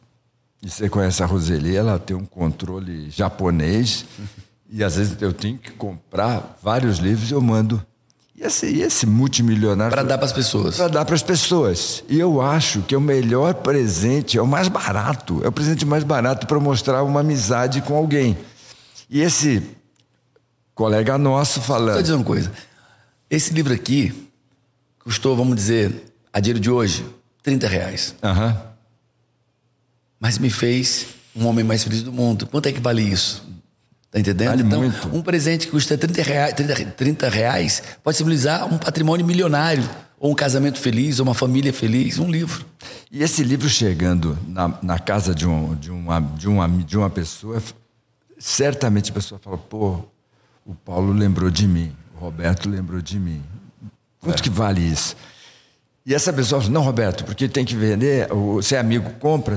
e 0.61 0.69
você 0.69 0.87
conhece 0.87 1.23
a 1.23 1.25
Roseli, 1.25 1.75
ela 1.75 1.97
tem 1.97 2.15
um 2.15 2.25
controle 2.25 3.09
japonês. 3.09 4.05
e 4.69 4.83
às 4.83 4.95
vezes 4.95 5.17
eu 5.19 5.33
tenho 5.33 5.57
que 5.57 5.71
comprar 5.71 6.57
vários 6.61 6.99
livros 6.99 7.31
e 7.31 7.33
eu 7.33 7.41
mando. 7.41 7.83
E 8.35 8.43
esse, 8.43 8.67
e 8.67 8.81
esse 8.81 9.05
multimilionário. 9.05 9.91
Para 9.91 10.03
dar 10.03 10.17
para 10.17 10.25
as 10.25 10.31
pessoas. 10.31 10.77
Para 10.77 10.87
dar 10.87 11.05
para 11.05 11.15
as 11.15 11.23
pessoas. 11.23 12.03
E 12.07 12.19
eu 12.19 12.41
acho 12.41 12.81
que 12.83 12.93
é 12.93 12.97
o 12.97 13.01
melhor 13.01 13.53
presente, 13.55 14.37
é 14.37 14.41
o 14.41 14.47
mais 14.47 14.67
barato. 14.67 15.41
É 15.43 15.47
o 15.47 15.51
presente 15.51 15.85
mais 15.85 16.03
barato 16.03 16.45
para 16.45 16.59
mostrar 16.59 17.03
uma 17.03 17.21
amizade 17.21 17.81
com 17.81 17.95
alguém. 17.95 18.37
E 19.09 19.21
esse 19.21 19.63
colega 20.73 21.17
nosso 21.17 21.59
falando. 21.59 21.95
Só 21.95 22.01
dizer 22.01 22.13
uma 22.13 22.23
coisa. 22.23 22.51
Esse 23.29 23.53
livro 23.53 23.73
aqui 23.73 24.28
custou, 25.09 25.35
vamos 25.35 25.55
dizer, 25.55 26.13
a 26.31 26.39
dinheiro 26.39 26.59
de 26.59 26.69
hoje, 26.69 27.05
30 27.43 27.67
reais. 27.67 28.15
Uhum 28.23 28.69
mas 30.19 30.37
me 30.37 30.49
fez 30.49 31.07
um 31.35 31.47
homem 31.47 31.63
mais 31.63 31.83
feliz 31.83 32.03
do 32.03 32.11
mundo. 32.11 32.45
Quanto 32.47 32.67
é 32.67 32.71
que 32.71 32.79
vale 32.79 33.01
isso? 33.01 33.47
Tá 34.11 34.19
entendendo? 34.19 34.49
Vale 34.49 34.63
então, 34.63 34.81
muito. 34.81 35.15
um 35.15 35.21
presente 35.21 35.67
que 35.67 35.71
custa 35.71 35.97
30 35.97 36.21
reais, 36.23 36.53
30, 36.53 36.85
30 36.91 37.29
reais 37.29 37.83
pode 38.03 38.17
simbolizar 38.17 38.71
um 38.71 38.77
patrimônio 38.77 39.25
milionário, 39.25 39.87
ou 40.19 40.31
um 40.31 40.35
casamento 40.35 40.79
feliz, 40.79 41.19
ou 41.19 41.25
uma 41.25 41.35
família 41.35 41.71
feliz, 41.71 42.19
um 42.19 42.29
livro. 42.29 42.65
E 43.09 43.23
esse 43.23 43.43
livro 43.43 43.69
chegando 43.69 44.37
na, 44.47 44.77
na 44.81 44.99
casa 44.99 45.33
de, 45.33 45.47
um, 45.47 45.75
de, 45.75 45.91
uma, 45.91 46.19
de, 46.19 46.49
uma, 46.49 46.67
de 46.67 46.97
uma 46.97 47.09
pessoa, 47.09 47.61
certamente 48.37 49.11
a 49.11 49.13
pessoa 49.13 49.39
fala: 49.39 49.57
pô, 49.57 50.03
o 50.65 50.73
Paulo 50.73 51.13
lembrou 51.13 51.49
de 51.49 51.67
mim, 51.67 51.95
o 52.17 52.19
Roberto 52.19 52.67
lembrou 52.67 53.01
de 53.01 53.17
mim. 53.17 53.41
Quanto 54.21 54.39
é. 54.39 54.43
que 54.43 54.49
vale 54.49 54.81
isso? 54.81 55.15
E 56.05 56.13
essa 56.13 56.33
pessoa 56.33 56.61
fala: 56.61 56.73
não, 56.73 56.81
Roberto, 56.81 57.23
porque 57.23 57.47
tem 57.47 57.65
que 57.65 57.75
vender, 57.75 58.27
você 58.29 58.75
é 58.75 58.79
amigo, 58.79 59.11
compra. 59.19 59.55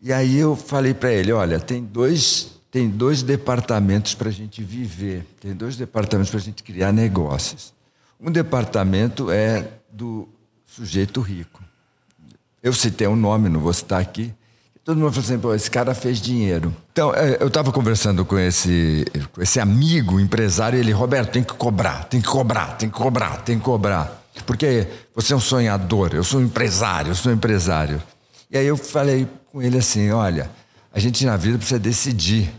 E 0.00 0.12
aí 0.12 0.36
eu 0.36 0.54
falei 0.54 0.94
para 0.94 1.12
ele, 1.12 1.32
olha, 1.32 1.58
tem 1.58 1.82
dois, 1.82 2.52
tem 2.70 2.88
dois 2.88 3.22
departamentos 3.22 4.14
para 4.14 4.28
a 4.28 4.32
gente 4.32 4.62
viver, 4.62 5.26
tem 5.40 5.54
dois 5.54 5.76
departamentos 5.76 6.30
para 6.30 6.40
a 6.40 6.42
gente 6.42 6.62
criar 6.62 6.92
negócios. 6.92 7.72
Um 8.20 8.30
departamento 8.30 9.30
é 9.30 9.68
do 9.92 10.28
sujeito 10.66 11.20
rico. 11.20 11.62
Eu 12.62 12.72
citei 12.72 13.06
um 13.06 13.16
nome, 13.16 13.48
não 13.48 13.60
vou 13.60 13.72
citar 13.72 14.00
aqui. 14.00 14.34
Todo 14.88 14.96
mundo 14.96 15.12
falou 15.12 15.26
assim, 15.26 15.38
Pô, 15.38 15.54
esse 15.54 15.70
cara 15.70 15.94
fez 15.94 16.18
dinheiro. 16.18 16.74
Então, 16.92 17.14
é, 17.14 17.36
eu 17.40 17.48
estava 17.48 17.70
conversando 17.70 18.24
com 18.24 18.38
esse, 18.38 19.04
com 19.32 19.42
esse 19.42 19.60
amigo 19.60 20.18
empresário, 20.18 20.78
e 20.78 20.80
ele, 20.80 20.92
Roberto, 20.92 21.30
tem 21.30 21.42
que 21.42 21.52
cobrar, 21.52 22.04
tem 22.04 22.22
que 22.22 22.26
cobrar, 22.26 22.74
tem 22.78 22.88
que 22.88 22.96
cobrar, 22.96 23.36
tem 23.42 23.58
que 23.58 23.64
cobrar. 23.66 24.24
Porque 24.46 24.86
você 25.14 25.34
é 25.34 25.36
um 25.36 25.40
sonhador, 25.40 26.14
eu 26.14 26.24
sou 26.24 26.40
um 26.40 26.44
empresário, 26.44 27.10
eu 27.10 27.14
sou 27.14 27.30
um 27.30 27.34
empresário. 27.34 28.02
E 28.50 28.56
aí 28.56 28.66
eu 28.66 28.78
falei 28.78 29.28
com 29.52 29.60
ele 29.60 29.76
assim: 29.76 30.10
olha, 30.10 30.50
a 30.90 30.98
gente 30.98 31.22
na 31.26 31.36
vida 31.36 31.58
precisa 31.58 31.78
decidir 31.78 32.50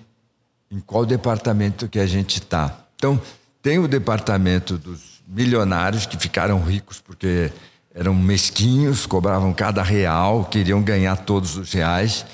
em 0.70 0.80
qual 0.80 1.08
departamento 1.08 1.88
que 1.88 1.98
a 1.98 2.06
gente 2.06 2.38
está. 2.38 2.78
Então, 2.96 3.19
tem 3.60 3.80
o 3.80 3.88
departamento 3.88 4.77
dos 4.77 5.19
milionários 5.27 6.06
que 6.06 6.15
ficaram 6.15 6.62
ricos 6.62 7.02
porque 7.02 7.52
eram 8.00 8.15
mesquinhos, 8.15 9.06
cobravam 9.06 9.52
cada 9.52 9.83
real, 9.83 10.45
queriam 10.45 10.81
ganhar 10.81 11.17
todos 11.17 11.58
os 11.58 11.73
reais. 11.73 12.25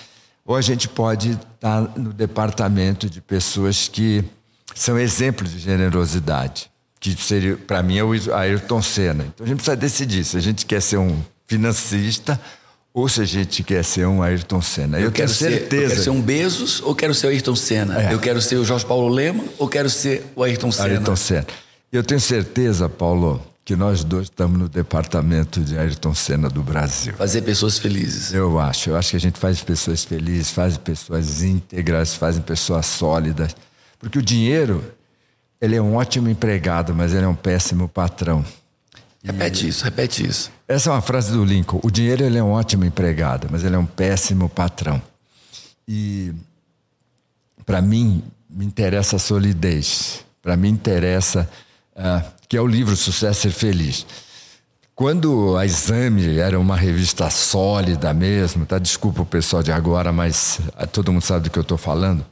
Ou 0.45 0.55
a 0.55 0.61
gente 0.61 0.88
pode 0.88 1.32
estar 1.32 1.82
no 1.97 2.13
departamento 2.13 3.09
de 3.09 3.20
pessoas 3.20 3.88
que 3.88 4.24
são 4.76 4.99
exemplos 4.99 5.51
de 5.51 5.57
generosidade, 5.57 6.70
que 6.99 7.16
seria, 7.16 7.57
para 7.57 7.82
mim, 7.82 7.97
é 7.97 8.03
o 8.03 8.11
Ayrton 8.36 8.80
Senna. 8.80 9.26
Então 9.26 9.43
a 9.43 9.49
gente 9.49 9.57
precisa 9.57 9.76
decidir 9.76 10.24
se 10.24 10.38
a 10.38 10.39
gente 10.39 10.68
quer 10.68 10.84
ser 10.84 10.97
um 10.97 11.20
financista 11.47 12.39
ou 12.93 13.09
se 13.09 13.22
a 13.22 13.26
gente 13.26 13.63
quer 13.63 13.84
ser 13.84 14.05
um 14.05 14.22
Ayrton 14.22 14.61
Senna. 14.61 14.99
Eu, 14.99 15.05
eu 15.05 15.11
quero 15.11 15.30
certeza. 15.30 15.70
Ser, 15.70 15.76
eu 15.78 15.89
quero 15.89 16.03
ser 16.03 16.09
um 16.11 16.22
Bezos 16.22 16.82
ou 16.84 16.93
quero 16.93 17.13
ser 17.16 17.26
o 17.26 17.30
Ayrton 17.32 17.55
Senna? 17.55 18.03
É. 18.03 18.13
Eu 18.13 18.20
quero 18.20 18.39
ser 18.39 18.57
o 18.57 18.63
Jorge 18.63 18.86
Paulo 18.86 19.07
Lema 19.07 19.43
ou 19.57 19.68
quero 19.68 19.89
ser 19.89 20.32
o 20.36 20.43
Ayrton 20.43 20.72
Senna? 20.72 20.89
Ayrton 20.89 21.16
Senna. 21.16 21.47
Eu 21.91 22.03
tenho 22.03 22.22
certeza, 22.22 22.88
Paulo, 22.88 23.41
que 23.66 23.76
nós 23.76 24.03
dois 24.03 24.28
estamos 24.28 24.59
no 24.59 24.70
departamento 24.70 25.59
de 25.59 25.76
Ayrton 25.76 26.13
Senna 26.13 26.47
do 26.47 26.61
Brasil. 26.61 27.16
Fazer 27.16 27.41
pessoas 27.41 27.80
felizes. 27.80 28.32
Eu 28.32 28.59
acho. 28.59 28.91
Eu 28.91 28.95
acho 28.95 29.09
que 29.09 29.16
a 29.18 29.20
gente 29.20 29.39
faz 29.39 29.63
pessoas 29.63 30.03
felizes, 30.03 30.51
faz 30.51 30.78
pessoas 30.78 31.41
íntegras, 31.41 32.13
faz 32.13 32.38
pessoas 32.38 32.86
sólidas. 32.86 33.55
Porque 33.97 34.20
o 34.20 34.22
dinheiro, 34.22 34.84
ele 35.59 35.76
é 35.76 35.82
um 35.82 35.95
ótimo 35.95 36.30
empregado, 36.30 36.93
mas 36.93 37.11
ele 37.11 37.26
é 37.26 37.28
um 37.28 37.34
péssimo 37.34 37.89
patrão. 37.89 38.45
Repete 39.24 39.68
isso, 39.68 39.84
repete 39.84 40.24
isso. 40.24 40.51
Essa 40.68 40.91
é 40.91 40.93
uma 40.93 41.01
frase 41.01 41.32
do 41.32 41.43
Lincoln. 41.43 41.80
O 41.82 41.89
dinheiro 41.89 42.24
ele 42.24 42.38
é 42.38 42.43
um 42.43 42.51
ótimo 42.51 42.86
empregado, 42.86 43.47
mas 43.49 43.63
ele 43.63 43.76
é 43.76 43.80
um 43.80 43.86
péssimo 43.86 44.47
patrão. 44.47 45.01
E 45.88 46.32
para 47.66 47.82
mim 47.82 48.22
me 48.47 48.63
interessa 48.63 49.16
a 49.16 49.20
solidez. 49.20 50.24
Para 50.43 50.55
mim 50.55 50.70
interessa 50.70 51.49
uh, 51.96 52.24
que 52.48 52.58
é 52.58 52.62
o 52.62 52.68
livro 52.68 52.96
Sucesso 52.96 53.41
Ser 53.41 53.52
Feliz. 53.52 54.06
Quando 54.93 55.58
a 55.58 55.66
Exame 55.66 56.39
era 56.39 56.60
uma 56.60 56.76
revista 56.76 57.30
sólida 57.30 58.14
mesmo, 58.14 58.66
tá? 58.66 58.80
Desculpa 58.80 59.22
o 59.24 59.26
pessoal 59.26 59.62
de 59.62 59.72
agora, 59.72 60.12
mas 60.12 60.60
uh, 60.82 60.88
todo 60.88 61.12
mundo 61.12 61.24
sabe 61.24 61.46
do 61.46 61.50
que 61.50 61.60
eu 61.60 61.64
estou 61.64 61.78
falando. 61.78 62.26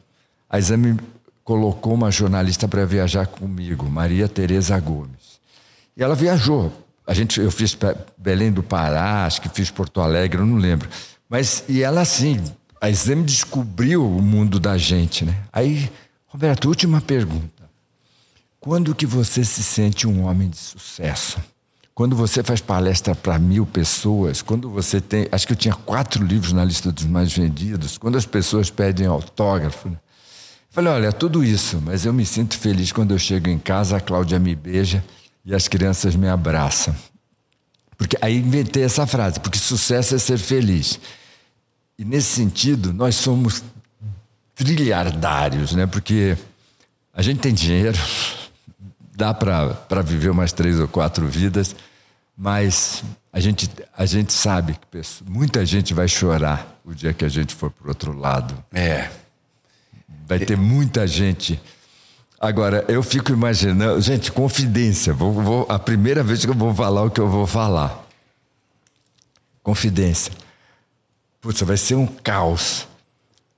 A 0.49 0.57
Exame 0.57 0.97
colocou 1.43 1.93
uma 1.93 2.09
jornalista 2.09 2.67
para 2.67 2.85
viajar 2.85 3.27
comigo, 3.27 3.89
Maria 3.89 4.27
Tereza 4.27 4.79
Gomes. 4.79 5.41
E 5.95 6.03
ela 6.03 6.15
viajou. 6.15 6.71
A 7.05 7.13
gente, 7.13 7.39
eu 7.41 7.51
fiz 7.51 7.77
Belém 8.17 8.51
do 8.51 8.63
Pará, 8.63 9.25
acho 9.25 9.41
que 9.41 9.49
fiz 9.49 9.69
Porto 9.69 9.99
Alegre, 9.99 10.39
eu 10.41 10.45
não 10.45 10.55
lembro. 10.55 10.89
Mas 11.29 11.65
e 11.67 11.83
ela 11.83 12.01
assim, 12.01 12.41
a 12.79 12.89
Exame 12.89 13.23
descobriu 13.23 14.05
o 14.05 14.21
mundo 14.21 14.59
da 14.59 14.77
gente, 14.77 15.25
né? 15.25 15.35
Aí, 15.51 15.91
Roberto, 16.27 16.69
última 16.69 17.01
pergunta. 17.01 17.52
Quando 18.63 18.95
que 18.95 19.05
você 19.05 19.43
se 19.43 19.61
sente 19.61 20.07
um 20.07 20.23
homem 20.23 20.49
de 20.49 20.55
sucesso? 20.55 21.37
Quando 21.93 22.15
você 22.15 22.41
faz 22.41 22.61
palestra 22.61 23.13
para 23.13 23.37
mil 23.37 23.65
pessoas, 23.65 24.41
quando 24.41 24.69
você 24.69 25.01
tem. 25.01 25.27
Acho 25.33 25.45
que 25.45 25.51
eu 25.51 25.57
tinha 25.57 25.73
quatro 25.73 26.23
livros 26.23 26.53
na 26.53 26.63
lista 26.63 26.89
dos 26.89 27.03
mais 27.03 27.33
vendidos, 27.33 27.97
quando 27.97 28.17
as 28.17 28.25
pessoas 28.25 28.69
pedem 28.69 29.05
autógrafo. 29.05 29.89
Né? 29.89 29.97
Falei, 30.69 30.93
olha, 30.93 31.07
é 31.07 31.11
tudo 31.11 31.43
isso, 31.43 31.81
mas 31.83 32.05
eu 32.05 32.13
me 32.13 32.25
sinto 32.25 32.57
feliz 32.57 32.93
quando 32.93 33.13
eu 33.13 33.19
chego 33.19 33.49
em 33.49 33.59
casa, 33.59 33.97
a 33.97 33.99
Cláudia 33.99 34.39
me 34.39 34.55
beija 34.55 35.03
e 35.43 35.53
as 35.53 35.67
crianças 35.67 36.15
me 36.15 36.29
abraçam. 36.29 36.95
Porque 37.97 38.17
aí 38.21 38.37
inventei 38.37 38.83
essa 38.83 39.05
frase, 39.05 39.41
porque 39.41 39.59
sucesso 39.59 40.15
é 40.15 40.17
ser 40.17 40.37
feliz. 40.37 41.01
E 41.99 42.05
nesse 42.05 42.33
sentido, 42.33 42.93
nós 42.93 43.15
somos 43.15 43.61
trilhardários, 44.55 45.73
né? 45.73 45.85
Porque 45.85 46.37
a 47.13 47.21
gente 47.21 47.41
tem 47.41 47.53
dinheiro, 47.53 47.99
dá 49.15 49.33
para 49.33 50.01
viver 50.01 50.29
umas 50.29 50.51
três 50.51 50.79
ou 50.79 50.87
quatro 50.87 51.27
vidas, 51.27 51.75
mas 52.35 53.03
a 53.31 53.39
gente, 53.39 53.69
a 53.95 54.05
gente 54.05 54.33
sabe 54.33 54.73
que 54.73 55.01
muita 55.27 55.65
gente 55.65 55.93
vai 55.93 56.07
chorar 56.07 56.79
o 56.83 56.93
dia 56.93 57.13
que 57.13 57.23
a 57.23 57.29
gente 57.29 57.53
for 57.53 57.69
para 57.69 57.85
o 57.85 57.89
outro 57.89 58.17
lado. 58.17 58.55
É. 58.73 59.09
Vai 60.27 60.39
ter 60.39 60.57
muita 60.57 61.05
gente. 61.05 61.59
Agora, 62.39 62.83
eu 62.87 63.01
fico 63.01 63.31
imaginando. 63.31 64.01
Gente, 64.01 64.31
confidência. 64.31 65.13
Vou, 65.13 65.31
vou, 65.31 65.65
a 65.69 65.79
primeira 65.79 66.23
vez 66.23 66.43
que 66.43 66.51
eu 66.51 66.55
vou 66.55 66.73
falar 66.73 67.03
o 67.03 67.11
que 67.11 67.21
eu 67.21 67.29
vou 67.29 67.47
falar. 67.47 68.03
Confidência. 69.61 70.33
Putz, 71.39 71.61
vai 71.61 71.77
ser 71.77 71.95
um 71.95 72.05
caos. 72.05 72.87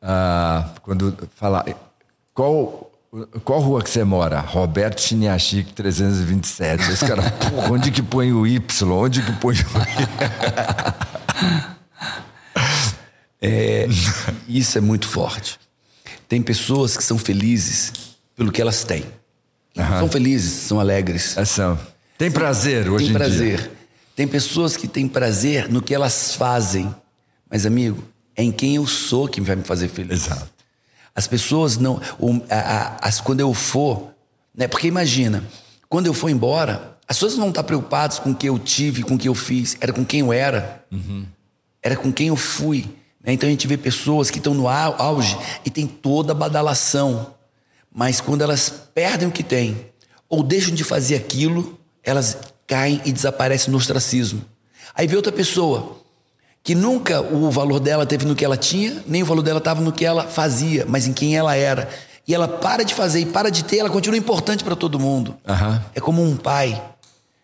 Ah, 0.01 0.70
quando 0.82 1.18
falar. 1.36 1.66
Qual, 2.34 2.84
qual 3.43 3.62
rua 3.62 3.82
que 3.82 3.89
você 3.89 4.03
mora? 4.03 4.39
Roberto 4.39 5.01
Chiniachique 5.01 5.74
327. 5.74 6.91
Esse 6.91 7.06
cara, 7.06 7.24
porra, 7.51 7.72
onde 7.72 7.91
que 7.91 8.01
põe 8.01 8.34
o 8.34 8.45
Y? 8.45 8.91
Onde 8.91 9.22
que 9.22 9.32
põe 9.34 9.56
o 9.56 9.60
é, 13.41 13.88
Isso 14.47 14.78
é 14.78 14.82
muito 14.82 15.08
forte. 15.08 15.60
Tem 16.28 16.41
pessoas 16.41 16.97
que 16.97 17.03
são 17.03 17.18
felizes 17.18 17.93
pelo 18.36 18.51
que 18.51 18.62
elas 18.62 18.84
têm. 18.84 19.06
Uhum. 19.78 19.99
São 19.99 20.10
felizes, 20.10 20.51
são 20.51 20.80
alegres. 20.80 21.38
É, 21.38 21.45
são. 21.45 21.80
Tem 22.18 22.32
prazer 22.32 22.89
hoje 22.89 23.06
tem 23.06 23.14
em 23.14 23.18
prazer. 23.18 23.60
dia. 23.60 23.72
Tem 24.16 24.28
pessoas 24.28 24.78
que 24.78 24.88
têm 24.88 25.08
prazer 25.08 25.70
no 25.70 25.82
que 25.82 25.93
elas 25.93 26.34
fazem. 26.36 26.93
Mas, 27.49 27.66
amigo, 27.66 28.01
é 28.36 28.43
em 28.43 28.51
quem 28.51 28.76
eu 28.76 28.88
sou 28.88 29.28
que 29.28 29.41
vai 29.41 29.56
me 29.56 29.64
fazer 29.64 29.89
feliz. 29.89 30.26
Exato. 30.26 30.55
As 31.16 31.28
pessoas 31.28 31.78
não. 31.78 32.01
a, 32.49 32.55
a, 32.55 33.07
as, 33.07 33.22
quando 33.22 33.39
eu 33.39 33.53
for. 33.53 34.13
Né, 34.53 34.68
porque 34.68 34.88
imagina, 34.88 35.43
quando 35.89 36.07
eu 36.07 36.13
for 36.13 36.30
embora, 36.30 36.97
as 37.07 37.18
pessoas 37.18 37.38
não 37.38 37.49
estão 37.49 37.63
preocupadas 37.63 38.20
com 38.20 38.32
o 38.32 38.36
que 38.36 38.47
eu 38.47 38.59
tive, 38.59 39.03
com 39.03 39.16
o 39.16 39.18
que 39.18 39.30
eu 39.30 39.36
fiz. 39.36 39.78
Era 39.80 39.93
com 39.93 40.03
quem 40.03 40.20
eu 40.20 40.34
era. 40.34 40.86
Uhum. 40.91 41.26
Era 41.82 41.95
com 41.95 42.11
quem 42.11 42.28
eu 42.28 42.36
fui. 42.36 42.86
Né? 43.24 43.34
Então 43.34 43.47
a 43.47 43.51
gente 43.51 43.68
vê 43.68 43.78
pessoas 43.78 44.30
que 44.30 44.38
estão 44.38 44.53
no 44.53 44.68
auge 44.68 45.38
e 45.66 45.70
tem 45.70 45.88
toda 45.88 46.32
a 46.32 46.36
badalação, 46.36 47.34
mas 47.91 48.22
quando 48.22 48.41
elas 48.41 48.70
perdem 48.93 49.28
o 49.28 49.32
que 49.32 49.43
têm 49.43 49.89
ou 50.28 50.43
deixam 50.43 50.74
de 50.74 50.84
fazer 50.84 51.16
aquilo, 51.16 51.80
elas 52.03 52.38
caem 52.68 53.01
e 53.05 53.11
desaparecem 53.11 53.72
no 53.72 53.78
ostracismo. 53.78 54.43
Aí 54.93 55.07
vê 55.07 55.16
outra 55.16 55.32
pessoa 55.32 55.97
que 56.66 56.74
nunca 56.74 57.22
o 57.22 57.51
valor 57.51 57.80
dela 57.80 58.07
teve 58.07 58.26
no 58.26 58.36
que 58.36 58.43
ela 58.43 58.57
tinha, 58.57 59.03
nem 59.05 59.22
o 59.22 59.26
valor 59.26 59.43
dela 59.43 59.59
estava 59.59 59.82
no 59.82 59.93
que 59.93 60.03
ela 60.03 60.28
fazia, 60.28 60.84
mas 60.89 61.05
em 61.05 61.13
quem 61.13 61.38
ela 61.38 61.55
era. 61.55 61.88
E 62.28 62.34
ela 62.34 62.47
para 62.47 62.84
de 62.84 62.95
fazer 62.95 63.20
e 63.20 63.26
para 63.28 63.51
de 63.51 63.63
ter, 63.63 63.78
ela 63.78 63.89
continua 63.89 64.18
importante 64.18 64.63
para 64.63 64.76
todo 64.76 64.99
mundo. 64.99 65.38
Uhum. 65.47 65.82
É 65.93 65.99
como 65.99 66.24
um 66.24 66.36
pai. 66.36 66.84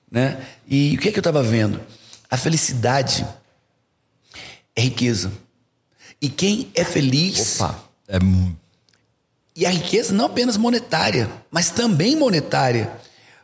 Né? 0.10 0.42
E 0.68 0.96
o 0.96 1.00
que 1.00 1.10
é 1.10 1.12
que 1.12 1.20
eu 1.20 1.22
estava 1.22 1.44
vendo? 1.44 1.80
A 2.32 2.36
felicidade 2.36 3.24
é 4.76 4.82
riqueza. 4.82 5.32
E 6.20 6.28
quem 6.28 6.72
é 6.74 6.84
feliz. 6.84 7.62
Opa, 7.62 7.80
é. 8.08 8.18
E 9.56 9.68
a 9.68 9.70
riqueza 9.70 10.16
não 10.16 10.26
apenas 10.26 10.58
monetária, 10.58 11.30
mas 11.52 11.70
também 11.70 12.16
monetária. 12.16 12.92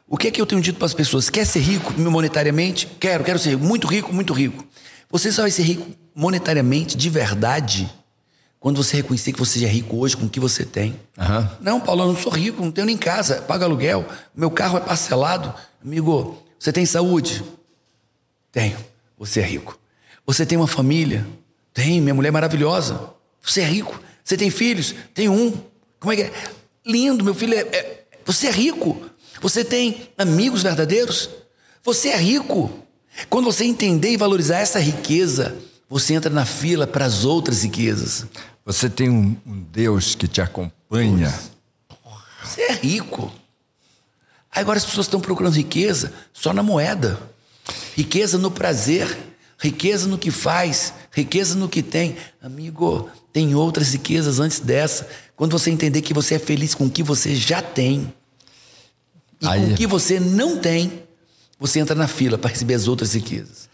O 0.07 0.17
que 0.17 0.29
é 0.29 0.31
que 0.31 0.41
eu 0.41 0.45
tenho 0.47 0.59
dito 0.59 0.79
para 0.79 0.87
as 0.87 0.93
pessoas? 0.95 1.29
Quer 1.29 1.45
ser 1.45 1.59
rico 1.59 1.93
monetariamente? 1.99 2.87
Quero, 2.99 3.23
quero 3.23 3.37
ser 3.37 3.55
muito 3.55 3.85
rico, 3.85 4.11
muito 4.11 4.33
rico. 4.33 4.65
Você 5.09 5.31
só 5.31 5.43
vai 5.43 5.51
ser 5.51 5.63
rico 5.63 5.87
monetariamente, 6.13 6.97
de 6.97 7.09
verdade, 7.09 7.89
quando 8.59 8.83
você 8.83 8.97
reconhecer 8.97 9.31
que 9.31 9.39
você 9.39 9.59
já 9.59 9.67
é 9.67 9.71
rico 9.71 9.97
hoje 9.97 10.17
com 10.17 10.25
o 10.25 10.29
que 10.29 10.39
você 10.39 10.65
tem. 10.65 10.99
Uhum. 11.17 11.49
Não, 11.61 11.79
Paulo, 11.79 12.03
eu 12.03 12.07
não 12.07 12.17
sou 12.17 12.31
rico, 12.31 12.61
não 12.61 12.71
tenho 12.71 12.87
nem 12.87 12.97
casa, 12.97 13.41
pago 13.41 13.63
aluguel, 13.63 14.05
meu 14.35 14.49
carro 14.51 14.77
é 14.77 14.81
parcelado. 14.81 15.53
Amigo, 15.83 16.43
você 16.59 16.71
tem 16.71 16.85
saúde? 16.85 17.43
Tenho. 18.51 18.77
Você 19.17 19.39
é 19.39 19.45
rico. 19.45 19.79
Você 20.25 20.45
tem 20.45 20.57
uma 20.57 20.67
família? 20.67 21.25
Tem, 21.73 22.01
minha 22.01 22.13
mulher 22.13 22.29
é 22.29 22.31
maravilhosa. 22.31 23.11
Você 23.41 23.61
é 23.61 23.65
rico. 23.65 23.99
Você 24.23 24.35
tem 24.35 24.49
filhos? 24.49 24.93
Tem 25.13 25.29
um. 25.29 25.53
Como 25.99 26.11
é 26.11 26.15
que 26.15 26.21
é? 26.23 26.33
Lindo, 26.85 27.23
meu 27.23 27.33
filho 27.33 27.53
é, 27.53 27.61
é, 27.61 28.03
Você 28.25 28.47
é 28.47 28.51
rico. 28.51 29.09
Você 29.41 29.63
tem 29.63 30.09
amigos 30.17 30.63
verdadeiros? 30.63 31.29
Você 31.83 32.09
é 32.09 32.17
rico. 32.17 32.83
Quando 33.29 33.45
você 33.45 33.65
entender 33.65 34.11
e 34.11 34.17
valorizar 34.17 34.59
essa 34.59 34.79
riqueza, 34.79 35.55
você 35.89 36.13
entra 36.13 36.29
na 36.29 36.45
fila 36.45 36.85
para 36.85 37.05
as 37.05 37.25
outras 37.25 37.63
riquezas. 37.63 38.25
Você 38.65 38.89
tem 38.89 39.09
um, 39.09 39.35
um 39.45 39.61
Deus 39.71 40.15
que 40.15 40.27
te 40.27 40.41
acompanha. 40.41 41.33
Você 42.43 42.61
é 42.61 42.73
rico. 42.73 43.31
Agora 44.51 44.77
as 44.77 44.85
pessoas 44.85 45.07
estão 45.07 45.19
procurando 45.19 45.53
riqueza 45.53 46.13
só 46.33 46.53
na 46.53 46.63
moeda. 46.63 47.19
Riqueza 47.95 48.37
no 48.37 48.51
prazer 48.51 49.17
riqueza 49.59 50.07
no 50.07 50.17
que 50.17 50.31
faz, 50.31 50.93
riqueza 51.11 51.55
no 51.55 51.67
que 51.67 51.81
tem. 51.81 52.15
Amigo, 52.41 53.09
tem 53.33 53.55
outras 53.55 53.91
riquezas 53.91 54.39
antes 54.39 54.59
dessa. 54.59 55.07
Quando 55.35 55.57
você 55.57 55.71
entender 55.71 56.01
que 56.01 56.13
você 56.13 56.35
é 56.35 56.39
feliz 56.39 56.75
com 56.75 56.85
o 56.85 56.89
que 56.89 57.03
você 57.03 57.35
já 57.35 57.61
tem 57.61 58.13
e 59.41 59.47
Aí... 59.47 59.61
com 59.61 59.73
o 59.73 59.75
que 59.75 59.87
você 59.87 60.19
não 60.19 60.57
tem, 60.57 61.03
você 61.59 61.79
entra 61.79 61.95
na 61.95 62.07
fila 62.07 62.37
para 62.37 62.49
receber 62.49 62.75
as 62.75 62.87
outras 62.87 63.13
riquezas. 63.13 63.69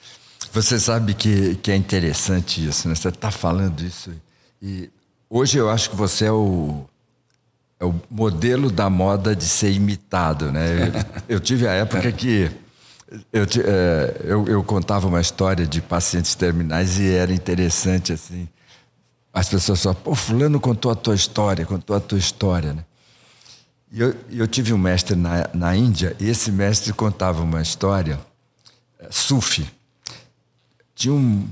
Você 0.52 0.80
sabe 0.80 1.14
que, 1.14 1.56
que 1.56 1.72
é 1.72 1.76
interessante 1.76 2.66
isso, 2.66 2.88
né? 2.88 2.96
Você 2.96 3.10
está 3.10 3.32
falando 3.32 3.82
isso. 3.82 4.12
E 4.62 4.90
hoje 5.30 5.58
eu 5.58 5.70
acho 5.70 5.90
que 5.90 5.96
você 5.96 6.26
é 6.26 6.32
o, 6.32 6.86
é 7.80 7.86
o 7.86 7.94
modelo 8.10 8.70
da 8.72 8.90
moda 8.90 9.36
de 9.36 9.46
ser 9.46 9.72
imitado, 9.72 10.52
né? 10.52 10.92
Eu, 11.28 11.36
eu 11.36 11.40
tive 11.40 11.68
a 11.68 11.74
época 11.74 12.12
que 12.12 12.52
eu, 13.32 13.44
é, 13.44 14.22
eu, 14.24 14.46
eu, 14.48 14.64
contava 14.64 15.08
uma 15.08 15.22
história 15.22 15.66
de 15.68 15.82
pacientes 15.82 16.34
terminais 16.36 17.00
e 17.00 17.12
era 17.12 17.34
interessante 17.34 18.14
assim. 18.14 18.48
As 19.34 19.50
pessoas 19.50 19.80
só, 19.80 19.94
pô, 19.94 20.14
fulano 20.14 20.60
contou 20.60 20.92
a 20.92 20.96
tua 20.96 21.16
história, 21.16 21.66
contou 21.66 21.96
a 21.96 22.00
tua 22.00 22.18
história, 22.18 22.74
né? 22.74 22.86
E 23.94 24.02
eu, 24.02 24.16
eu 24.32 24.48
tive 24.48 24.74
um 24.74 24.78
mestre 24.78 25.16
na, 25.16 25.48
na 25.54 25.76
Índia 25.76 26.18
e 26.20 26.28
esse 26.28 26.52
mestre 26.52 26.92
contava 26.92 27.44
uma 27.44 27.62
história, 27.62 28.20
é, 29.00 29.08
Sufi. 29.12 29.66
Tinha 30.96 31.14
um, 31.14 31.48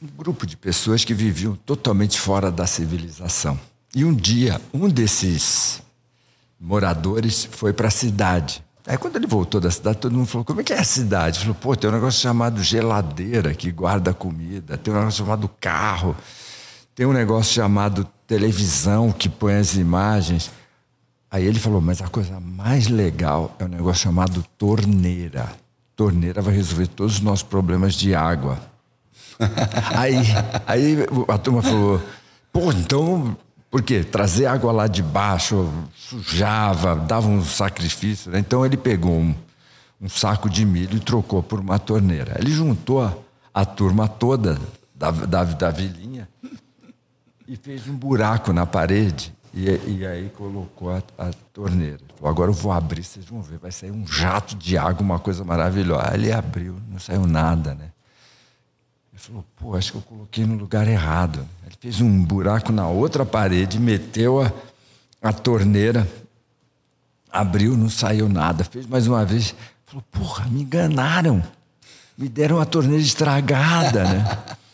um 0.00 0.06
grupo 0.16 0.46
de 0.46 0.56
pessoas 0.56 1.04
que 1.04 1.12
viviam 1.12 1.56
totalmente 1.66 2.18
fora 2.18 2.50
da 2.50 2.66
civilização. 2.66 3.58
E 3.94 4.04
um 4.04 4.14
dia, 4.14 4.60
um 4.72 4.88
desses 4.88 5.82
moradores 6.60 7.48
foi 7.50 7.72
para 7.72 7.88
a 7.88 7.90
cidade 7.90 8.64
Aí 8.86 8.98
quando 8.98 9.16
ele 9.16 9.26
voltou 9.26 9.60
da 9.60 9.70
cidade, 9.70 9.98
todo 9.98 10.14
mundo 10.14 10.26
falou: 10.26 10.44
como 10.44 10.60
é 10.60 10.64
que 10.64 10.72
é 10.72 10.78
a 10.78 10.84
cidade? 10.84 11.38
Ele 11.38 11.44
falou: 11.46 11.56
pô, 11.60 11.76
tem 11.76 11.88
um 11.88 11.92
negócio 11.92 12.20
chamado 12.20 12.62
geladeira 12.62 13.54
que 13.54 13.72
guarda 13.72 14.12
comida, 14.12 14.76
tem 14.76 14.92
um 14.92 14.96
negócio 14.98 15.24
chamado 15.24 15.48
carro, 15.58 16.14
tem 16.94 17.06
um 17.06 17.12
negócio 17.12 17.54
chamado 17.54 18.06
televisão 18.26 19.10
que 19.10 19.28
põe 19.28 19.54
as 19.54 19.74
imagens. 19.74 20.50
Aí 21.34 21.44
ele 21.46 21.58
falou: 21.58 21.80
mas 21.80 22.00
a 22.00 22.06
coisa 22.06 22.38
mais 22.38 22.86
legal 22.86 23.56
é 23.58 23.64
um 23.64 23.68
negócio 23.68 24.04
chamado 24.04 24.44
torneira. 24.56 25.50
torneira 25.96 26.40
vai 26.40 26.54
resolver 26.54 26.86
todos 26.86 27.14
os 27.14 27.20
nossos 27.20 27.42
problemas 27.42 27.94
de 27.94 28.14
água. 28.14 28.56
aí, 29.98 30.16
aí 30.64 30.96
a 31.26 31.36
turma 31.36 31.60
falou: 31.60 32.00
pô, 32.52 32.70
então, 32.70 33.36
por 33.68 33.82
quê? 33.82 34.04
Trazer 34.04 34.46
água 34.46 34.70
lá 34.70 34.86
de 34.86 35.02
baixo 35.02 35.68
sujava, 35.96 36.94
dava 36.94 37.26
um 37.26 37.44
sacrifício. 37.44 38.30
Né? 38.30 38.38
Então 38.38 38.64
ele 38.64 38.76
pegou 38.76 39.14
um, 39.14 39.34
um 40.00 40.08
saco 40.08 40.48
de 40.48 40.64
milho 40.64 40.98
e 40.98 41.00
trocou 41.00 41.42
por 41.42 41.58
uma 41.58 41.80
torneira. 41.80 42.36
Ele 42.38 42.52
juntou 42.52 43.02
a, 43.02 43.12
a 43.52 43.64
turma 43.64 44.06
toda 44.06 44.56
da, 44.94 45.10
da, 45.10 45.42
da 45.42 45.70
vilinha 45.72 46.28
e 47.48 47.56
fez 47.56 47.88
um 47.88 47.96
buraco 47.96 48.52
na 48.52 48.64
parede 48.64 49.34
e, 49.56 49.98
e 49.98 50.06
aí 50.06 50.28
colocou 50.30 50.90
a, 50.90 51.00
a 51.16 51.30
torneira. 51.52 51.94
Ele 51.94 52.12
falou, 52.16 52.28
agora 52.28 52.50
eu 52.50 52.54
vou 52.54 52.72
abrir, 52.72 53.04
vocês 53.04 53.24
vão 53.24 53.40
ver, 53.40 53.58
vai 53.58 53.70
sair 53.70 53.92
um 53.92 54.04
jato 54.04 54.56
de 54.56 54.76
água, 54.76 55.00
uma 55.00 55.20
coisa 55.20 55.44
maravilhosa. 55.44 56.10
Aí 56.10 56.18
ele 56.18 56.32
abriu, 56.32 56.76
não 56.90 56.98
saiu 56.98 57.24
nada, 57.24 57.72
né? 57.72 57.92
Ele 59.12 59.22
falou, 59.22 59.44
pô, 59.54 59.76
acho 59.76 59.92
que 59.92 59.98
eu 59.98 60.02
coloquei 60.02 60.44
no 60.44 60.56
lugar 60.56 60.88
errado. 60.88 61.46
Ele 61.64 61.76
fez 61.78 62.00
um 62.00 62.24
buraco 62.24 62.72
na 62.72 62.88
outra 62.88 63.24
parede, 63.24 63.78
meteu 63.78 64.42
a, 64.42 64.52
a 65.22 65.32
torneira, 65.32 66.08
abriu, 67.30 67.76
não 67.76 67.88
saiu 67.88 68.28
nada. 68.28 68.64
Fez 68.64 68.86
mais 68.86 69.06
uma 69.06 69.24
vez, 69.24 69.54
falou, 69.86 70.02
porra, 70.10 70.46
me 70.46 70.62
enganaram. 70.62 71.40
Me 72.18 72.28
deram 72.28 72.60
a 72.60 72.64
torneira 72.64 73.02
estragada, 73.02 74.02
né? 74.02 74.24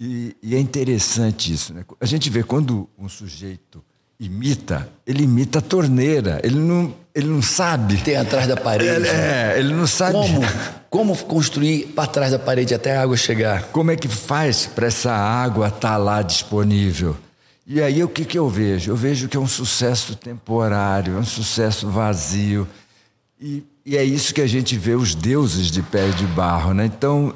E, 0.00 0.36
e, 0.40 0.54
é 0.54 0.60
interessante 0.60 1.52
isso, 1.52 1.74
né? 1.74 1.84
A 2.00 2.06
gente 2.06 2.30
vê 2.30 2.44
quando 2.44 2.88
um 2.96 3.08
sujeito 3.08 3.82
imita, 4.20 4.88
ele 5.06 5.24
imita 5.24 5.60
a 5.60 5.62
torneira. 5.62 6.40
Ele 6.42 6.56
não, 6.56 6.94
ele 7.14 7.28
não 7.28 7.42
sabe. 7.42 7.98
Tem 7.98 8.16
atrás 8.16 8.46
da 8.46 8.56
parede. 8.56 8.90
É, 8.90 8.98
né? 8.98 9.54
é 9.54 9.58
ele 9.58 9.72
não 9.72 9.86
sabe. 9.86 10.12
Como, 10.12 10.40
como 10.90 11.16
construir 11.24 11.86
para 11.94 12.06
trás 12.06 12.32
da 12.32 12.38
parede 12.38 12.74
até 12.74 12.96
a 12.96 13.02
água 13.02 13.16
chegar? 13.16 13.64
Como 13.64 13.90
é 13.90 13.96
que 13.96 14.08
faz 14.08 14.66
para 14.66 14.86
essa 14.86 15.12
água 15.12 15.68
estar 15.68 15.90
tá 15.90 15.96
lá 15.96 16.22
disponível? 16.22 17.16
E 17.66 17.82
aí 17.82 18.02
o 18.02 18.08
que, 18.08 18.24
que 18.24 18.38
eu 18.38 18.48
vejo? 18.48 18.90
Eu 18.90 18.96
vejo 18.96 19.28
que 19.28 19.36
é 19.36 19.40
um 19.40 19.46
sucesso 19.46 20.16
temporário, 20.16 21.16
é 21.16 21.18
um 21.18 21.24
sucesso 21.24 21.88
vazio. 21.88 22.66
E, 23.38 23.62
e 23.84 23.96
é 23.96 24.02
isso 24.02 24.32
que 24.32 24.40
a 24.40 24.46
gente 24.46 24.76
vê 24.76 24.94
os 24.94 25.14
deuses 25.14 25.70
de 25.70 25.82
pé 25.82 26.08
de 26.08 26.26
barro. 26.28 26.72
Né? 26.72 26.86
Então, 26.86 27.34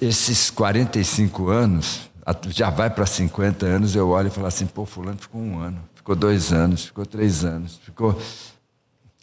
esses 0.00 0.50
45 0.50 1.48
anos, 1.48 2.10
já 2.50 2.68
vai 2.68 2.90
para 2.90 3.06
50 3.06 3.64
anos, 3.64 3.96
eu 3.96 4.10
olho 4.10 4.28
e 4.28 4.30
falo 4.30 4.46
assim, 4.46 4.66
pô, 4.66 4.84
fulano 4.84 5.18
ficou 5.18 5.40
um 5.40 5.58
ano, 5.58 5.78
ficou 6.04 6.14
dois 6.14 6.52
anos, 6.52 6.84
ficou 6.84 7.06
três 7.06 7.46
anos, 7.46 7.80
ficou 7.82 8.20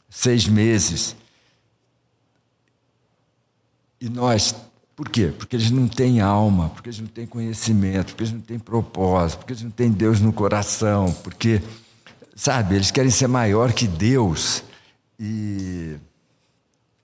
seis 0.09 0.47
meses. 0.47 1.15
E 4.01 4.09
nós, 4.09 4.55
por 4.95 5.07
quê? 5.07 5.31
Porque 5.37 5.55
eles 5.55 5.69
não 5.69 5.87
têm 5.87 6.21
alma, 6.21 6.69
porque 6.69 6.89
eles 6.89 6.99
não 6.99 7.05
têm 7.05 7.27
conhecimento, 7.27 8.07
porque 8.07 8.23
eles 8.23 8.33
não 8.33 8.41
têm 8.41 8.57
propósito, 8.57 9.37
porque 9.37 9.53
eles 9.53 9.61
não 9.61 9.69
têm 9.69 9.91
Deus 9.91 10.19
no 10.19 10.33
coração, 10.33 11.13
porque, 11.23 11.61
sabe, 12.35 12.73
eles 12.73 12.89
querem 12.89 13.11
ser 13.11 13.27
maior 13.27 13.73
que 13.73 13.87
Deus. 13.87 14.63
E 15.19 15.97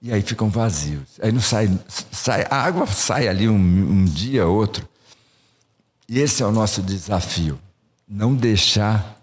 e 0.01 0.11
aí 0.11 0.21
ficam 0.23 0.49
vazios. 0.49 1.19
Aí 1.21 1.31
não 1.31 1.41
sai, 1.41 1.69
sai 2.11 2.47
a 2.49 2.63
água 2.63 2.87
sai 2.87 3.27
ali 3.27 3.47
um, 3.47 3.55
um 3.55 4.05
dia, 4.05 4.47
outro. 4.47 4.87
E 6.09 6.19
esse 6.19 6.41
é 6.41 6.45
o 6.47 6.51
nosso 6.51 6.81
desafio: 6.81 7.59
não 8.07 8.33
deixar 8.33 9.16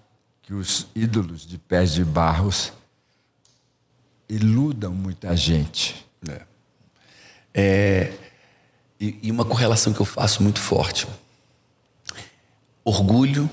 que 0.45 0.55
os 0.55 0.87
ídolos 0.95 1.47
de 1.47 1.59
pés 1.59 1.93
de 1.93 2.05
barros 2.05 2.73
iludam 4.29 4.93
muita 4.93 5.37
gente. 5.37 6.07
É. 6.29 6.43
É, 7.53 8.13
e, 9.01 9.19
e 9.23 9.31
uma 9.31 9.45
correlação 9.45 9.93
que 9.93 10.01
eu 10.01 10.07
faço 10.07 10.43
muito 10.43 10.61
forte: 10.61 11.07
orgulho 12.85 13.49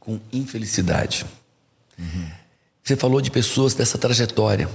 com 0.00 0.20
infelicidade. 0.32 1.24
Uhum. 1.98 2.30
Você 2.82 2.96
falou 2.96 3.20
de 3.20 3.30
pessoas 3.30 3.74
dessa 3.74 3.96
trajetória 3.96 4.68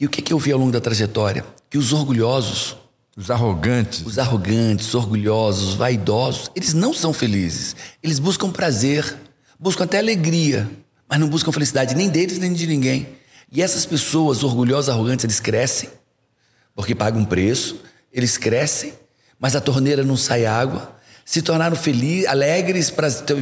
e 0.00 0.06
o 0.06 0.08
que, 0.08 0.22
que 0.22 0.32
eu 0.32 0.38
vi 0.38 0.50
ao 0.50 0.58
longo 0.58 0.72
da 0.72 0.80
trajetória? 0.80 1.44
Que 1.68 1.76
os 1.76 1.92
orgulhosos, 1.92 2.74
os 3.14 3.30
arrogantes, 3.30 4.00
os 4.06 4.18
arrogantes, 4.18 4.94
orgulhosos, 4.94 5.74
vaidosos, 5.74 6.50
eles 6.56 6.72
não 6.72 6.94
são 6.94 7.12
felizes. 7.12 7.76
Eles 8.02 8.18
buscam 8.18 8.50
prazer, 8.50 9.14
buscam 9.60 9.84
até 9.84 9.98
alegria, 9.98 10.68
mas 11.08 11.20
não 11.20 11.28
buscam 11.28 11.52
felicidade 11.52 11.94
nem 11.94 12.08
deles 12.08 12.38
nem 12.38 12.52
de 12.52 12.66
ninguém. 12.66 13.08
E 13.52 13.60
essas 13.60 13.84
pessoas 13.84 14.42
orgulhosas, 14.42 14.88
arrogantes, 14.88 15.24
eles 15.24 15.40
crescem 15.40 15.88
porque 16.74 16.94
pagam 16.94 17.20
um 17.20 17.24
preço, 17.24 17.80
eles 18.12 18.38
crescem, 18.38 18.94
mas 19.38 19.54
a 19.54 19.60
torneira 19.60 20.02
não 20.02 20.16
sai 20.16 20.46
água, 20.46 20.96
se 21.24 21.42
tornaram 21.42 21.76
felizes, 21.76 22.26
alegres, 22.26 22.92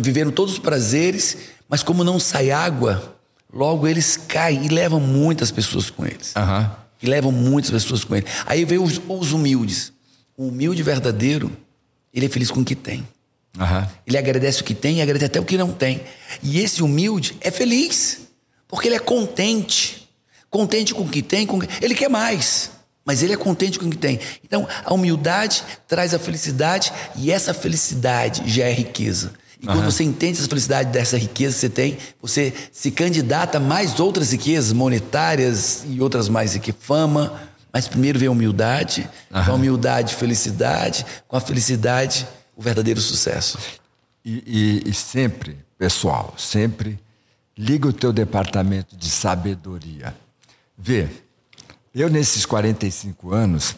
viveram 0.02 0.32
todos 0.32 0.54
os 0.54 0.58
prazeres, 0.58 1.36
mas 1.68 1.82
como 1.82 2.02
não 2.02 2.18
sai 2.18 2.50
água, 2.50 3.16
Logo, 3.52 3.86
eles 3.86 4.16
caem 4.16 4.66
e 4.66 4.68
levam 4.68 5.00
muitas 5.00 5.50
pessoas 5.50 5.88
com 5.88 6.04
eles. 6.04 6.34
Uhum. 6.36 6.70
E 7.02 7.06
levam 7.06 7.32
muitas 7.32 7.70
pessoas 7.70 8.04
com 8.04 8.14
eles. 8.14 8.28
Aí 8.44 8.64
vem 8.64 8.78
os, 8.78 9.00
os, 9.08 9.32
humildes. 9.32 9.92
O 10.36 10.48
humilde 10.48 10.82
verdadeiro, 10.82 11.50
ele 12.12 12.26
é 12.26 12.28
feliz 12.28 12.50
com 12.50 12.60
o 12.60 12.64
que 12.64 12.74
tem. 12.74 13.06
Uhum. 13.56 13.86
Ele 14.06 14.18
agradece 14.18 14.60
o 14.60 14.64
que 14.64 14.74
tem 14.74 14.98
e 14.98 15.02
agradece 15.02 15.26
até 15.26 15.40
o 15.40 15.44
que 15.44 15.56
não 15.56 15.72
tem. 15.72 16.02
E 16.42 16.60
esse 16.60 16.82
humilde 16.82 17.36
é 17.40 17.50
feliz, 17.50 18.20
porque 18.66 18.88
ele 18.88 18.96
é 18.96 19.00
contente. 19.00 20.08
Contente 20.50 20.94
com 20.94 21.02
o 21.02 21.08
que 21.08 21.22
tem, 21.22 21.46
com... 21.46 21.60
ele 21.80 21.94
quer 21.94 22.08
mais, 22.08 22.70
mas 23.04 23.22
ele 23.22 23.32
é 23.32 23.36
contente 23.36 23.78
com 23.78 23.86
o 23.86 23.90
que 23.90 23.98
tem. 23.98 24.18
Então, 24.44 24.66
a 24.84 24.94
humildade 24.94 25.62
traz 25.86 26.14
a 26.14 26.18
felicidade 26.18 26.92
e 27.16 27.30
essa 27.30 27.52
felicidade 27.52 28.42
já 28.46 28.64
é 28.64 28.72
riqueza. 28.72 29.32
E 29.60 29.66
quando 29.66 29.84
você 29.84 30.04
entende 30.04 30.38
essa 30.38 30.48
felicidade 30.48 30.92
dessa 30.92 31.18
riqueza 31.18 31.54
que 31.54 31.60
você 31.60 31.68
tem, 31.68 31.98
você 32.22 32.54
se 32.70 32.92
candidata 32.92 33.58
a 33.58 33.60
mais 33.60 33.98
outras 33.98 34.30
riquezas 34.30 34.72
monetárias 34.72 35.84
e 35.88 36.00
outras 36.00 36.28
mais 36.28 36.56
que 36.56 36.72
fama. 36.72 37.40
Mas 37.72 37.88
primeiro 37.88 38.18
vem 38.18 38.28
a 38.28 38.30
humildade, 38.30 39.08
uhum. 39.30 39.44
com 39.44 39.50
a 39.50 39.54
humildade, 39.54 40.14
felicidade, 40.14 41.04
com 41.26 41.36
a 41.36 41.40
felicidade, 41.40 42.26
o 42.58 42.62
verdadeiro 42.62 43.00
sucesso. 43.00 43.56
E, 44.24 44.82
e, 44.84 44.90
e 44.90 44.92
sempre, 44.92 45.56
pessoal, 45.78 46.34
sempre 46.36 46.98
liga 47.56 47.86
o 47.86 47.92
teu 47.92 48.12
departamento 48.12 48.96
de 48.96 49.08
sabedoria. 49.08 50.12
Vê, 50.76 51.08
eu 51.94 52.10
nesses 52.10 52.44
45 52.44 53.32
anos, 53.32 53.76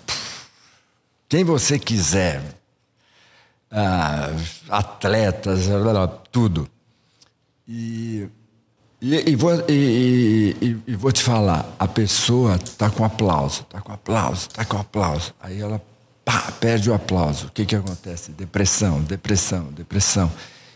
quem 1.29 1.45
você 1.45 1.79
quiser, 1.79 2.43
ah, 3.71 4.31
atletas, 4.71 5.67
tudo. 6.33 6.67
E, 7.69 8.27
e, 8.99 9.31
e, 9.31 9.37
vou, 9.37 9.53
e, 9.69 10.81
e, 10.87 10.97
vou 10.97 11.13
te 11.13 11.23
falar, 11.23 11.67
a 11.79 11.87
pessoa 11.87 12.57
está 12.57 12.89
com 12.89 13.05
aplauso, 13.05 13.61
está 13.61 13.81
com 13.83 13.93
aplauso, 13.93 14.49
está 14.49 14.65
com 14.65 14.79
aplauso. 14.79 15.35
Aí 15.39 15.61
ela 15.61 15.81
pá, 16.25 16.53
perde 16.61 16.91
o 16.91 16.95
aplauso. 16.95 17.47
O 17.47 17.51
que, 17.51 17.65
que 17.65 17.77
acontece? 17.77 18.33
Depressão, 18.33 19.03
depressão, 19.03 19.65
depressão. 19.73 20.31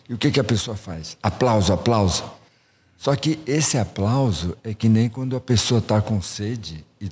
E 0.09 0.15
o 0.15 0.19
que, 0.19 0.31
que 0.31 0.41
a 0.41 0.45
pessoa 0.45 0.77
faz? 0.77 1.17
Aplauso, 1.23 1.73
aplauso. 1.73 2.25
Só 2.97 3.15
que 3.17 3.39
esse 3.47 3.77
aplauso 3.79 4.57
é 4.63 4.73
que 4.73 4.89
nem 4.89 5.09
quando 5.09 5.37
a 5.37 5.41
pessoa 5.41 5.79
está 5.79 6.01
com 6.01 6.23
sede 6.23 6.85
e, 7.01 7.11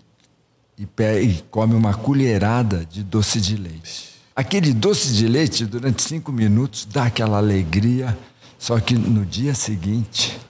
e, 0.79 0.89
e 1.21 1.45
come 1.51 1.75
uma 1.75 1.95
colherada 1.95 2.85
de 2.85 3.03
doce 3.03 3.41
de 3.41 3.57
leite. 3.57 4.13
Aquele 4.35 4.73
doce 4.73 5.13
de 5.13 5.29
leite, 5.29 5.67
durante 5.67 6.03
cinco 6.03 6.33
minutos, 6.33 6.89
dá 6.91 7.05
aquela 7.05 7.37
alegria, 7.37 8.17
só 8.59 8.81
que 8.81 8.95
no 8.95 9.27
dia 9.27 9.55
seguinte, 9.55 10.41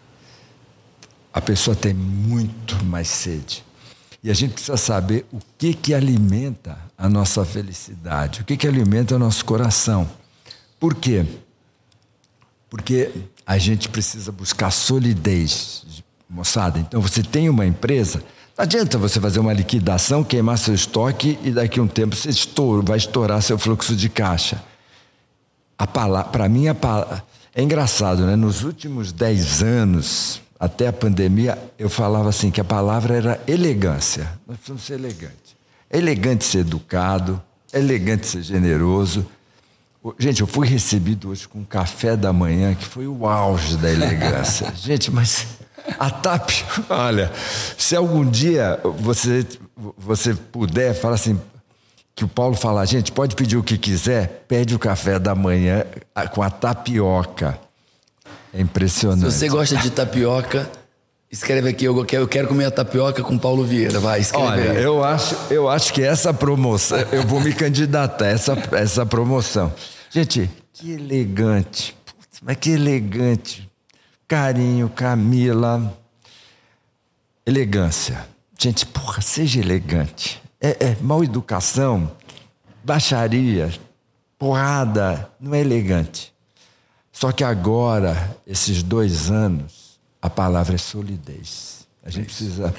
a 1.32 1.40
pessoa 1.40 1.74
tem 1.74 1.92
muito 1.92 2.84
mais 2.84 3.08
sede. 3.08 3.64
E 4.22 4.30
a 4.30 4.34
gente 4.34 4.52
precisa 4.52 4.76
saber 4.76 5.26
o 5.32 5.38
que, 5.58 5.74
que 5.74 5.92
alimenta 5.92 6.78
a 7.02 7.08
nossa 7.08 7.44
felicidade, 7.44 8.42
o 8.42 8.44
que, 8.44 8.56
que 8.56 8.66
alimenta 8.66 9.16
o 9.16 9.18
nosso 9.18 9.44
coração. 9.44 10.08
Por 10.78 10.94
quê? 10.94 11.26
Porque 12.70 13.10
a 13.44 13.58
gente 13.58 13.88
precisa 13.88 14.30
buscar 14.30 14.70
solidez, 14.70 15.84
moçada. 16.30 16.78
Então, 16.78 17.00
você 17.00 17.22
tem 17.22 17.48
uma 17.48 17.66
empresa 17.66 18.22
não 18.56 18.64
adianta 18.64 18.98
você 18.98 19.18
fazer 19.18 19.40
uma 19.40 19.52
liquidação, 19.52 20.22
queimar 20.22 20.58
seu 20.58 20.74
estoque 20.74 21.38
e 21.42 21.50
daqui 21.50 21.80
a 21.80 21.82
um 21.82 21.88
tempo 21.88 22.14
você 22.14 22.28
estoura, 22.28 22.82
vai 22.86 22.98
estourar 22.98 23.40
seu 23.40 23.58
fluxo 23.58 23.96
de 23.96 24.10
caixa. 24.10 24.62
Para 26.30 26.48
mim, 26.50 26.68
a 26.68 26.76
é 27.54 27.62
engraçado, 27.62 28.24
né? 28.26 28.36
Nos 28.36 28.62
últimos 28.62 29.10
dez 29.10 29.62
anos, 29.62 30.40
até 30.60 30.86
a 30.86 30.92
pandemia, 30.92 31.58
eu 31.78 31.88
falava 31.88 32.28
assim 32.28 32.50
que 32.50 32.60
a 32.60 32.64
palavra 32.64 33.16
era 33.16 33.40
elegância. 33.48 34.30
Nós 34.46 34.58
precisamos 34.58 34.82
ser 34.84 34.94
elegantes. 34.94 35.56
É 35.92 35.98
elegante 35.98 36.44
ser 36.44 36.60
educado, 36.60 37.40
é 37.72 37.78
elegante 37.78 38.26
ser 38.26 38.42
generoso. 38.42 39.26
Gente, 40.18 40.40
eu 40.40 40.46
fui 40.46 40.66
recebido 40.66 41.28
hoje 41.28 41.46
com 41.46 41.60
um 41.60 41.64
café 41.64 42.16
da 42.16 42.32
manhã 42.32 42.74
que 42.74 42.86
foi 42.86 43.06
o 43.06 43.26
auge 43.26 43.76
da 43.76 43.90
elegância. 43.90 44.72
Gente, 44.74 45.10
mas 45.10 45.46
a 45.98 46.10
TAP, 46.10 46.50
olha, 46.88 47.30
se 47.76 47.94
algum 47.94 48.24
dia 48.28 48.80
você, 48.98 49.46
você 49.98 50.34
puder, 50.34 50.94
fala 50.94 51.14
assim, 51.14 51.38
que 52.14 52.24
o 52.24 52.28
Paulo 52.28 52.54
fala, 52.54 52.84
gente, 52.84 53.10
pode 53.10 53.34
pedir 53.34 53.56
o 53.56 53.62
que 53.62 53.76
quiser, 53.78 54.44
pede 54.46 54.74
o 54.74 54.78
café 54.78 55.18
da 55.18 55.34
manhã 55.34 55.84
com 56.32 56.42
a 56.42 56.50
tapioca. 56.50 57.58
É 58.54 58.60
impressionante. 58.60 59.32
Se 59.32 59.38
você 59.38 59.48
gosta 59.48 59.76
de 59.76 59.90
tapioca, 59.90 60.70
escreve 61.32 61.70
aqui, 61.70 61.86
eu 61.86 62.04
quero, 62.04 62.24
eu 62.24 62.28
quero 62.28 62.46
comer 62.46 62.66
a 62.66 62.70
tapioca 62.70 63.22
com 63.22 63.38
Paulo 63.38 63.64
Vieira, 63.64 63.98
vai, 63.98 64.20
escreve 64.20 64.46
Olha, 64.46 64.72
aí. 64.72 64.82
eu 64.82 65.02
acho, 65.02 65.34
eu 65.50 65.66
acho 65.66 65.92
que 65.94 66.02
essa 66.02 66.32
promoção, 66.34 66.98
eu 67.10 67.22
vou 67.26 67.40
me 67.40 67.54
candidatar 67.54 68.26
a 68.26 68.28
essa, 68.28 68.52
essa 68.72 69.06
promoção. 69.06 69.72
Gente, 70.10 70.50
que 70.74 70.92
elegante, 70.92 71.96
Putz, 72.04 72.40
mas 72.42 72.56
que 72.56 72.70
elegante. 72.70 73.70
Carinho, 74.28 74.88
Camila, 74.88 75.98
elegância. 77.44 78.26
Gente, 78.58 78.86
porra, 78.86 79.20
seja 79.20 79.60
elegante. 79.60 80.40
É, 80.60 80.86
é 80.86 80.96
mal 81.00 81.24
educação, 81.24 82.10
baixaria, 82.84 83.70
porrada, 84.38 85.30
não 85.40 85.54
é 85.54 85.60
elegante. 85.60 86.32
Só 87.10 87.32
que 87.32 87.44
agora, 87.44 88.36
esses 88.46 88.82
dois 88.82 89.30
anos, 89.30 89.81
a 90.22 90.30
palavra 90.30 90.76
é 90.76 90.78
solidez. 90.78 91.86
A 92.02 92.08
gente 92.10 92.26
precisa. 92.26 92.72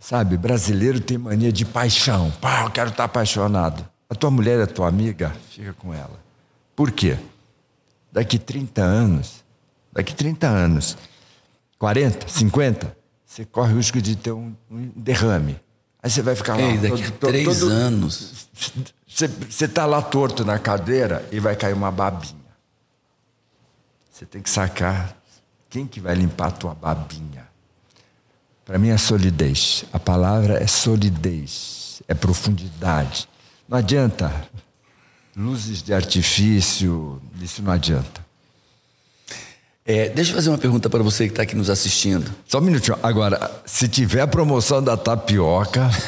Sabe, 0.00 0.36
brasileiro 0.36 1.00
tem 1.00 1.18
mania 1.18 1.52
de 1.52 1.64
paixão. 1.64 2.30
Pá, 2.40 2.62
eu 2.64 2.70
quero 2.70 2.90
estar 2.90 3.04
apaixonado. 3.04 3.86
A 4.08 4.14
tua 4.14 4.30
mulher 4.30 4.58
é 4.60 4.66
tua 4.66 4.88
amiga, 4.88 5.34
fica 5.50 5.72
com 5.74 5.92
ela. 5.92 6.18
Por 6.74 6.90
quê? 6.90 7.18
Daqui 8.10 8.38
30 8.38 8.82
anos, 8.82 9.44
daqui 9.92 10.14
30 10.14 10.46
anos, 10.46 10.96
40, 11.78 12.28
50, 12.28 12.96
você 13.24 13.44
corre 13.44 13.72
o 13.72 13.76
risco 13.76 14.00
de 14.02 14.16
ter 14.16 14.32
um, 14.32 14.54
um 14.70 14.90
derrame. 14.96 15.58
Aí 16.02 16.10
você 16.10 16.20
vai 16.20 16.34
ficar 16.34 16.56
lá. 16.56 16.62
Ei, 16.62 16.78
daqui 16.78 17.10
todo- 17.12 17.30
três 17.30 17.58
todo- 17.60 17.70
anos. 17.70 18.48
Você, 19.06 19.28
você 19.28 19.68
tá 19.68 19.86
lá 19.86 20.02
torto 20.02 20.44
na 20.44 20.58
cadeira 20.58 21.26
e 21.30 21.38
vai 21.38 21.54
cair 21.56 21.74
uma 21.74 21.90
babinha. 21.90 22.34
Você 24.10 24.26
tem 24.26 24.42
que 24.42 24.50
sacar 24.50 25.16
quem 25.72 25.86
que 25.86 25.98
vai 26.00 26.14
limpar 26.14 26.48
a 26.48 26.50
tua 26.50 26.74
babinha. 26.74 27.48
Para 28.62 28.78
mim 28.78 28.90
é 28.90 28.98
solidez. 28.98 29.86
A 29.90 29.98
palavra 29.98 30.62
é 30.62 30.66
solidez, 30.66 32.02
é 32.06 32.12
profundidade. 32.12 33.26
Não 33.66 33.78
adianta 33.78 34.30
luzes 35.34 35.82
de 35.82 35.94
artifício, 35.94 37.20
isso 37.40 37.62
não 37.62 37.72
adianta. 37.72 38.22
É, 39.84 40.10
deixa 40.10 40.32
eu 40.32 40.36
fazer 40.36 40.50
uma 40.50 40.58
pergunta 40.58 40.90
para 40.90 41.02
você 41.02 41.24
que 41.24 41.32
está 41.32 41.42
aqui 41.42 41.56
nos 41.56 41.70
assistindo. 41.70 42.30
Só 42.46 42.58
um 42.58 42.60
minutinho. 42.60 42.98
Agora, 43.02 43.50
se 43.64 43.88
tiver 43.88 44.20
a 44.20 44.26
promoção 44.26 44.84
da 44.84 44.94
tapioca, 44.94 45.88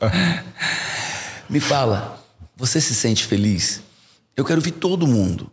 Me 1.50 1.58
fala, 1.58 2.24
você 2.56 2.80
se 2.80 2.94
sente 2.94 3.26
feliz? 3.26 3.82
Eu 4.36 4.44
quero 4.44 4.60
ouvir 4.60 4.70
todo 4.70 5.04
mundo. 5.04 5.50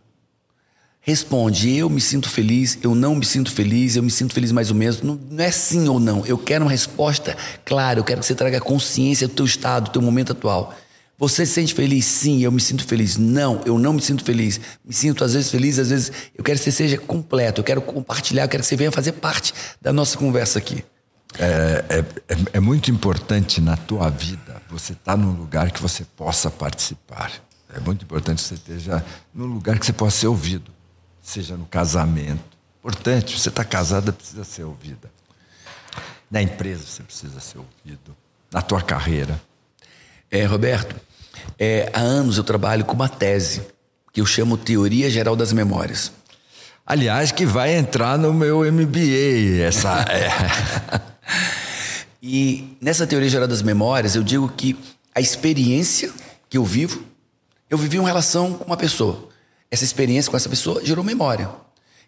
Responde, 1.06 1.72
eu 1.76 1.88
me 1.88 2.00
sinto 2.00 2.28
feliz, 2.28 2.78
eu 2.82 2.92
não 2.92 3.14
me 3.14 3.24
sinto 3.24 3.52
feliz, 3.52 3.94
eu 3.94 4.02
me 4.02 4.10
sinto 4.10 4.34
feliz 4.34 4.50
mais 4.50 4.70
ou 4.70 4.74
menos. 4.76 5.00
Não, 5.02 5.14
não 5.30 5.44
é 5.44 5.52
sim 5.52 5.86
ou 5.88 6.00
não. 6.00 6.26
Eu 6.26 6.36
quero 6.36 6.64
uma 6.64 6.70
resposta 6.72 7.36
clara, 7.64 8.00
eu 8.00 8.02
quero 8.02 8.18
que 8.18 8.26
você 8.26 8.34
traga 8.34 8.60
consciência 8.60 9.28
do 9.28 9.34
teu 9.34 9.44
estado, 9.44 9.84
do 9.84 9.90
teu 9.92 10.02
momento 10.02 10.32
atual. 10.32 10.74
Você 11.16 11.46
se 11.46 11.52
sente 11.52 11.72
feliz? 11.74 12.04
Sim, 12.06 12.42
eu 12.42 12.50
me 12.50 12.60
sinto 12.60 12.84
feliz. 12.84 13.16
Não, 13.16 13.62
eu 13.64 13.78
não 13.78 13.92
me 13.92 14.02
sinto 14.02 14.24
feliz. 14.24 14.60
Me 14.84 14.92
sinto 14.92 15.22
às 15.22 15.34
vezes 15.34 15.48
feliz, 15.48 15.78
às 15.78 15.90
vezes 15.90 16.10
eu 16.36 16.42
quero 16.42 16.58
que 16.58 16.64
você 16.64 16.72
seja 16.72 16.98
completo, 16.98 17.60
eu 17.60 17.64
quero 17.64 17.80
compartilhar, 17.82 18.42
eu 18.42 18.48
quero 18.48 18.64
que 18.64 18.68
você 18.68 18.74
venha 18.76 18.90
fazer 18.90 19.12
parte 19.12 19.54
da 19.80 19.92
nossa 19.92 20.18
conversa 20.18 20.58
aqui. 20.58 20.84
É, 21.38 21.84
é, 21.88 21.98
é- 22.34 22.36
é 22.54 22.60
muito 22.60 22.90
importante 22.90 23.60
na 23.60 23.76
tua 23.76 24.10
vida 24.10 24.60
você 24.68 24.92
estar 24.92 25.16
num 25.16 25.30
lugar 25.30 25.70
que 25.70 25.80
você 25.80 26.04
possa 26.16 26.50
participar. 26.50 27.30
É 27.72 27.78
muito 27.78 28.02
importante 28.04 28.42
que 28.42 28.48
você 28.48 28.54
esteja 28.54 29.04
num 29.32 29.46
lugar 29.46 29.78
que 29.78 29.86
você 29.86 29.92
possa 29.92 30.18
ser 30.18 30.26
ouvido, 30.26 30.70
seja 31.26 31.56
no 31.56 31.66
casamento. 31.66 32.56
Importante, 32.78 33.38
você 33.38 33.48
está 33.48 33.64
casada, 33.64 34.12
precisa 34.12 34.44
ser 34.44 34.62
ouvida. 34.62 35.10
Na 36.30 36.40
empresa 36.40 36.84
você 36.86 37.02
precisa 37.02 37.40
ser 37.40 37.58
ouvido. 37.58 38.16
Na 38.52 38.62
tua 38.62 38.80
carreira. 38.80 39.40
É, 40.30 40.44
Roberto, 40.44 40.94
é, 41.58 41.90
há 41.92 42.00
anos 42.00 42.38
eu 42.38 42.44
trabalho 42.44 42.84
com 42.84 42.94
uma 42.94 43.08
tese 43.08 43.62
que 44.12 44.20
eu 44.20 44.26
chamo 44.26 44.56
Teoria 44.56 45.10
Geral 45.10 45.34
das 45.34 45.52
Memórias. 45.52 46.12
Aliás, 46.86 47.32
que 47.32 47.44
vai 47.44 47.74
entrar 47.74 48.16
no 48.16 48.32
meu 48.32 48.60
MBA. 48.60 49.62
Essa, 49.66 50.04
é. 50.08 50.30
E 52.22 52.76
nessa 52.80 53.06
teoria 53.06 53.28
geral 53.28 53.48
das 53.48 53.62
memórias, 53.62 54.14
eu 54.14 54.22
digo 54.22 54.48
que 54.48 54.76
a 55.14 55.20
experiência 55.20 56.12
que 56.48 56.56
eu 56.56 56.64
vivo, 56.64 57.04
eu 57.68 57.76
vivi 57.76 57.98
uma 57.98 58.08
relação 58.08 58.54
com 58.54 58.64
uma 58.64 58.76
pessoa. 58.76 59.28
Essa 59.76 59.84
experiência 59.84 60.30
com 60.30 60.38
essa 60.38 60.48
pessoa 60.48 60.82
gerou 60.82 61.04
memória. 61.04 61.50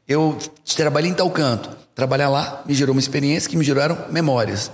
Eu 0.08 0.38
trabalhei 0.74 1.10
em 1.10 1.14
tal 1.14 1.30
canto. 1.30 1.68
Trabalhar 1.94 2.30
lá 2.30 2.62
me 2.64 2.72
gerou 2.72 2.94
uma 2.94 2.98
experiência 2.98 3.50
que 3.50 3.58
me 3.58 3.62
geraram 3.62 4.06
memórias. 4.10 4.70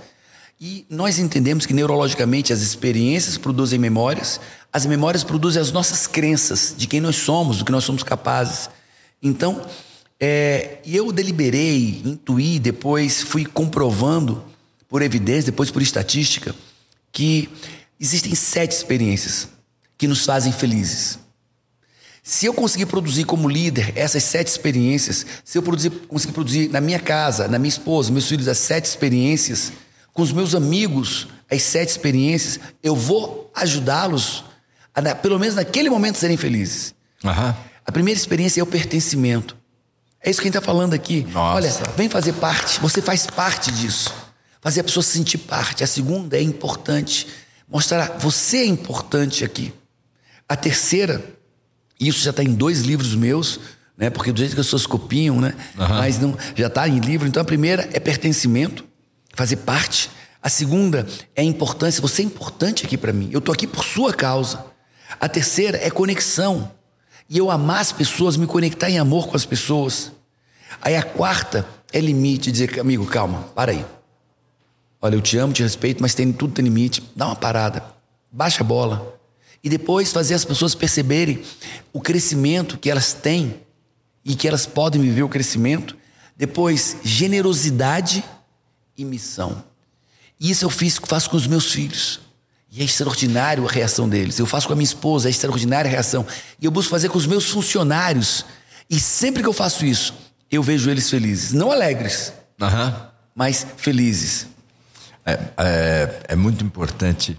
E 0.61 0.85
nós 0.89 1.19
entendemos 1.19 1.65
que 1.65 1.73
neurologicamente 1.73 2.53
as 2.53 2.61
experiências 2.61 3.37
produzem 3.37 3.77
memórias, 3.77 4.39
as 4.71 4.85
memórias 4.85 5.25
produzem 5.25 5.61
as 5.61 5.73
nossas 5.73 6.07
crenças 6.07 6.73
de 6.77 6.87
quem 6.87 7.01
nós 7.01 7.17
somos, 7.17 7.57
do 7.57 7.65
que 7.65 7.71
nós 7.73 7.83
somos 7.83 8.01
capazes. 8.01 8.69
Então, 9.21 9.61
é, 10.17 10.77
eu 10.85 11.11
deliberei, 11.11 12.01
intuí, 12.05 12.59
depois 12.59 13.21
fui 13.21 13.45
comprovando 13.45 14.41
por 14.87 15.01
evidência, 15.01 15.51
depois 15.51 15.69
por 15.69 15.81
estatística, 15.81 16.55
que 17.11 17.49
existem 17.99 18.33
sete 18.33 18.71
experiências 18.71 19.49
que 19.97 20.07
nos 20.07 20.23
fazem 20.25 20.53
felizes. 20.53 21.24
Se 22.27 22.47
eu 22.47 22.55
conseguir 22.55 22.87
produzir 22.87 23.23
como 23.23 23.47
líder 23.47 23.93
essas 23.95 24.23
sete 24.23 24.47
experiências, 24.47 25.23
se 25.43 25.59
eu 25.59 25.61
produzir, 25.61 25.91
conseguir 26.07 26.33
produzir 26.33 26.69
na 26.71 26.81
minha 26.81 26.97
casa, 26.97 27.47
na 27.47 27.59
minha 27.59 27.69
esposa, 27.69 28.11
meus 28.11 28.27
filhos, 28.27 28.47
as 28.47 28.57
sete 28.57 28.85
experiências, 28.85 29.71
com 30.11 30.23
os 30.23 30.31
meus 30.31 30.55
amigos, 30.55 31.27
as 31.51 31.61
sete 31.61 31.89
experiências, 31.89 32.59
eu 32.81 32.95
vou 32.95 33.51
ajudá-los 33.53 34.43
a, 34.95 35.13
pelo 35.13 35.37
menos 35.37 35.53
naquele 35.53 35.87
momento, 35.87 36.17
serem 36.17 36.35
felizes. 36.35 36.95
Aham. 37.23 37.55
A 37.85 37.91
primeira 37.91 38.19
experiência 38.19 38.59
é 38.59 38.63
o 38.63 38.65
pertencimento. 38.65 39.55
É 40.19 40.31
isso 40.31 40.41
que 40.41 40.47
a 40.47 40.49
gente 40.49 40.57
está 40.57 40.65
falando 40.65 40.95
aqui. 40.95 41.27
Nossa. 41.31 41.57
Olha, 41.57 41.93
vem 41.95 42.09
fazer 42.09 42.33
parte, 42.33 42.79
você 42.79 43.03
faz 43.03 43.27
parte 43.27 43.71
disso. 43.71 44.11
Fazer 44.61 44.79
a 44.79 44.83
pessoa 44.83 45.03
se 45.03 45.11
sentir 45.11 45.37
parte. 45.37 45.83
A 45.83 45.87
segunda 45.87 46.35
é 46.35 46.41
importante. 46.41 47.27
Mostrar, 47.69 48.17
você 48.17 48.57
é 48.57 48.65
importante 48.65 49.45
aqui. 49.45 49.71
A 50.49 50.55
terceira, 50.55 51.23
isso 51.99 52.19
já 52.23 52.31
está 52.31 52.43
em 52.43 52.53
dois 52.53 52.81
livros 52.81 53.15
meus, 53.15 53.59
né? 53.97 54.09
Porque 54.09 54.31
do 54.31 54.39
jeito 54.39 54.53
que 54.53 54.59
as 54.59 54.67
pessoas 54.67 54.85
copiam, 54.85 55.39
né? 55.39 55.53
Mas 55.75 56.19
não, 56.19 56.37
já 56.55 56.67
está 56.67 56.87
em 56.87 56.99
livro. 56.99 57.27
Então 57.27 57.41
a 57.41 57.45
primeira 57.45 57.89
é 57.93 57.99
pertencimento, 57.99 58.83
fazer 59.33 59.57
parte. 59.57 60.09
A 60.41 60.49
segunda 60.49 61.07
é 61.35 61.43
importância. 61.43 62.01
Você 62.01 62.21
é 62.21 62.25
importante 62.25 62.85
aqui 62.85 62.97
para 62.97 63.13
mim. 63.13 63.29
Eu 63.31 63.39
estou 63.39 63.53
aqui 63.53 63.65
por 63.65 63.83
sua 63.83 64.13
causa. 64.13 64.65
A 65.19 65.27
terceira 65.27 65.77
é 65.77 65.89
conexão. 65.89 66.71
E 67.29 67.37
eu 67.37 67.49
amar 67.49 67.79
as 67.79 67.91
pessoas, 67.91 68.37
me 68.37 68.45
conectar 68.45 68.89
em 68.89 68.99
amor 68.99 69.27
com 69.27 69.35
as 69.35 69.45
pessoas. 69.45 70.11
Aí 70.81 70.95
a 70.95 71.01
quarta 71.01 71.67
é 71.91 71.99
limite, 71.99 72.51
dizer, 72.51 72.79
amigo, 72.79 73.05
calma, 73.05 73.43
para 73.55 73.71
aí. 73.71 73.83
Olha, 75.01 75.15
eu 75.15 75.21
te 75.21 75.37
amo, 75.37 75.53
te 75.53 75.63
respeito, 75.63 76.01
mas 76.01 76.13
tem, 76.13 76.31
tudo 76.31 76.53
tem 76.53 76.65
limite. 76.65 77.03
Dá 77.15 77.25
uma 77.27 77.35
parada. 77.35 77.83
Baixa 78.31 78.61
a 78.61 78.63
bola. 78.63 79.17
E 79.65 79.69
depois 79.69 80.11
fazer 80.13 80.35
as 80.35 80.45
pessoas 80.45 80.75
perceberem 80.75 81.41
o 81.91 81.99
crescimento 81.99 82.77
que 82.77 82.87
elas 82.87 83.13
têm 83.13 83.55
e 84.23 84.35
que 84.35 84.47
elas 84.47 84.67
podem 84.67 85.01
viver 85.01 85.23
o 85.23 85.27
crescimento. 85.27 85.97
Depois, 86.37 86.97
generosidade 87.03 88.23
e 88.95 89.03
missão. 89.03 89.63
E 90.39 90.51
isso 90.51 90.65
eu 90.65 90.69
fiz, 90.69 90.99
faço 91.03 91.31
com 91.31 91.35
os 91.35 91.47
meus 91.47 91.71
filhos. 91.71 92.19
E 92.71 92.81
é 92.81 92.85
extraordinário 92.85 93.67
a 93.67 93.71
reação 93.71 94.07
deles. 94.07 94.37
Eu 94.37 94.45
faço 94.45 94.67
com 94.67 94.73
a 94.73 94.75
minha 94.75 94.85
esposa, 94.85 95.29
é 95.29 95.31
extraordinária 95.31 95.89
a 95.89 95.91
reação. 95.91 96.27
E 96.61 96.65
eu 96.65 96.69
busco 96.69 96.91
fazer 96.91 97.09
com 97.09 97.17
os 97.17 97.25
meus 97.25 97.49
funcionários. 97.49 98.45
E 98.87 98.99
sempre 98.99 99.41
que 99.41 99.49
eu 99.49 99.53
faço 99.53 99.83
isso, 99.83 100.13
eu 100.51 100.61
vejo 100.61 100.91
eles 100.91 101.09
felizes. 101.09 101.53
Não 101.53 101.71
alegres, 101.71 102.31
Aham. 102.61 103.09
mas 103.33 103.65
felizes. 103.77 104.45
É, 105.25 105.39
é, 105.57 106.19
é 106.27 106.35
muito 106.35 106.63
importante 106.63 107.35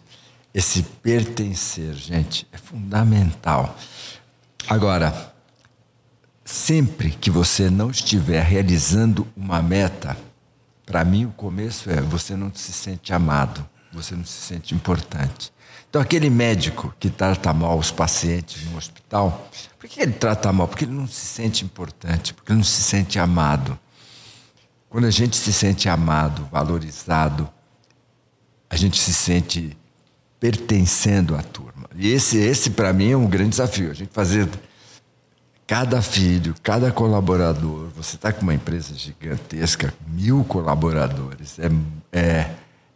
esse 0.56 0.82
pertencer, 0.82 1.92
gente. 1.92 2.48
É 2.50 2.56
fundamental. 2.56 3.76
Agora, 4.66 5.34
sempre 6.42 7.10
que 7.10 7.30
você 7.30 7.68
não 7.68 7.90
estiver 7.90 8.42
realizando 8.42 9.28
uma 9.36 9.60
meta, 9.60 10.16
para 10.86 11.04
mim 11.04 11.26
o 11.26 11.30
começo 11.32 11.90
é 11.90 12.00
você 12.00 12.34
não 12.34 12.50
se 12.54 12.72
sente 12.72 13.12
amado, 13.12 13.68
você 13.92 14.14
não 14.14 14.24
se 14.24 14.32
sente 14.32 14.74
importante. 14.74 15.52
Então, 15.90 16.00
aquele 16.00 16.30
médico 16.30 16.94
que 16.98 17.10
trata 17.10 17.52
mal 17.52 17.78
os 17.78 17.90
pacientes 17.90 18.64
no 18.64 18.78
hospital, 18.78 19.50
por 19.78 19.86
que 19.90 20.00
ele 20.00 20.12
trata 20.12 20.50
mal? 20.54 20.66
Porque 20.66 20.86
ele 20.86 20.92
não 20.92 21.06
se 21.06 21.26
sente 21.26 21.66
importante, 21.66 22.32
porque 22.32 22.50
ele 22.50 22.58
não 22.58 22.64
se 22.64 22.82
sente 22.82 23.18
amado. 23.18 23.78
Quando 24.88 25.04
a 25.04 25.10
gente 25.10 25.36
se 25.36 25.52
sente 25.52 25.86
amado, 25.86 26.48
valorizado, 26.50 27.46
a 28.70 28.76
gente 28.76 28.98
se 28.98 29.12
sente 29.12 29.76
pertencendo 30.38 31.34
à 31.34 31.42
turma. 31.42 31.88
E 31.94 32.12
esse, 32.12 32.38
esse 32.38 32.70
para 32.70 32.92
mim, 32.92 33.12
é 33.12 33.16
um 33.16 33.26
grande 33.26 33.50
desafio. 33.50 33.90
A 33.90 33.94
gente 33.94 34.10
fazer 34.12 34.48
cada 35.66 36.00
filho, 36.00 36.54
cada 36.62 36.92
colaborador. 36.92 37.88
Você 37.96 38.16
está 38.16 38.32
com 38.32 38.42
uma 38.42 38.54
empresa 38.54 38.94
gigantesca, 38.94 39.92
mil 40.06 40.44
colaboradores. 40.44 41.58
É, 41.58 41.70
é, 42.12 42.50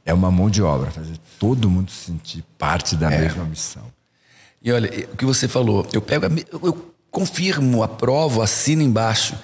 é 0.04 0.14
uma 0.14 0.30
mão 0.30 0.48
de 0.48 0.62
obra, 0.62 0.90
fazer 0.90 1.18
todo 1.38 1.68
mundo 1.68 1.90
se 1.90 2.06
sentir 2.06 2.44
parte 2.58 2.94
da 2.96 3.10
é. 3.10 3.18
mesma 3.18 3.44
missão. 3.44 3.84
E 4.62 4.70
olha, 4.70 4.90
o 5.12 5.16
que 5.16 5.24
você 5.24 5.48
falou, 5.48 5.86
eu 5.92 6.02
pego, 6.02 6.26
eu 6.52 6.92
confirmo, 7.10 7.82
aprovo, 7.82 8.42
assino 8.42 8.82
embaixo. 8.82 9.34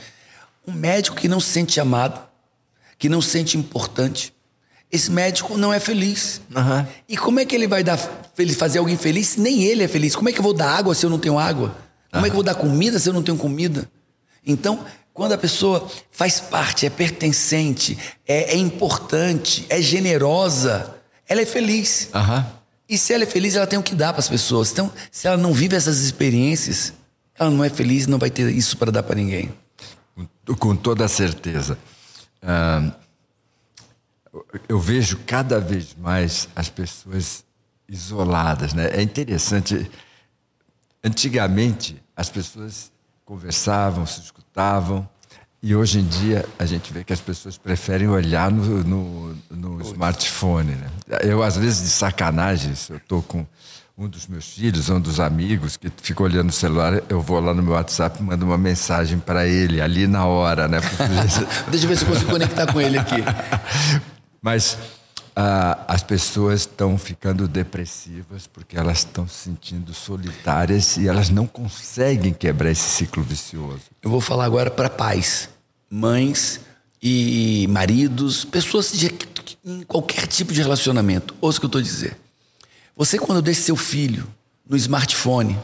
Um 0.67 0.73
médico 0.73 1.17
que 1.17 1.29
não 1.29 1.41
se 1.41 1.49
sente 1.49 1.81
amado, 1.81 2.21
que 2.99 3.09
não 3.09 3.23
se 3.23 3.31
sente 3.31 3.57
importante, 3.57 4.35
esse 4.91 5.11
médico 5.11 5.57
não 5.57 5.73
é 5.73 5.81
feliz. 5.81 6.41
Uhum. 6.55 6.87
E 7.09 7.17
como 7.17 7.41
é 7.41 7.45
que 7.45 7.55
ele 7.55 7.67
vai 7.67 7.83
dar, 7.83 7.99
fazer 8.57 8.79
alguém 8.79 8.97
feliz 8.97 9.29
se 9.29 9.41
nem 9.41 9.65
ele 9.65 9.83
é 9.83 9.89
feliz? 9.89 10.15
Como 10.15 10.29
é 10.29 10.33
que 10.33 10.39
eu 10.39 10.43
vou 10.43 10.55
dar 10.55 10.77
água 10.77 10.95
se 10.95 11.05
eu 11.05 11.11
não 11.11 11.19
tenho 11.19 11.39
água? 11.39 11.77
Como 12.11 12.23
uhum. 12.23 12.27
é 12.27 12.31
que 12.31 12.31
eu 12.31 12.37
vou 12.37 12.43
dar 12.43 12.55
comida 12.55 12.99
se 12.99 13.09
eu 13.09 13.13
não 13.13 13.23
tenho 13.23 13.37
comida? 13.37 13.89
Então, 14.47 14.85
quando 15.13 15.33
a 15.33 15.39
pessoa 15.39 15.89
faz 16.11 16.41
parte, 16.41 16.87
é 16.87 16.91
pertencente, 16.91 17.99
é, 18.27 18.55
é 18.55 18.57
importante, 18.57 19.67
é 19.69 19.81
generosa, 19.83 20.95
ela 21.29 21.41
é 21.41 21.47
feliz. 21.47 22.11
Uhum. 22.15 22.45
E 22.89 22.97
se 22.97 23.13
ela 23.13 23.25
é 23.25 23.27
feliz, 23.27 23.57
ela 23.57 23.67
tem 23.67 23.79
o 23.79 23.83
que 23.83 23.95
dar 23.95 24.13
para 24.13 24.21
as 24.21 24.29
pessoas. 24.29 24.71
Então, 24.71 24.93
se 25.11 25.27
ela 25.27 25.37
não 25.37 25.53
vive 25.53 25.75
essas 25.75 26.01
experiências, 26.01 26.93
ela 27.37 27.51
não 27.51 27.65
é 27.65 27.69
feliz, 27.69 28.07
não 28.07 28.19
vai 28.19 28.31
ter 28.31 28.49
isso 28.55 28.77
para 28.77 28.93
dar 28.93 29.03
para 29.03 29.17
ninguém. 29.17 29.53
Com 30.59 30.77
toda 30.77 31.09
certeza. 31.09 31.77
Uh, 32.43 32.93
eu 34.69 34.79
vejo 34.79 35.19
cada 35.27 35.61
vez 35.61 35.95
mais 35.99 36.49
as 36.55 36.69
pessoas 36.69 37.45
isoladas, 37.89 38.73
né? 38.73 38.91
É 38.93 39.03
interessante. 39.03 39.91
Antigamente 41.03 42.03
as 42.17 42.29
pessoas 42.31 42.91
conversavam, 43.25 44.07
se 44.07 44.21
escutavam, 44.21 45.09
e 45.63 45.75
hoje 45.75 45.99
em 45.99 46.05
dia 46.07 46.45
a 46.59 46.67
gente 46.67 46.93
vê 46.93 47.03
que 47.03 47.13
as 47.13 47.21
pessoas 47.21 47.57
preferem 47.59 48.09
olhar 48.09 48.51
no, 48.51 48.85
no, 48.85 49.37
no 49.51 49.83
smartphone. 49.83 50.73
Né? 50.73 50.89
Eu 51.23 51.43
às 51.43 51.57
vezes 51.57 51.83
de 51.83 51.89
sacanagem, 51.89 52.75
se 52.75 52.93
eu 52.93 52.99
estou 52.99 53.23
com 53.23 53.47
um 53.99 54.09
dos 54.09 54.27
meus 54.27 54.47
filhos, 54.53 54.91
um 54.91 55.01
dos 55.01 55.19
amigos 55.19 55.77
que 55.77 55.91
fica 56.03 56.23
olhando 56.23 56.51
o 56.51 56.53
celular, 56.53 57.03
eu 57.09 57.21
vou 57.21 57.41
lá 57.41 57.55
no 57.55 57.63
meu 57.63 57.73
WhatsApp 57.73 58.21
e 58.21 58.23
mando 58.23 58.45
uma 58.45 58.59
mensagem 58.59 59.19
para 59.19 59.47
ele 59.47 59.81
ali 59.81 60.07
na 60.07 60.27
hora, 60.27 60.69
né? 60.69 60.79
Deixa 61.71 61.87
eu 61.87 61.89
ver 61.89 61.97
se 61.97 62.05
eu 62.05 62.09
consigo 62.09 62.31
conectar 62.31 62.73
com 62.73 62.81
ele 62.81 62.99
aqui. 62.99 63.17
Mas 64.41 64.79
ah, 65.35 65.85
as 65.87 66.03
pessoas 66.03 66.61
estão 66.61 66.97
ficando 66.97 67.47
depressivas 67.47 68.47
porque 68.47 68.77
elas 68.77 68.99
estão 68.99 69.29
se 69.29 69.45
sentindo 69.45 69.93
solitárias 69.93 70.97
e 70.97 71.07
elas 71.07 71.29
não 71.29 71.47
conseguem 71.47 72.33
quebrar 72.33 72.71
esse 72.71 72.89
ciclo 72.89 73.23
vicioso. 73.23 73.83
Eu 74.03 74.11
vou 74.11 74.21
falar 74.21 74.47
agora 74.47 74.71
para 74.71 74.89
pais, 74.89 75.51
mães 75.91 76.61
e 77.03 77.67
maridos, 77.69 78.45
pessoas 78.45 78.93
de, 78.93 79.15
em 79.65 79.83
qualquer 79.83 80.27
tipo 80.27 80.53
de 80.53 80.63
relacionamento. 80.63 81.35
Ouça 81.41 81.59
o 81.59 81.61
que 81.61 81.67
eu 81.67 81.69
estou 81.69 81.83
dizendo. 81.83 82.17
Você, 82.97 83.19
quando 83.19 83.43
deixa 83.43 83.61
seu 83.61 83.77
filho 83.77 84.27
no 84.69 84.77
smartphone, 84.77 85.59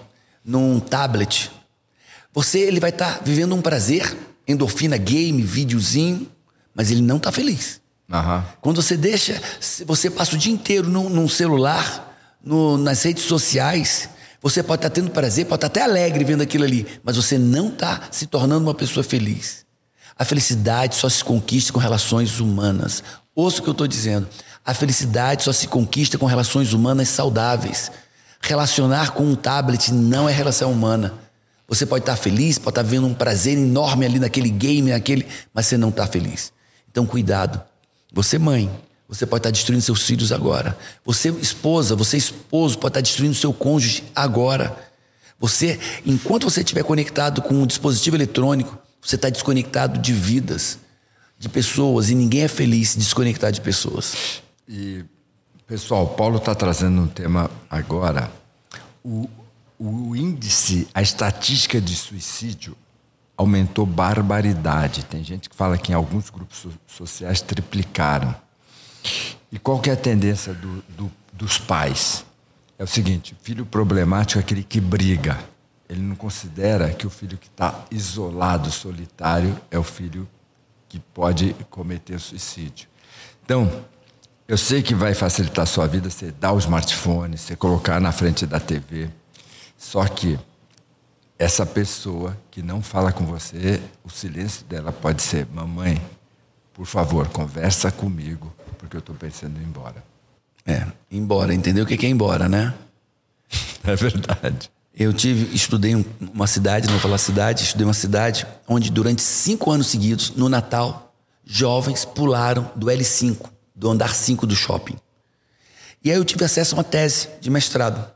num 0.44 0.78
tablet, 0.78 1.50
você 2.32 2.60
ele 2.60 2.78
vai 2.78 2.90
estar 2.90 3.18
tá 3.18 3.20
vivendo 3.24 3.54
um 3.54 3.62
prazer, 3.62 4.16
endorfina, 4.46 4.96
game, 4.96 5.42
videozinho, 5.42 6.30
mas 6.74 6.90
ele 6.90 7.00
não 7.00 7.16
está 7.16 7.32
feliz. 7.32 7.81
Uhum. 8.12 8.42
Quando 8.60 8.82
você 8.82 8.96
deixa, 8.96 9.40
você 9.86 10.10
passa 10.10 10.34
o 10.34 10.38
dia 10.38 10.52
inteiro 10.52 10.88
num, 10.88 11.08
num 11.08 11.28
celular, 11.28 12.14
no, 12.44 12.76
nas 12.76 13.02
redes 13.02 13.24
sociais, 13.24 14.08
você 14.40 14.62
pode 14.62 14.80
estar 14.80 14.90
tendo 14.90 15.10
prazer, 15.10 15.46
pode 15.46 15.58
estar 15.58 15.68
até 15.68 15.82
alegre 15.82 16.24
vendo 16.24 16.42
aquilo 16.42 16.64
ali, 16.64 16.86
mas 17.02 17.16
você 17.16 17.38
não 17.38 17.68
está 17.68 18.02
se 18.10 18.26
tornando 18.26 18.66
uma 18.66 18.74
pessoa 18.74 19.02
feliz. 19.02 19.64
A 20.18 20.24
felicidade 20.24 20.94
só 20.96 21.08
se 21.08 21.24
conquista 21.24 21.72
com 21.72 21.78
relações 21.78 22.38
humanas. 22.38 23.02
Ouça 23.34 23.60
o 23.60 23.62
que 23.62 23.68
eu 23.68 23.72
estou 23.72 23.86
dizendo. 23.86 24.28
A 24.64 24.74
felicidade 24.74 25.42
só 25.42 25.52
se 25.52 25.66
conquista 25.66 26.18
com 26.18 26.26
relações 26.26 26.72
humanas 26.72 27.08
saudáveis. 27.08 27.90
Relacionar 28.40 29.12
com 29.12 29.24
um 29.24 29.34
tablet 29.34 29.92
não 29.92 30.28
é 30.28 30.32
relação 30.32 30.70
humana. 30.70 31.14
Você 31.66 31.86
pode 31.86 32.02
estar 32.02 32.16
feliz, 32.16 32.58
pode 32.58 32.72
estar 32.72 32.82
vendo 32.82 33.06
um 33.06 33.14
prazer 33.14 33.56
enorme 33.56 34.04
ali 34.04 34.18
naquele 34.18 34.50
game, 34.50 34.90
naquele, 34.90 35.26
mas 35.54 35.66
você 35.66 35.78
não 35.78 35.88
está 35.88 36.06
feliz. 36.06 36.52
Então, 36.90 37.06
cuidado. 37.06 37.71
Você, 38.12 38.38
mãe, 38.38 38.70
você 39.08 39.26
pode 39.26 39.40
estar 39.40 39.50
destruindo 39.50 39.82
seus 39.82 40.02
filhos 40.02 40.32
agora. 40.32 40.76
Você, 41.04 41.30
esposa, 41.30 41.96
você, 41.96 42.16
esposo, 42.16 42.78
pode 42.78 42.92
estar 42.92 43.00
destruindo 43.00 43.34
seu 43.34 43.52
cônjuge 43.52 44.04
agora. 44.14 44.76
Você, 45.38 45.80
enquanto 46.06 46.44
você 46.44 46.60
estiver 46.60 46.84
conectado 46.84 47.42
com 47.42 47.54
um 47.54 47.66
dispositivo 47.66 48.16
eletrônico, 48.16 48.78
você 49.00 49.16
está 49.16 49.28
desconectado 49.28 49.98
de 49.98 50.12
vidas, 50.12 50.78
de 51.38 51.48
pessoas, 51.48 52.10
e 52.10 52.14
ninguém 52.14 52.42
é 52.42 52.48
feliz 52.48 52.90
se 52.90 52.98
desconectar 52.98 53.50
de 53.50 53.60
pessoas. 53.60 54.42
E, 54.68 55.04
pessoal, 55.66 56.06
Paulo 56.08 56.36
está 56.36 56.54
trazendo 56.54 57.00
um 57.00 57.08
tema 57.08 57.50
agora. 57.68 58.30
O, 59.04 59.28
o 59.78 60.14
índice, 60.14 60.86
a 60.94 61.02
estatística 61.02 61.80
de 61.80 61.96
suicídio 61.96 62.76
aumentou 63.42 63.84
barbaridade. 63.84 65.04
Tem 65.04 65.22
gente 65.22 65.48
que 65.48 65.56
fala 65.56 65.76
que 65.76 65.92
em 65.92 65.94
alguns 65.94 66.30
grupos 66.30 66.66
sociais 66.86 67.40
triplicaram. 67.40 68.34
E 69.50 69.58
qual 69.58 69.80
que 69.80 69.90
é 69.90 69.92
a 69.92 69.96
tendência 69.96 70.54
do, 70.54 70.82
do, 70.88 71.12
dos 71.32 71.58
pais? 71.58 72.24
É 72.78 72.84
o 72.84 72.86
seguinte: 72.86 73.36
filho 73.42 73.66
problemático 73.66 74.38
é 74.38 74.42
aquele 74.42 74.62
que 74.62 74.80
briga. 74.80 75.38
Ele 75.88 76.00
não 76.00 76.16
considera 76.16 76.90
que 76.90 77.06
o 77.06 77.10
filho 77.10 77.36
que 77.36 77.48
está 77.48 77.84
isolado, 77.90 78.70
solitário, 78.70 79.60
é 79.70 79.78
o 79.78 79.82
filho 79.82 80.26
que 80.88 80.98
pode 80.98 81.54
cometer 81.68 82.18
suicídio. 82.18 82.88
Então, 83.44 83.84
eu 84.48 84.56
sei 84.56 84.82
que 84.82 84.94
vai 84.94 85.14
facilitar 85.14 85.64
a 85.64 85.66
sua 85.66 85.86
vida 85.86 86.08
você 86.08 86.30
dar 86.30 86.52
o 86.52 86.58
smartphone, 86.58 87.36
você 87.36 87.54
colocar 87.54 88.00
na 88.00 88.12
frente 88.12 88.46
da 88.46 88.58
TV. 88.58 89.10
Só 89.76 90.06
que 90.06 90.38
essa 91.42 91.66
pessoa 91.66 92.38
que 92.52 92.62
não 92.62 92.80
fala 92.80 93.12
com 93.12 93.26
você, 93.26 93.82
o 94.04 94.08
silêncio 94.08 94.64
dela 94.66 94.92
pode 94.92 95.22
ser: 95.22 95.44
Mamãe, 95.52 96.00
por 96.72 96.86
favor, 96.86 97.28
conversa 97.30 97.90
comigo, 97.90 98.54
porque 98.78 98.94
eu 98.96 99.00
estou 99.00 99.16
pensando 99.16 99.58
em 99.58 99.62
ir 99.62 99.66
embora. 99.66 100.04
É, 100.64 100.86
embora. 101.10 101.52
Entendeu 101.52 101.82
o 101.82 101.86
que 101.86 102.06
é 102.06 102.08
embora, 102.08 102.48
né? 102.48 102.72
É 103.84 103.96
verdade. 103.96 104.70
Eu 104.94 105.12
tive, 105.12 105.52
estudei 105.52 106.06
uma 106.20 106.46
cidade, 106.46 106.86
não 106.86 106.92
vou 106.92 107.00
falar 107.00 107.18
cidade, 107.18 107.64
estudei 107.64 107.84
uma 107.84 107.94
cidade 107.94 108.46
onde 108.68 108.92
durante 108.92 109.20
cinco 109.20 109.72
anos 109.72 109.88
seguidos, 109.88 110.30
no 110.36 110.48
Natal, 110.48 111.12
jovens 111.44 112.04
pularam 112.04 112.70
do 112.76 112.86
L5, 112.86 113.50
do 113.74 113.90
andar 113.90 114.14
5 114.14 114.46
do 114.46 114.54
shopping. 114.54 114.96
E 116.04 116.12
aí 116.12 116.16
eu 116.16 116.24
tive 116.24 116.44
acesso 116.44 116.76
a 116.76 116.78
uma 116.78 116.84
tese 116.84 117.28
de 117.40 117.50
mestrado 117.50 118.08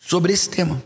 sobre 0.00 0.32
esse 0.32 0.50
tema. 0.50 0.82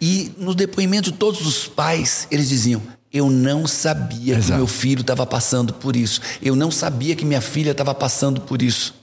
E 0.00 0.32
no 0.36 0.54
depoimento 0.54 1.10
de 1.12 1.18
todos 1.18 1.46
os 1.46 1.66
pais, 1.66 2.26
eles 2.30 2.48
diziam: 2.48 2.82
Eu 3.12 3.30
não 3.30 3.66
sabia 3.66 4.36
Exato. 4.36 4.52
que 4.52 4.56
meu 4.56 4.66
filho 4.66 5.00
estava 5.00 5.26
passando 5.26 5.74
por 5.74 5.96
isso. 5.96 6.20
Eu 6.40 6.56
não 6.56 6.70
sabia 6.70 7.14
que 7.14 7.24
minha 7.24 7.40
filha 7.40 7.72
estava 7.72 7.94
passando 7.94 8.40
por 8.40 8.62
isso. 8.62 8.94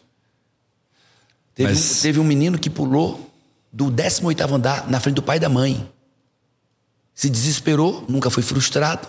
Teve, 1.54 1.70
Mas... 1.70 2.00
um, 2.00 2.02
teve 2.02 2.20
um 2.20 2.24
menino 2.24 2.60
que 2.60 2.70
pulou 2.70 3.32
do 3.72 3.92
18 3.92 4.42
andar 4.54 4.90
na 4.90 5.00
frente 5.00 5.16
do 5.16 5.24
pai 5.24 5.38
e 5.38 5.40
da 5.40 5.50
mãe. 5.50 5.88
Se 7.14 7.30
desesperou, 7.30 8.06
nunca 8.08 8.30
foi 8.30 8.44
frustrado, 8.44 9.08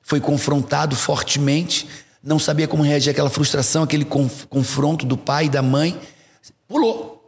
foi 0.00 0.20
confrontado 0.20 0.94
fortemente, 0.94 1.88
não 2.22 2.38
sabia 2.38 2.68
como 2.68 2.82
reagir 2.82 3.10
àquela 3.10 3.30
frustração, 3.30 3.82
aquele 3.82 4.04
confronto 4.04 5.04
do 5.04 5.16
pai 5.16 5.46
e 5.46 5.48
da 5.48 5.62
mãe. 5.62 5.98
Pulou. 6.68 7.18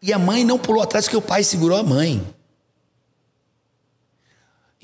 E 0.00 0.12
a 0.12 0.18
mãe 0.18 0.44
não 0.44 0.58
pulou 0.58 0.82
atrás, 0.82 1.06
porque 1.06 1.16
o 1.16 1.22
pai 1.22 1.42
segurou 1.42 1.78
a 1.78 1.82
mãe. 1.82 2.22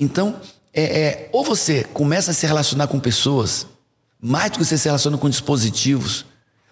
Então, 0.01 0.35
é, 0.73 0.83
é, 0.83 1.29
ou 1.31 1.45
você 1.45 1.83
começa 1.83 2.31
a 2.31 2.33
se 2.33 2.47
relacionar 2.47 2.87
com 2.87 2.99
pessoas, 2.99 3.67
mais 4.19 4.49
do 4.49 4.57
que 4.57 4.65
você 4.65 4.75
se 4.75 4.85
relaciona 4.85 5.15
com 5.15 5.29
dispositivos, 5.29 6.25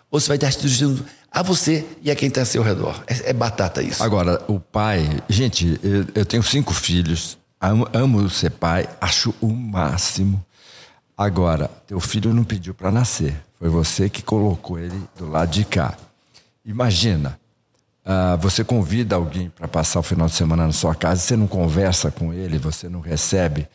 ou 0.09 0.19
você 0.19 0.27
vai 0.27 0.37
estar 0.37 0.47
assistindo 0.47 1.05
a 1.31 1.43
você 1.43 1.85
e 2.01 2.09
a 2.09 2.15
quem 2.15 2.27
está 2.27 2.41
ao 2.41 2.45
seu 2.47 2.63
redor. 2.63 3.03
É, 3.05 3.29
é, 3.29 3.33
batata 3.33 3.83
isso. 3.83 4.03
Agora, 4.03 4.43
o 4.47 4.59
pai. 4.59 5.21
Gente, 5.29 5.79
eu, 5.83 6.07
eu 6.15 6.25
tenho 6.25 6.41
cinco 6.41 6.73
filhos, 6.73 7.37
amo, 7.61 7.87
amo, 7.93 8.27
ser 8.31 8.49
pai, 8.49 8.89
acho 8.99 9.31
o 9.39 9.47
máximo. 9.47 10.43
Agora, 11.15 11.69
teu 11.85 11.99
filho 11.99 12.33
não 12.33 12.43
pediu 12.43 12.73
para 12.73 12.89
nascer. 12.89 13.39
Foi 13.59 13.69
você 13.69 14.09
que 14.09 14.23
colocou 14.23 14.79
ele 14.79 15.03
do 15.15 15.29
lado 15.29 15.51
de 15.51 15.65
cá. 15.65 15.95
Imagina, 16.65 17.38
Uh, 18.05 18.37
você 18.39 18.63
convida 18.63 19.15
alguém 19.15 19.49
para 19.49 19.67
passar 19.67 19.99
o 19.99 20.03
final 20.03 20.27
de 20.27 20.33
semana 20.33 20.65
na 20.65 20.73
sua 20.73 20.95
casa, 20.95 21.21
você 21.21 21.35
não 21.35 21.47
conversa 21.47 22.09
com 22.09 22.33
ele, 22.33 22.57
você 22.57 22.89
não 22.89 23.01
recebe. 23.01 23.67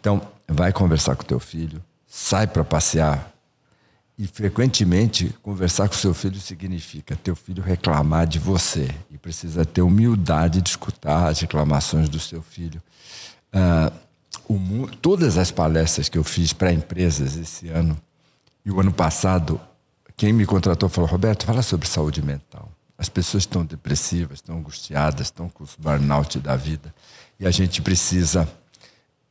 Então, 0.00 0.20
vai 0.48 0.72
conversar 0.72 1.14
com 1.16 1.22
teu 1.22 1.38
filho, 1.38 1.82
sai 2.06 2.46
para 2.46 2.64
passear. 2.64 3.32
E 4.18 4.26
frequentemente 4.26 5.32
conversar 5.42 5.88
com 5.88 5.94
seu 5.94 6.12
filho 6.12 6.40
significa 6.40 7.14
teu 7.14 7.36
filho 7.36 7.62
reclamar 7.62 8.26
de 8.26 8.40
você 8.40 8.88
e 9.12 9.16
precisa 9.16 9.64
ter 9.64 9.82
humildade 9.82 10.60
de 10.60 10.70
escutar 10.70 11.28
as 11.28 11.38
reclamações 11.38 12.08
do 12.08 12.18
seu 12.18 12.42
filho. 12.42 12.82
Uh, 13.54 14.08
o, 14.48 14.88
todas 14.96 15.38
as 15.38 15.52
palestras 15.52 16.08
que 16.08 16.18
eu 16.18 16.24
fiz 16.24 16.52
para 16.52 16.72
empresas 16.72 17.36
esse 17.36 17.68
ano 17.68 17.96
e 18.64 18.72
o 18.72 18.80
ano 18.80 18.92
passado, 18.92 19.60
quem 20.16 20.32
me 20.32 20.44
contratou 20.44 20.88
falou: 20.88 21.08
Roberto, 21.08 21.46
fala 21.46 21.62
sobre 21.62 21.86
saúde 21.86 22.20
mental. 22.20 22.68
As 22.98 23.08
pessoas 23.08 23.44
estão 23.44 23.64
depressivas, 23.64 24.38
estão 24.38 24.58
angustiadas, 24.58 25.28
estão 25.28 25.48
com 25.48 25.62
os 25.62 25.76
burnout 25.78 26.40
da 26.40 26.56
vida 26.56 26.92
e 27.38 27.46
a 27.46 27.50
gente 27.50 27.80
precisa 27.80 28.48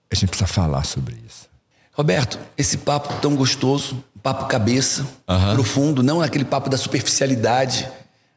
a 0.10 0.16
gente 0.16 0.30
precisa 0.30 0.48
falar 0.48 0.86
sobre 0.86 1.18
isso. 1.28 1.50
Roberto, 1.92 2.40
esse 2.58 2.78
papo 2.78 3.14
tão 3.22 3.36
gostoso, 3.36 4.02
um 4.16 4.20
papo 4.20 4.46
cabeça, 4.46 5.06
uhum. 5.28 5.54
profundo, 5.56 6.04
não 6.04 6.22
aquele 6.22 6.46
papo 6.46 6.70
da 6.70 6.78
superficialidade, 6.78 7.90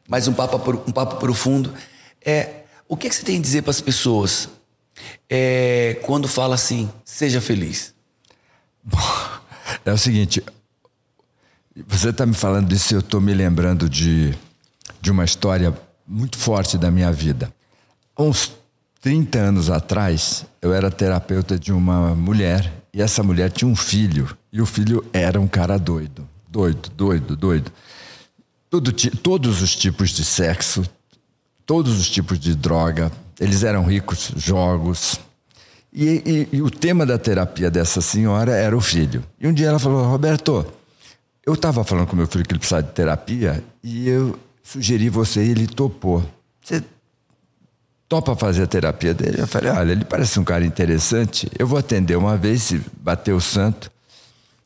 mas 0.07 0.27
um 0.27 0.33
papo, 0.33 0.83
um 0.87 0.91
papo 0.91 1.15
profundo. 1.17 1.73
É, 2.25 2.63
o 2.89 2.97
que, 2.97 3.07
é 3.07 3.09
que 3.09 3.15
você 3.15 3.23
tem 3.23 3.37
a 3.37 3.41
dizer 3.41 3.61
para 3.61 3.71
as 3.71 3.79
pessoas 3.79 4.49
é, 5.29 5.99
quando 6.03 6.27
fala 6.27 6.55
assim, 6.55 6.91
seja 7.05 7.39
feliz? 7.39 7.93
Bom, 8.83 8.97
é 9.85 9.93
o 9.93 9.97
seguinte, 9.97 10.43
você 11.87 12.09
está 12.09 12.25
me 12.25 12.33
falando 12.33 12.67
disso 12.67 12.93
e 12.93 12.95
eu 12.95 12.99
estou 12.99 13.21
me 13.21 13.33
lembrando 13.33 13.87
de, 13.87 14.37
de 15.01 15.11
uma 15.11 15.25
história 15.25 15.73
muito 16.07 16.37
forte 16.37 16.77
da 16.77 16.91
minha 16.91 17.11
vida. 17.11 17.51
Uns 18.17 18.51
30 19.01 19.39
anos 19.39 19.69
atrás, 19.69 20.45
eu 20.61 20.73
era 20.73 20.91
terapeuta 20.91 21.57
de 21.57 21.73
uma 21.73 22.15
mulher 22.15 22.71
e 22.93 23.01
essa 23.01 23.23
mulher 23.23 23.51
tinha 23.51 23.69
um 23.69 23.75
filho. 23.75 24.29
E 24.53 24.61
o 24.61 24.65
filho 24.65 25.03
era 25.11 25.39
um 25.39 25.47
cara 25.47 25.77
doido. 25.79 26.27
Doido, 26.47 26.89
doido, 26.95 27.35
doido. 27.35 27.71
Tudo, 28.69 28.91
todos 28.91 29.61
os 29.61 29.75
tipos 29.75 30.11
de 30.11 30.23
sexo, 30.23 30.83
todos 31.65 31.99
os 31.99 32.09
tipos 32.09 32.39
de 32.39 32.53
droga. 32.53 33.11
Eles 33.39 33.63
eram 33.63 33.83
ricos, 33.85 34.31
jogos. 34.35 35.19
E, 35.91 36.47
e, 36.51 36.57
e 36.57 36.61
o 36.61 36.69
tema 36.69 37.05
da 37.05 37.17
terapia 37.17 37.71
dessa 37.71 38.01
senhora 38.01 38.51
era 38.51 38.75
o 38.75 38.81
filho. 38.81 39.23
E 39.39 39.47
um 39.47 39.53
dia 39.53 39.67
ela 39.67 39.79
falou: 39.79 40.05
Roberto, 40.05 40.65
eu 41.45 41.53
estava 41.53 41.83
falando 41.83 42.07
com 42.07 42.15
meu 42.15 42.27
filho 42.27 42.45
que 42.45 42.51
ele 42.51 42.59
precisava 42.59 42.83
de 42.83 42.91
terapia 42.91 43.63
e 43.83 44.07
eu 44.07 44.37
sugeri 44.71 45.09
você 45.09 45.43
e 45.43 45.49
ele 45.49 45.67
topou. 45.67 46.23
Você 46.63 46.81
topa 48.07 48.35
fazer 48.37 48.63
a 48.63 48.67
terapia 48.67 49.13
dele? 49.13 49.41
Eu 49.41 49.47
falei, 49.47 49.69
olha, 49.69 49.91
ele 49.91 50.05
parece 50.05 50.39
um 50.39 50.45
cara 50.45 50.65
interessante, 50.65 51.49
eu 51.59 51.67
vou 51.67 51.77
atender 51.77 52.15
uma 52.15 52.37
vez, 52.37 52.63
se 52.63 52.81
bater 53.01 53.33
o 53.33 53.41
santo. 53.41 53.91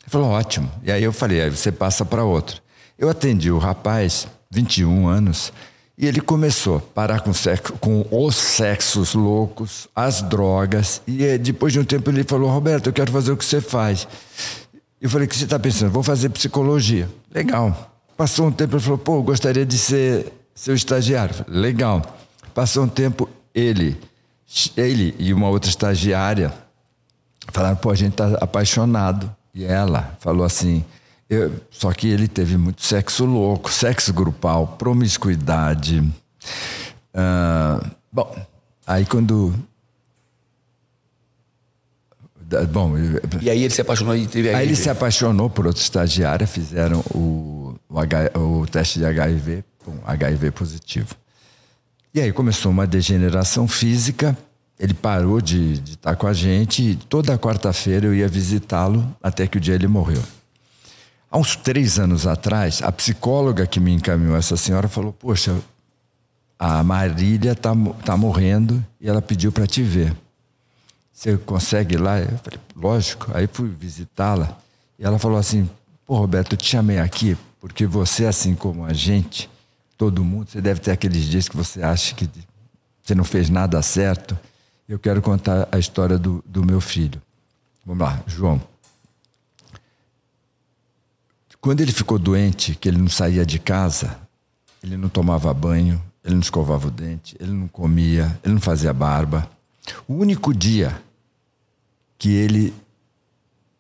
Ele 0.04 0.12
falou, 0.12 0.30
ótimo. 0.30 0.72
E 0.84 0.92
aí 0.92 1.04
eu 1.04 1.12
falei, 1.12 1.42
aí 1.42 1.50
você 1.50 1.72
passa 1.72 2.06
para 2.06 2.24
outro. 2.24 2.62
Eu 3.00 3.10
atendi 3.10 3.50
o 3.50 3.58
rapaz, 3.58 4.28
21 4.52 5.08
anos, 5.08 5.52
e 5.98 6.06
ele 6.06 6.22
começou 6.22 6.78
a 6.78 6.80
parar 6.80 7.22
com, 7.22 7.34
sexo, 7.34 7.74
com 7.74 8.06
os 8.12 8.36
sexos 8.36 9.16
loucos, 9.16 9.88
as 9.96 10.22
drogas, 10.22 11.02
e 11.08 11.24
eh, 11.24 11.38
depois 11.40 11.74
de 11.74 11.80
um 11.80 11.84
tempo 11.84 12.12
ele 12.12 12.24
falou, 12.24 12.52
Roberto, 12.52 12.88
eu 12.88 12.94
quero 12.94 13.12
fazer 13.12 13.32
o 13.32 13.38
que 13.38 13.46
você 13.46 13.60
faz. 13.60 14.08
Eu 15.02 15.10
falei, 15.10 15.26
o 15.26 15.30
que 15.30 15.36
você 15.36 15.46
está 15.46 15.58
pensando? 15.58 15.92
Vou 15.92 16.04
fazer 16.04 16.30
psicologia. 16.30 17.10
Legal. 17.34 17.95
Passou 18.18 18.48
um 18.48 18.52
tempo, 18.52 18.76
ele 18.76 18.84
falou, 18.84 18.98
pô, 18.98 19.22
gostaria 19.22 19.66
de 19.66 19.78
ser 19.78 20.32
seu 20.54 20.74
estagiário. 20.74 21.36
Falei, 21.36 21.62
Legal. 21.62 22.02
Passou 22.54 22.86
um 22.86 22.88
tempo, 22.88 23.28
ele, 23.54 24.00
ele 24.78 25.14
e 25.20 25.34
uma 25.34 25.50
outra 25.50 25.70
estagiária 25.70 26.54
falaram, 27.52 27.76
pô, 27.76 27.92
a 27.92 27.96
gente 27.96 28.14
tá 28.14 28.38
apaixonado. 28.40 29.34
E 29.54 29.64
ela 29.66 30.16
falou 30.20 30.46
assim, 30.46 30.84
eu, 31.30 31.54
só 31.70 31.92
que 31.92 32.08
ele 32.08 32.28
teve 32.28 32.58
muito 32.58 32.84
sexo 32.84 33.26
louco, 33.26 33.72
sexo 33.72 34.14
grupal, 34.14 34.76
promiscuidade. 34.78 36.00
Uh, 37.14 37.86
bom, 38.12 38.36
aí 38.86 39.06
quando 39.06 39.54
Bom, 42.72 42.94
e 43.42 43.50
aí 43.50 43.64
ele 43.64 43.74
se 43.74 43.82
apaixonou 43.82 44.16
e 44.16 44.28
teve 44.28 44.54
Aí 44.54 44.68
ele 44.68 44.76
se 44.76 44.88
apaixonou 44.88 45.50
por 45.50 45.66
outra 45.66 45.82
estagiária, 45.82 46.46
fizeram 46.46 47.00
o, 47.14 47.75
o, 47.90 48.00
H, 48.00 48.32
o 48.36 48.66
teste 48.66 49.00
de 49.00 49.06
HIV, 49.06 49.64
um 49.88 50.00
HIV 50.06 50.52
positivo. 50.52 51.16
E 52.14 52.22
aí 52.22 52.32
começou 52.32 52.72
uma 52.72 52.88
degeneração 52.88 53.68
física. 53.68 54.38
Ele 54.80 54.94
parou 54.94 55.40
de, 55.40 55.74
estar 55.74 56.12
tá 56.12 56.16
com 56.16 56.28
a 56.28 56.34
gente 56.34 56.92
e 56.92 56.96
toda 56.96 57.38
quarta-feira 57.38 58.08
eu 58.08 58.16
ia 58.16 58.28
visitá-lo 58.28 59.06
até 59.22 59.48
que 59.48 59.58
o 59.58 59.62
dia 59.62 59.76
ele 59.76 59.88
morreu. 59.88 60.22
Há 61.30 61.38
uns 61.38 61.56
três 61.56 62.00
anos 62.00 62.26
atrás, 62.26 62.82
a 62.82 62.92
psicóloga 62.92 63.68
que 63.68 63.80
me 63.80 63.92
encaminhou 63.94 64.38
essa 64.38 64.56
senhora 64.56 64.88
falou: 64.88 65.12
Poxa, 65.12 65.56
a 66.58 66.84
Marília 66.84 67.52
está 67.52 67.72
tá 68.06 68.16
morrendo 68.16 68.84
e 69.00 69.10
ela 69.10 69.22
pediu 69.22 69.52
para 69.52 69.68
te 69.68 69.82
ver. 69.82 70.16
Você 71.12 71.38
consegue 71.38 71.96
ir 71.96 71.98
lá? 71.98 72.20
Eu 72.20 72.38
falei: 72.38 72.60
Lógico. 72.76 73.32
Aí 73.34 73.48
fui 73.52 73.70
visitá-la 73.70 74.58
e 74.98 75.04
ela 75.04 75.20
falou 75.20 75.38
assim: 75.38 75.70
Pô, 76.06 76.18
Roberto, 76.18 76.54
eu 76.54 76.58
te 76.58 76.70
chamei 76.70 77.00
aqui 77.00 77.38
porque 77.66 77.88
você, 77.88 78.28
assim 78.28 78.54
como 78.54 78.86
a 78.86 78.94
gente, 78.94 79.50
todo 79.98 80.24
mundo. 80.24 80.52
Você 80.52 80.62
deve 80.62 80.80
ter 80.80 80.92
aqueles 80.92 81.24
dias 81.24 81.50
que 81.50 81.58
você 81.58 81.82
acha 81.82 82.14
que 82.14 82.30
você 83.02 83.16
não 83.16 83.24
fez 83.24 83.50
nada 83.50 83.82
certo. 83.82 84.38
Eu 84.88 85.00
quero 85.00 85.20
contar 85.20 85.68
a 85.72 85.80
história 85.80 86.16
do, 86.16 86.44
do 86.46 86.64
meu 86.64 86.80
filho. 86.80 87.20
Vamos 87.84 88.06
lá, 88.06 88.22
João. 88.28 88.62
Quando 91.60 91.82
ele 91.82 91.92
ficou 91.92 92.20
doente, 92.20 92.76
que 92.76 92.88
ele 92.88 93.00
não 93.00 93.10
saía 93.10 93.44
de 93.44 93.58
casa, 93.58 94.16
ele 94.84 94.96
não 94.96 95.10
tomava 95.10 95.52
banho, 95.52 96.00
ele 96.24 96.36
não 96.36 96.42
escovava 96.42 96.88
o 96.88 96.92
dente, 96.92 97.36
ele 97.40 97.52
não 97.52 97.68
comia, 97.68 98.40
ele 98.44 98.54
não 98.54 98.62
fazia 98.62 98.94
barba. 98.94 99.50
O 100.08 100.14
único 100.14 100.54
dia 100.54 101.02
que 102.20 102.30
ele 102.30 102.76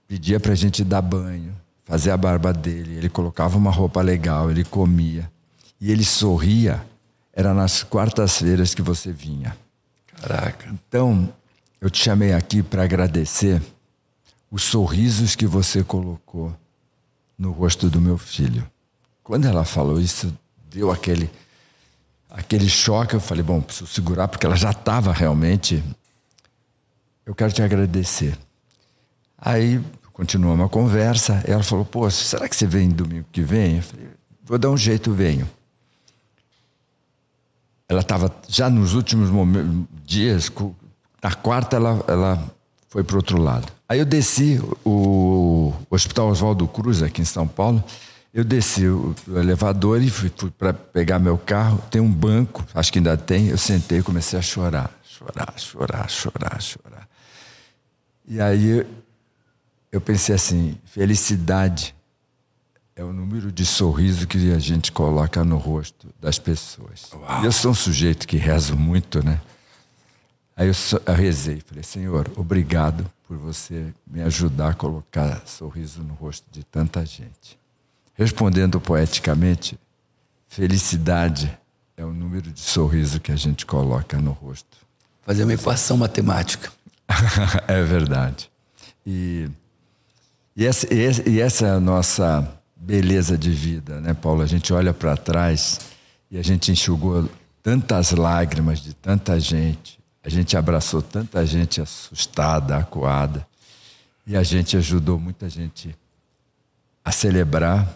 pedia 0.07 0.39
para 0.39 0.53
a 0.53 0.55
gente 0.55 0.83
dar 0.83 1.03
banho, 1.03 1.55
fazer 1.85 2.11
a 2.11 2.17
barba 2.17 2.51
dele, 2.51 2.97
ele 2.97 3.09
colocava 3.09 3.57
uma 3.57 3.71
roupa 3.71 4.01
legal, 4.01 4.49
ele 4.49 4.63
comia 4.63 5.31
e 5.79 5.91
ele 5.91 6.03
sorria, 6.03 6.85
era 7.31 7.53
nas 7.53 7.83
quartas-feiras 7.83 8.73
que 8.73 8.81
você 8.81 9.11
vinha. 9.11 9.55
Caraca. 10.07 10.67
Então, 10.73 11.31
eu 11.79 11.89
te 11.89 12.03
chamei 12.03 12.33
aqui 12.33 12.63
para 12.63 12.83
agradecer 12.83 13.61
os 14.49 14.63
sorrisos 14.63 15.35
que 15.35 15.45
você 15.45 15.83
colocou 15.83 16.55
no 17.37 17.51
rosto 17.51 17.89
do 17.89 18.01
meu 18.01 18.17
filho. 18.17 18.67
Quando 19.23 19.45
ela 19.45 19.63
falou 19.63 19.99
isso, 19.99 20.33
deu 20.69 20.91
aquele 20.91 21.29
aquele 22.29 22.69
choque. 22.69 23.13
Eu 23.13 23.19
falei, 23.19 23.43
bom, 23.43 23.61
preciso 23.61 23.87
segurar 23.87 24.27
porque 24.27 24.45
ela 24.45 24.55
já 24.55 24.71
estava 24.71 25.11
realmente. 25.11 25.83
Eu 27.25 27.35
quero 27.35 27.51
te 27.51 27.61
agradecer. 27.61 28.37
Aí 29.37 29.81
continuamos 30.15 30.65
a 30.65 30.69
conversa. 30.69 31.43
Ela 31.45 31.61
falou, 31.61 31.85
pô, 31.85 32.09
será 32.09 32.49
que 32.49 32.55
você 32.55 32.65
vem 32.65 32.89
domingo 32.89 33.27
que 33.31 33.43
vem? 33.43 33.77
Eu 33.77 33.83
falei, 33.83 34.07
vou 34.43 34.57
dar 34.57 34.71
um 34.71 34.77
jeito, 34.77 35.13
venho 35.13 35.47
ela 37.87 38.01
estava 38.01 38.33
já 38.47 38.69
nos 38.69 38.93
últimos 38.93 39.29
dias, 40.03 40.51
na 41.21 41.31
quarta 41.33 41.75
ela, 41.75 42.03
ela 42.07 42.43
foi 42.89 43.03
para 43.03 43.15
outro 43.15 43.39
lado. 43.39 43.71
Aí 43.87 43.99
eu 43.99 44.05
desci 44.05 44.59
o, 44.83 45.73
Hospital 45.89 46.29
Oswaldo 46.29 46.67
Cruz, 46.67 47.03
aqui 47.03 47.21
em 47.21 47.25
São 47.25 47.47
Paulo, 47.47 47.83
eu 48.33 48.43
desci 48.43 48.87
o 48.87 49.15
elevador 49.35 50.01
e 50.01 50.09
fui, 50.09 50.31
fui 50.35 50.49
para 50.49 50.73
pegar 50.73 51.19
meu 51.19 51.37
carro, 51.37 51.81
tem 51.89 52.01
um 52.01 52.11
banco, 52.11 52.65
acho 52.73 52.91
que 52.91 52.99
ainda 52.99 53.15
tem, 53.15 53.47
eu 53.47 53.57
sentei 53.57 53.99
e 53.99 54.03
comecei 54.03 54.37
a 54.37 54.41
chorar, 54.41 54.91
chorar, 55.03 55.53
chorar, 55.57 56.09
chorar, 56.09 56.61
chorar. 56.61 57.07
E 58.27 58.41
aí 58.41 58.85
eu 59.95 60.01
pensei 60.01 60.35
assim, 60.35 60.77
felicidade 60.83 61.95
é 62.97 63.01
o 63.01 63.13
número 63.13 63.49
de 63.49 63.65
sorriso 63.65 64.27
que 64.27 64.51
a 64.51 64.59
gente 64.59 64.91
coloca 64.91 65.41
no 65.45 65.55
rosto 65.55 66.13
das 66.19 66.37
pessoas. 66.37 67.09
Uau. 67.13 67.45
Eu 67.45 67.51
sou 67.53 67.71
um 67.71 67.73
sujeito 67.73 68.27
que 68.27 68.35
rezo 68.35 68.75
muito, 68.75 69.23
né? 69.23 69.39
Aí 70.53 70.67
eu, 70.67 70.73
eu 71.05 71.13
rezei, 71.13 71.61
falei, 71.61 71.81
Senhor, 71.81 72.29
obrigado 72.35 73.09
por 73.25 73.37
você 73.37 73.93
me 74.05 74.21
ajudar 74.21 74.71
a 74.71 74.73
colocar 74.73 75.41
sorriso 75.45 76.03
no 76.03 76.13
rosto 76.13 76.45
de 76.51 76.65
tanta 76.65 77.05
gente. 77.05 77.57
Respondendo 78.15 78.81
poeticamente, 78.81 79.79
felicidade 80.49 81.57
é 81.95 82.03
o 82.03 82.11
número 82.11 82.51
de 82.51 82.59
sorriso 82.59 83.21
que 83.21 83.31
a 83.31 83.37
gente 83.37 83.65
coloca 83.65 84.19
no 84.19 84.31
rosto. 84.31 84.77
Fazer 85.21 85.45
uma 85.45 85.53
equação 85.53 85.95
matemática. 85.95 86.69
é 87.65 87.81
verdade. 87.81 88.51
E, 89.07 89.49
e, 90.55 90.65
essa, 90.65 90.87
e 91.29 91.41
essa 91.41 91.67
é 91.67 91.71
a 91.71 91.79
nossa 91.79 92.61
beleza 92.75 93.37
de 93.37 93.51
vida, 93.51 93.99
né, 93.99 94.13
Paulo? 94.13 94.41
A 94.41 94.45
gente 94.45 94.71
olha 94.71 94.93
para 94.93 95.17
trás 95.17 95.79
e 96.31 96.37
a 96.37 96.43
gente 96.43 96.71
enxugou 96.71 97.29
tantas 97.61 98.11
lágrimas 98.11 98.79
de 98.79 98.93
tanta 98.93 99.39
gente, 99.39 99.99
a 100.23 100.29
gente 100.29 100.55
abraçou 100.55 101.01
tanta 101.01 101.45
gente 101.45 101.81
assustada, 101.81 102.77
acuada, 102.77 103.45
e 104.25 104.35
a 104.35 104.43
gente 104.43 104.77
ajudou 104.77 105.19
muita 105.19 105.49
gente 105.49 105.95
a 107.03 107.11
celebrar 107.11 107.87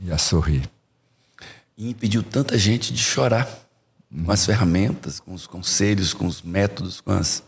e 0.00 0.10
a 0.10 0.18
sorrir. 0.18 0.68
E 1.76 1.90
impediu 1.90 2.22
tanta 2.22 2.56
gente 2.58 2.92
de 2.92 3.00
chorar 3.00 3.48
uhum. 4.10 4.24
com 4.24 4.32
as 4.32 4.44
ferramentas, 4.44 5.20
com 5.20 5.34
os 5.34 5.46
conselhos, 5.46 6.12
com 6.14 6.26
os 6.26 6.42
métodos, 6.42 7.00
com 7.00 7.12
as. 7.12 7.42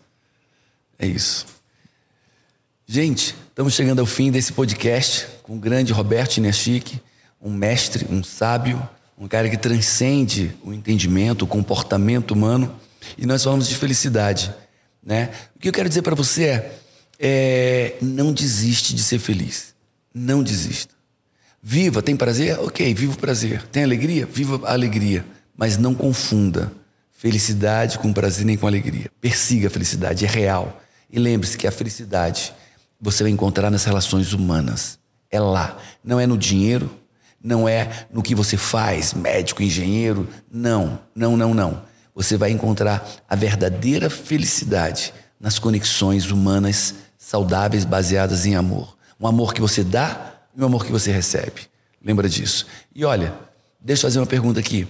É 0.99 1.07
isso. 1.07 1.47
Gente, 2.93 3.37
estamos 3.49 3.75
chegando 3.75 4.01
ao 4.01 4.05
fim 4.05 4.33
desse 4.33 4.53
podcast 4.53 5.29
com 5.45 5.55
o 5.55 5.61
grande 5.61 5.93
Roberto 5.93 6.39
Inestique, 6.39 7.01
um 7.41 7.53
mestre, 7.53 8.05
um 8.11 8.21
sábio, 8.21 8.83
um 9.17 9.29
cara 9.29 9.49
que 9.49 9.57
transcende 9.57 10.57
o 10.61 10.73
entendimento, 10.73 11.45
o 11.45 11.47
comportamento 11.47 12.33
humano. 12.33 12.75
E 13.17 13.25
nós 13.27 13.45
falamos 13.45 13.69
de 13.69 13.77
felicidade. 13.77 14.53
Né? 15.01 15.31
O 15.55 15.61
que 15.61 15.69
eu 15.69 15.73
quero 15.73 15.89
dizer 15.89 16.03
para 16.03 16.17
você 16.17 16.47
é, 16.47 16.73
é: 17.21 17.97
não 18.03 18.33
desiste 18.33 18.93
de 18.93 19.05
ser 19.05 19.21
feliz. 19.21 19.73
Não 20.13 20.43
desista. 20.43 20.93
Viva, 21.63 22.03
tem 22.03 22.17
prazer? 22.17 22.59
Ok, 22.59 22.93
viva 22.93 23.13
o 23.13 23.19
prazer. 23.19 23.63
Tem 23.71 23.85
alegria? 23.85 24.27
Viva 24.27 24.67
a 24.67 24.73
alegria. 24.73 25.25
Mas 25.57 25.79
não 25.79 25.95
confunda 25.95 26.73
felicidade 27.13 28.01
com 28.01 28.13
prazer 28.13 28.45
nem 28.45 28.57
com 28.57 28.67
alegria. 28.67 29.09
Persiga 29.21 29.69
a 29.69 29.71
felicidade, 29.71 30.25
é 30.25 30.29
real. 30.29 30.83
E 31.09 31.21
lembre-se 31.21 31.57
que 31.57 31.69
a 31.69 31.71
felicidade 31.71 32.53
você 33.01 33.23
vai 33.23 33.33
encontrar 33.33 33.71
nas 33.71 33.85
relações 33.85 34.33
humanas. 34.33 34.99
É 35.31 35.41
lá. 35.41 35.79
Não 36.05 36.21
é 36.21 36.27
no 36.27 36.37
dinheiro, 36.37 36.91
não 37.43 37.69
é 37.69 38.07
no 38.13 38.23
que 38.23 38.35
você 38.35 38.57
faz, 38.57 39.15
médico, 39.15 39.63
engenheiro. 39.63 40.29
Não, 40.51 41.01
não, 41.15 41.37
não, 41.37 41.55
não. 41.55 41.83
Você 42.15 42.37
vai 42.37 42.51
encontrar 42.51 43.09
a 43.29 43.35
verdadeira 43.35 44.11
felicidade 44.11 45.15
nas 45.41 45.59
conexões 45.59 46.31
humanas 46.31 46.95
saudáveis 47.17 47.85
baseadas 47.85 48.45
em 48.45 48.55
amor. 48.55 48.97
Um 49.19 49.27
amor 49.27 49.55
que 49.55 49.61
você 49.61 49.83
dá 49.83 50.35
e 50.55 50.61
um 50.61 50.67
amor 50.67 50.85
que 50.85 50.93
você 50.93 51.11
recebe. 51.11 51.63
Lembra 52.05 52.29
disso. 52.29 52.67
E 52.95 53.05
olha, 53.05 53.33
deixa 53.81 54.01
eu 54.01 54.11
fazer 54.11 54.19
uma 54.19 54.27
pergunta 54.27 54.61
aqui. 54.61 54.87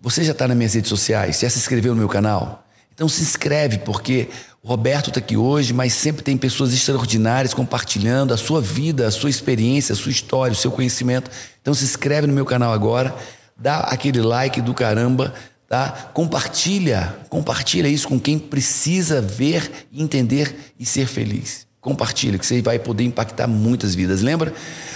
Você 0.00 0.22
já 0.22 0.32
está 0.32 0.46
nas 0.46 0.56
minhas 0.56 0.74
redes 0.74 0.88
sociais? 0.88 1.40
Já 1.40 1.50
se 1.50 1.58
inscreveu 1.58 1.94
no 1.94 1.98
meu 1.98 2.08
canal? 2.08 2.64
Então 2.92 3.08
se 3.08 3.22
inscreve, 3.22 3.78
porque 3.78 4.28
o 4.62 4.68
Roberto 4.68 5.08
está 5.08 5.20
aqui 5.20 5.36
hoje, 5.36 5.72
mas 5.72 5.92
sempre 5.92 6.22
tem 6.22 6.36
pessoas 6.36 6.72
extraordinárias 6.72 7.54
compartilhando 7.54 8.34
a 8.34 8.36
sua 8.36 8.60
vida, 8.60 9.06
a 9.06 9.10
sua 9.10 9.30
experiência, 9.30 9.92
a 9.92 9.96
sua 9.96 10.10
história, 10.10 10.52
o 10.52 10.56
seu 10.56 10.70
conhecimento. 10.70 11.30
Então 11.62 11.72
se 11.72 11.84
inscreve 11.84 12.26
no 12.26 12.32
meu 12.32 12.44
canal 12.44 12.72
agora, 12.72 13.14
dá 13.56 13.78
aquele 13.80 14.20
like 14.20 14.60
do 14.60 14.74
caramba, 14.74 15.32
tá? 15.68 16.10
Compartilha, 16.12 17.16
compartilha 17.28 17.86
isso 17.86 18.08
com 18.08 18.18
quem 18.18 18.36
precisa 18.36 19.22
ver, 19.22 19.70
entender 19.92 20.54
e 20.78 20.84
ser 20.84 21.06
feliz. 21.06 21.66
Compartilha, 21.80 22.36
que 22.36 22.44
você 22.44 22.60
vai 22.60 22.80
poder 22.80 23.04
impactar 23.04 23.46
muitas 23.46 23.94
vidas. 23.94 24.22
Lembra? 24.22 24.52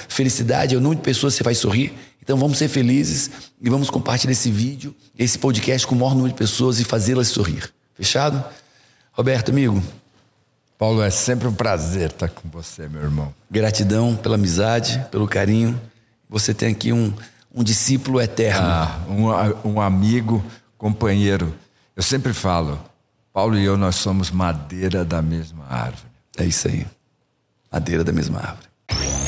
Felicidade 0.08 0.74
é 0.74 0.78
o 0.78 0.80
número 0.80 1.00
de 1.00 1.04
pessoas 1.04 1.34
que 1.34 1.38
você 1.38 1.44
vai 1.44 1.54
sorrir. 1.54 1.92
Então 2.20 2.36
vamos 2.36 2.58
ser 2.58 2.68
felizes 2.68 3.30
e 3.60 3.70
vamos 3.70 3.88
compartilhar 3.88 4.32
esse 4.32 4.50
vídeo, 4.50 4.94
esse 5.16 5.38
podcast 5.38 5.86
com 5.86 5.94
o 5.94 5.98
maior 5.98 6.14
número 6.14 6.30
de 6.30 6.38
pessoas 6.38 6.80
e 6.80 6.84
fazê-las 6.84 7.28
sorrir. 7.28 7.72
Fechado? 7.94 8.44
Roberto, 9.12 9.50
amigo. 9.50 9.82
Paulo, 10.78 11.02
é 11.02 11.10
sempre 11.10 11.46
um 11.46 11.54
prazer 11.54 12.10
estar 12.10 12.28
com 12.28 12.48
você, 12.48 12.88
meu 12.88 13.02
irmão. 13.02 13.32
Gratidão 13.50 14.16
pela 14.16 14.34
amizade, 14.34 15.04
pelo 15.10 15.28
carinho. 15.28 15.80
Você 16.28 16.54
tem 16.54 16.72
aqui 16.72 16.92
um, 16.92 17.12
um 17.54 17.62
discípulo 17.62 18.20
eterno. 18.20 18.66
Ah, 18.66 19.00
um, 19.08 19.72
um 19.74 19.80
amigo, 19.80 20.42
companheiro. 20.78 21.54
Eu 21.94 22.02
sempre 22.02 22.32
falo, 22.32 22.80
Paulo 23.32 23.56
e 23.56 23.64
eu, 23.64 23.76
nós 23.76 23.96
somos 23.96 24.30
madeira 24.30 25.04
da 25.04 25.20
mesma 25.20 25.64
árvore. 25.68 26.10
É 26.38 26.44
isso 26.44 26.66
aí. 26.66 26.86
Madeira 27.70 28.02
da 28.02 28.12
mesma 28.12 28.38
árvore. 28.38 29.21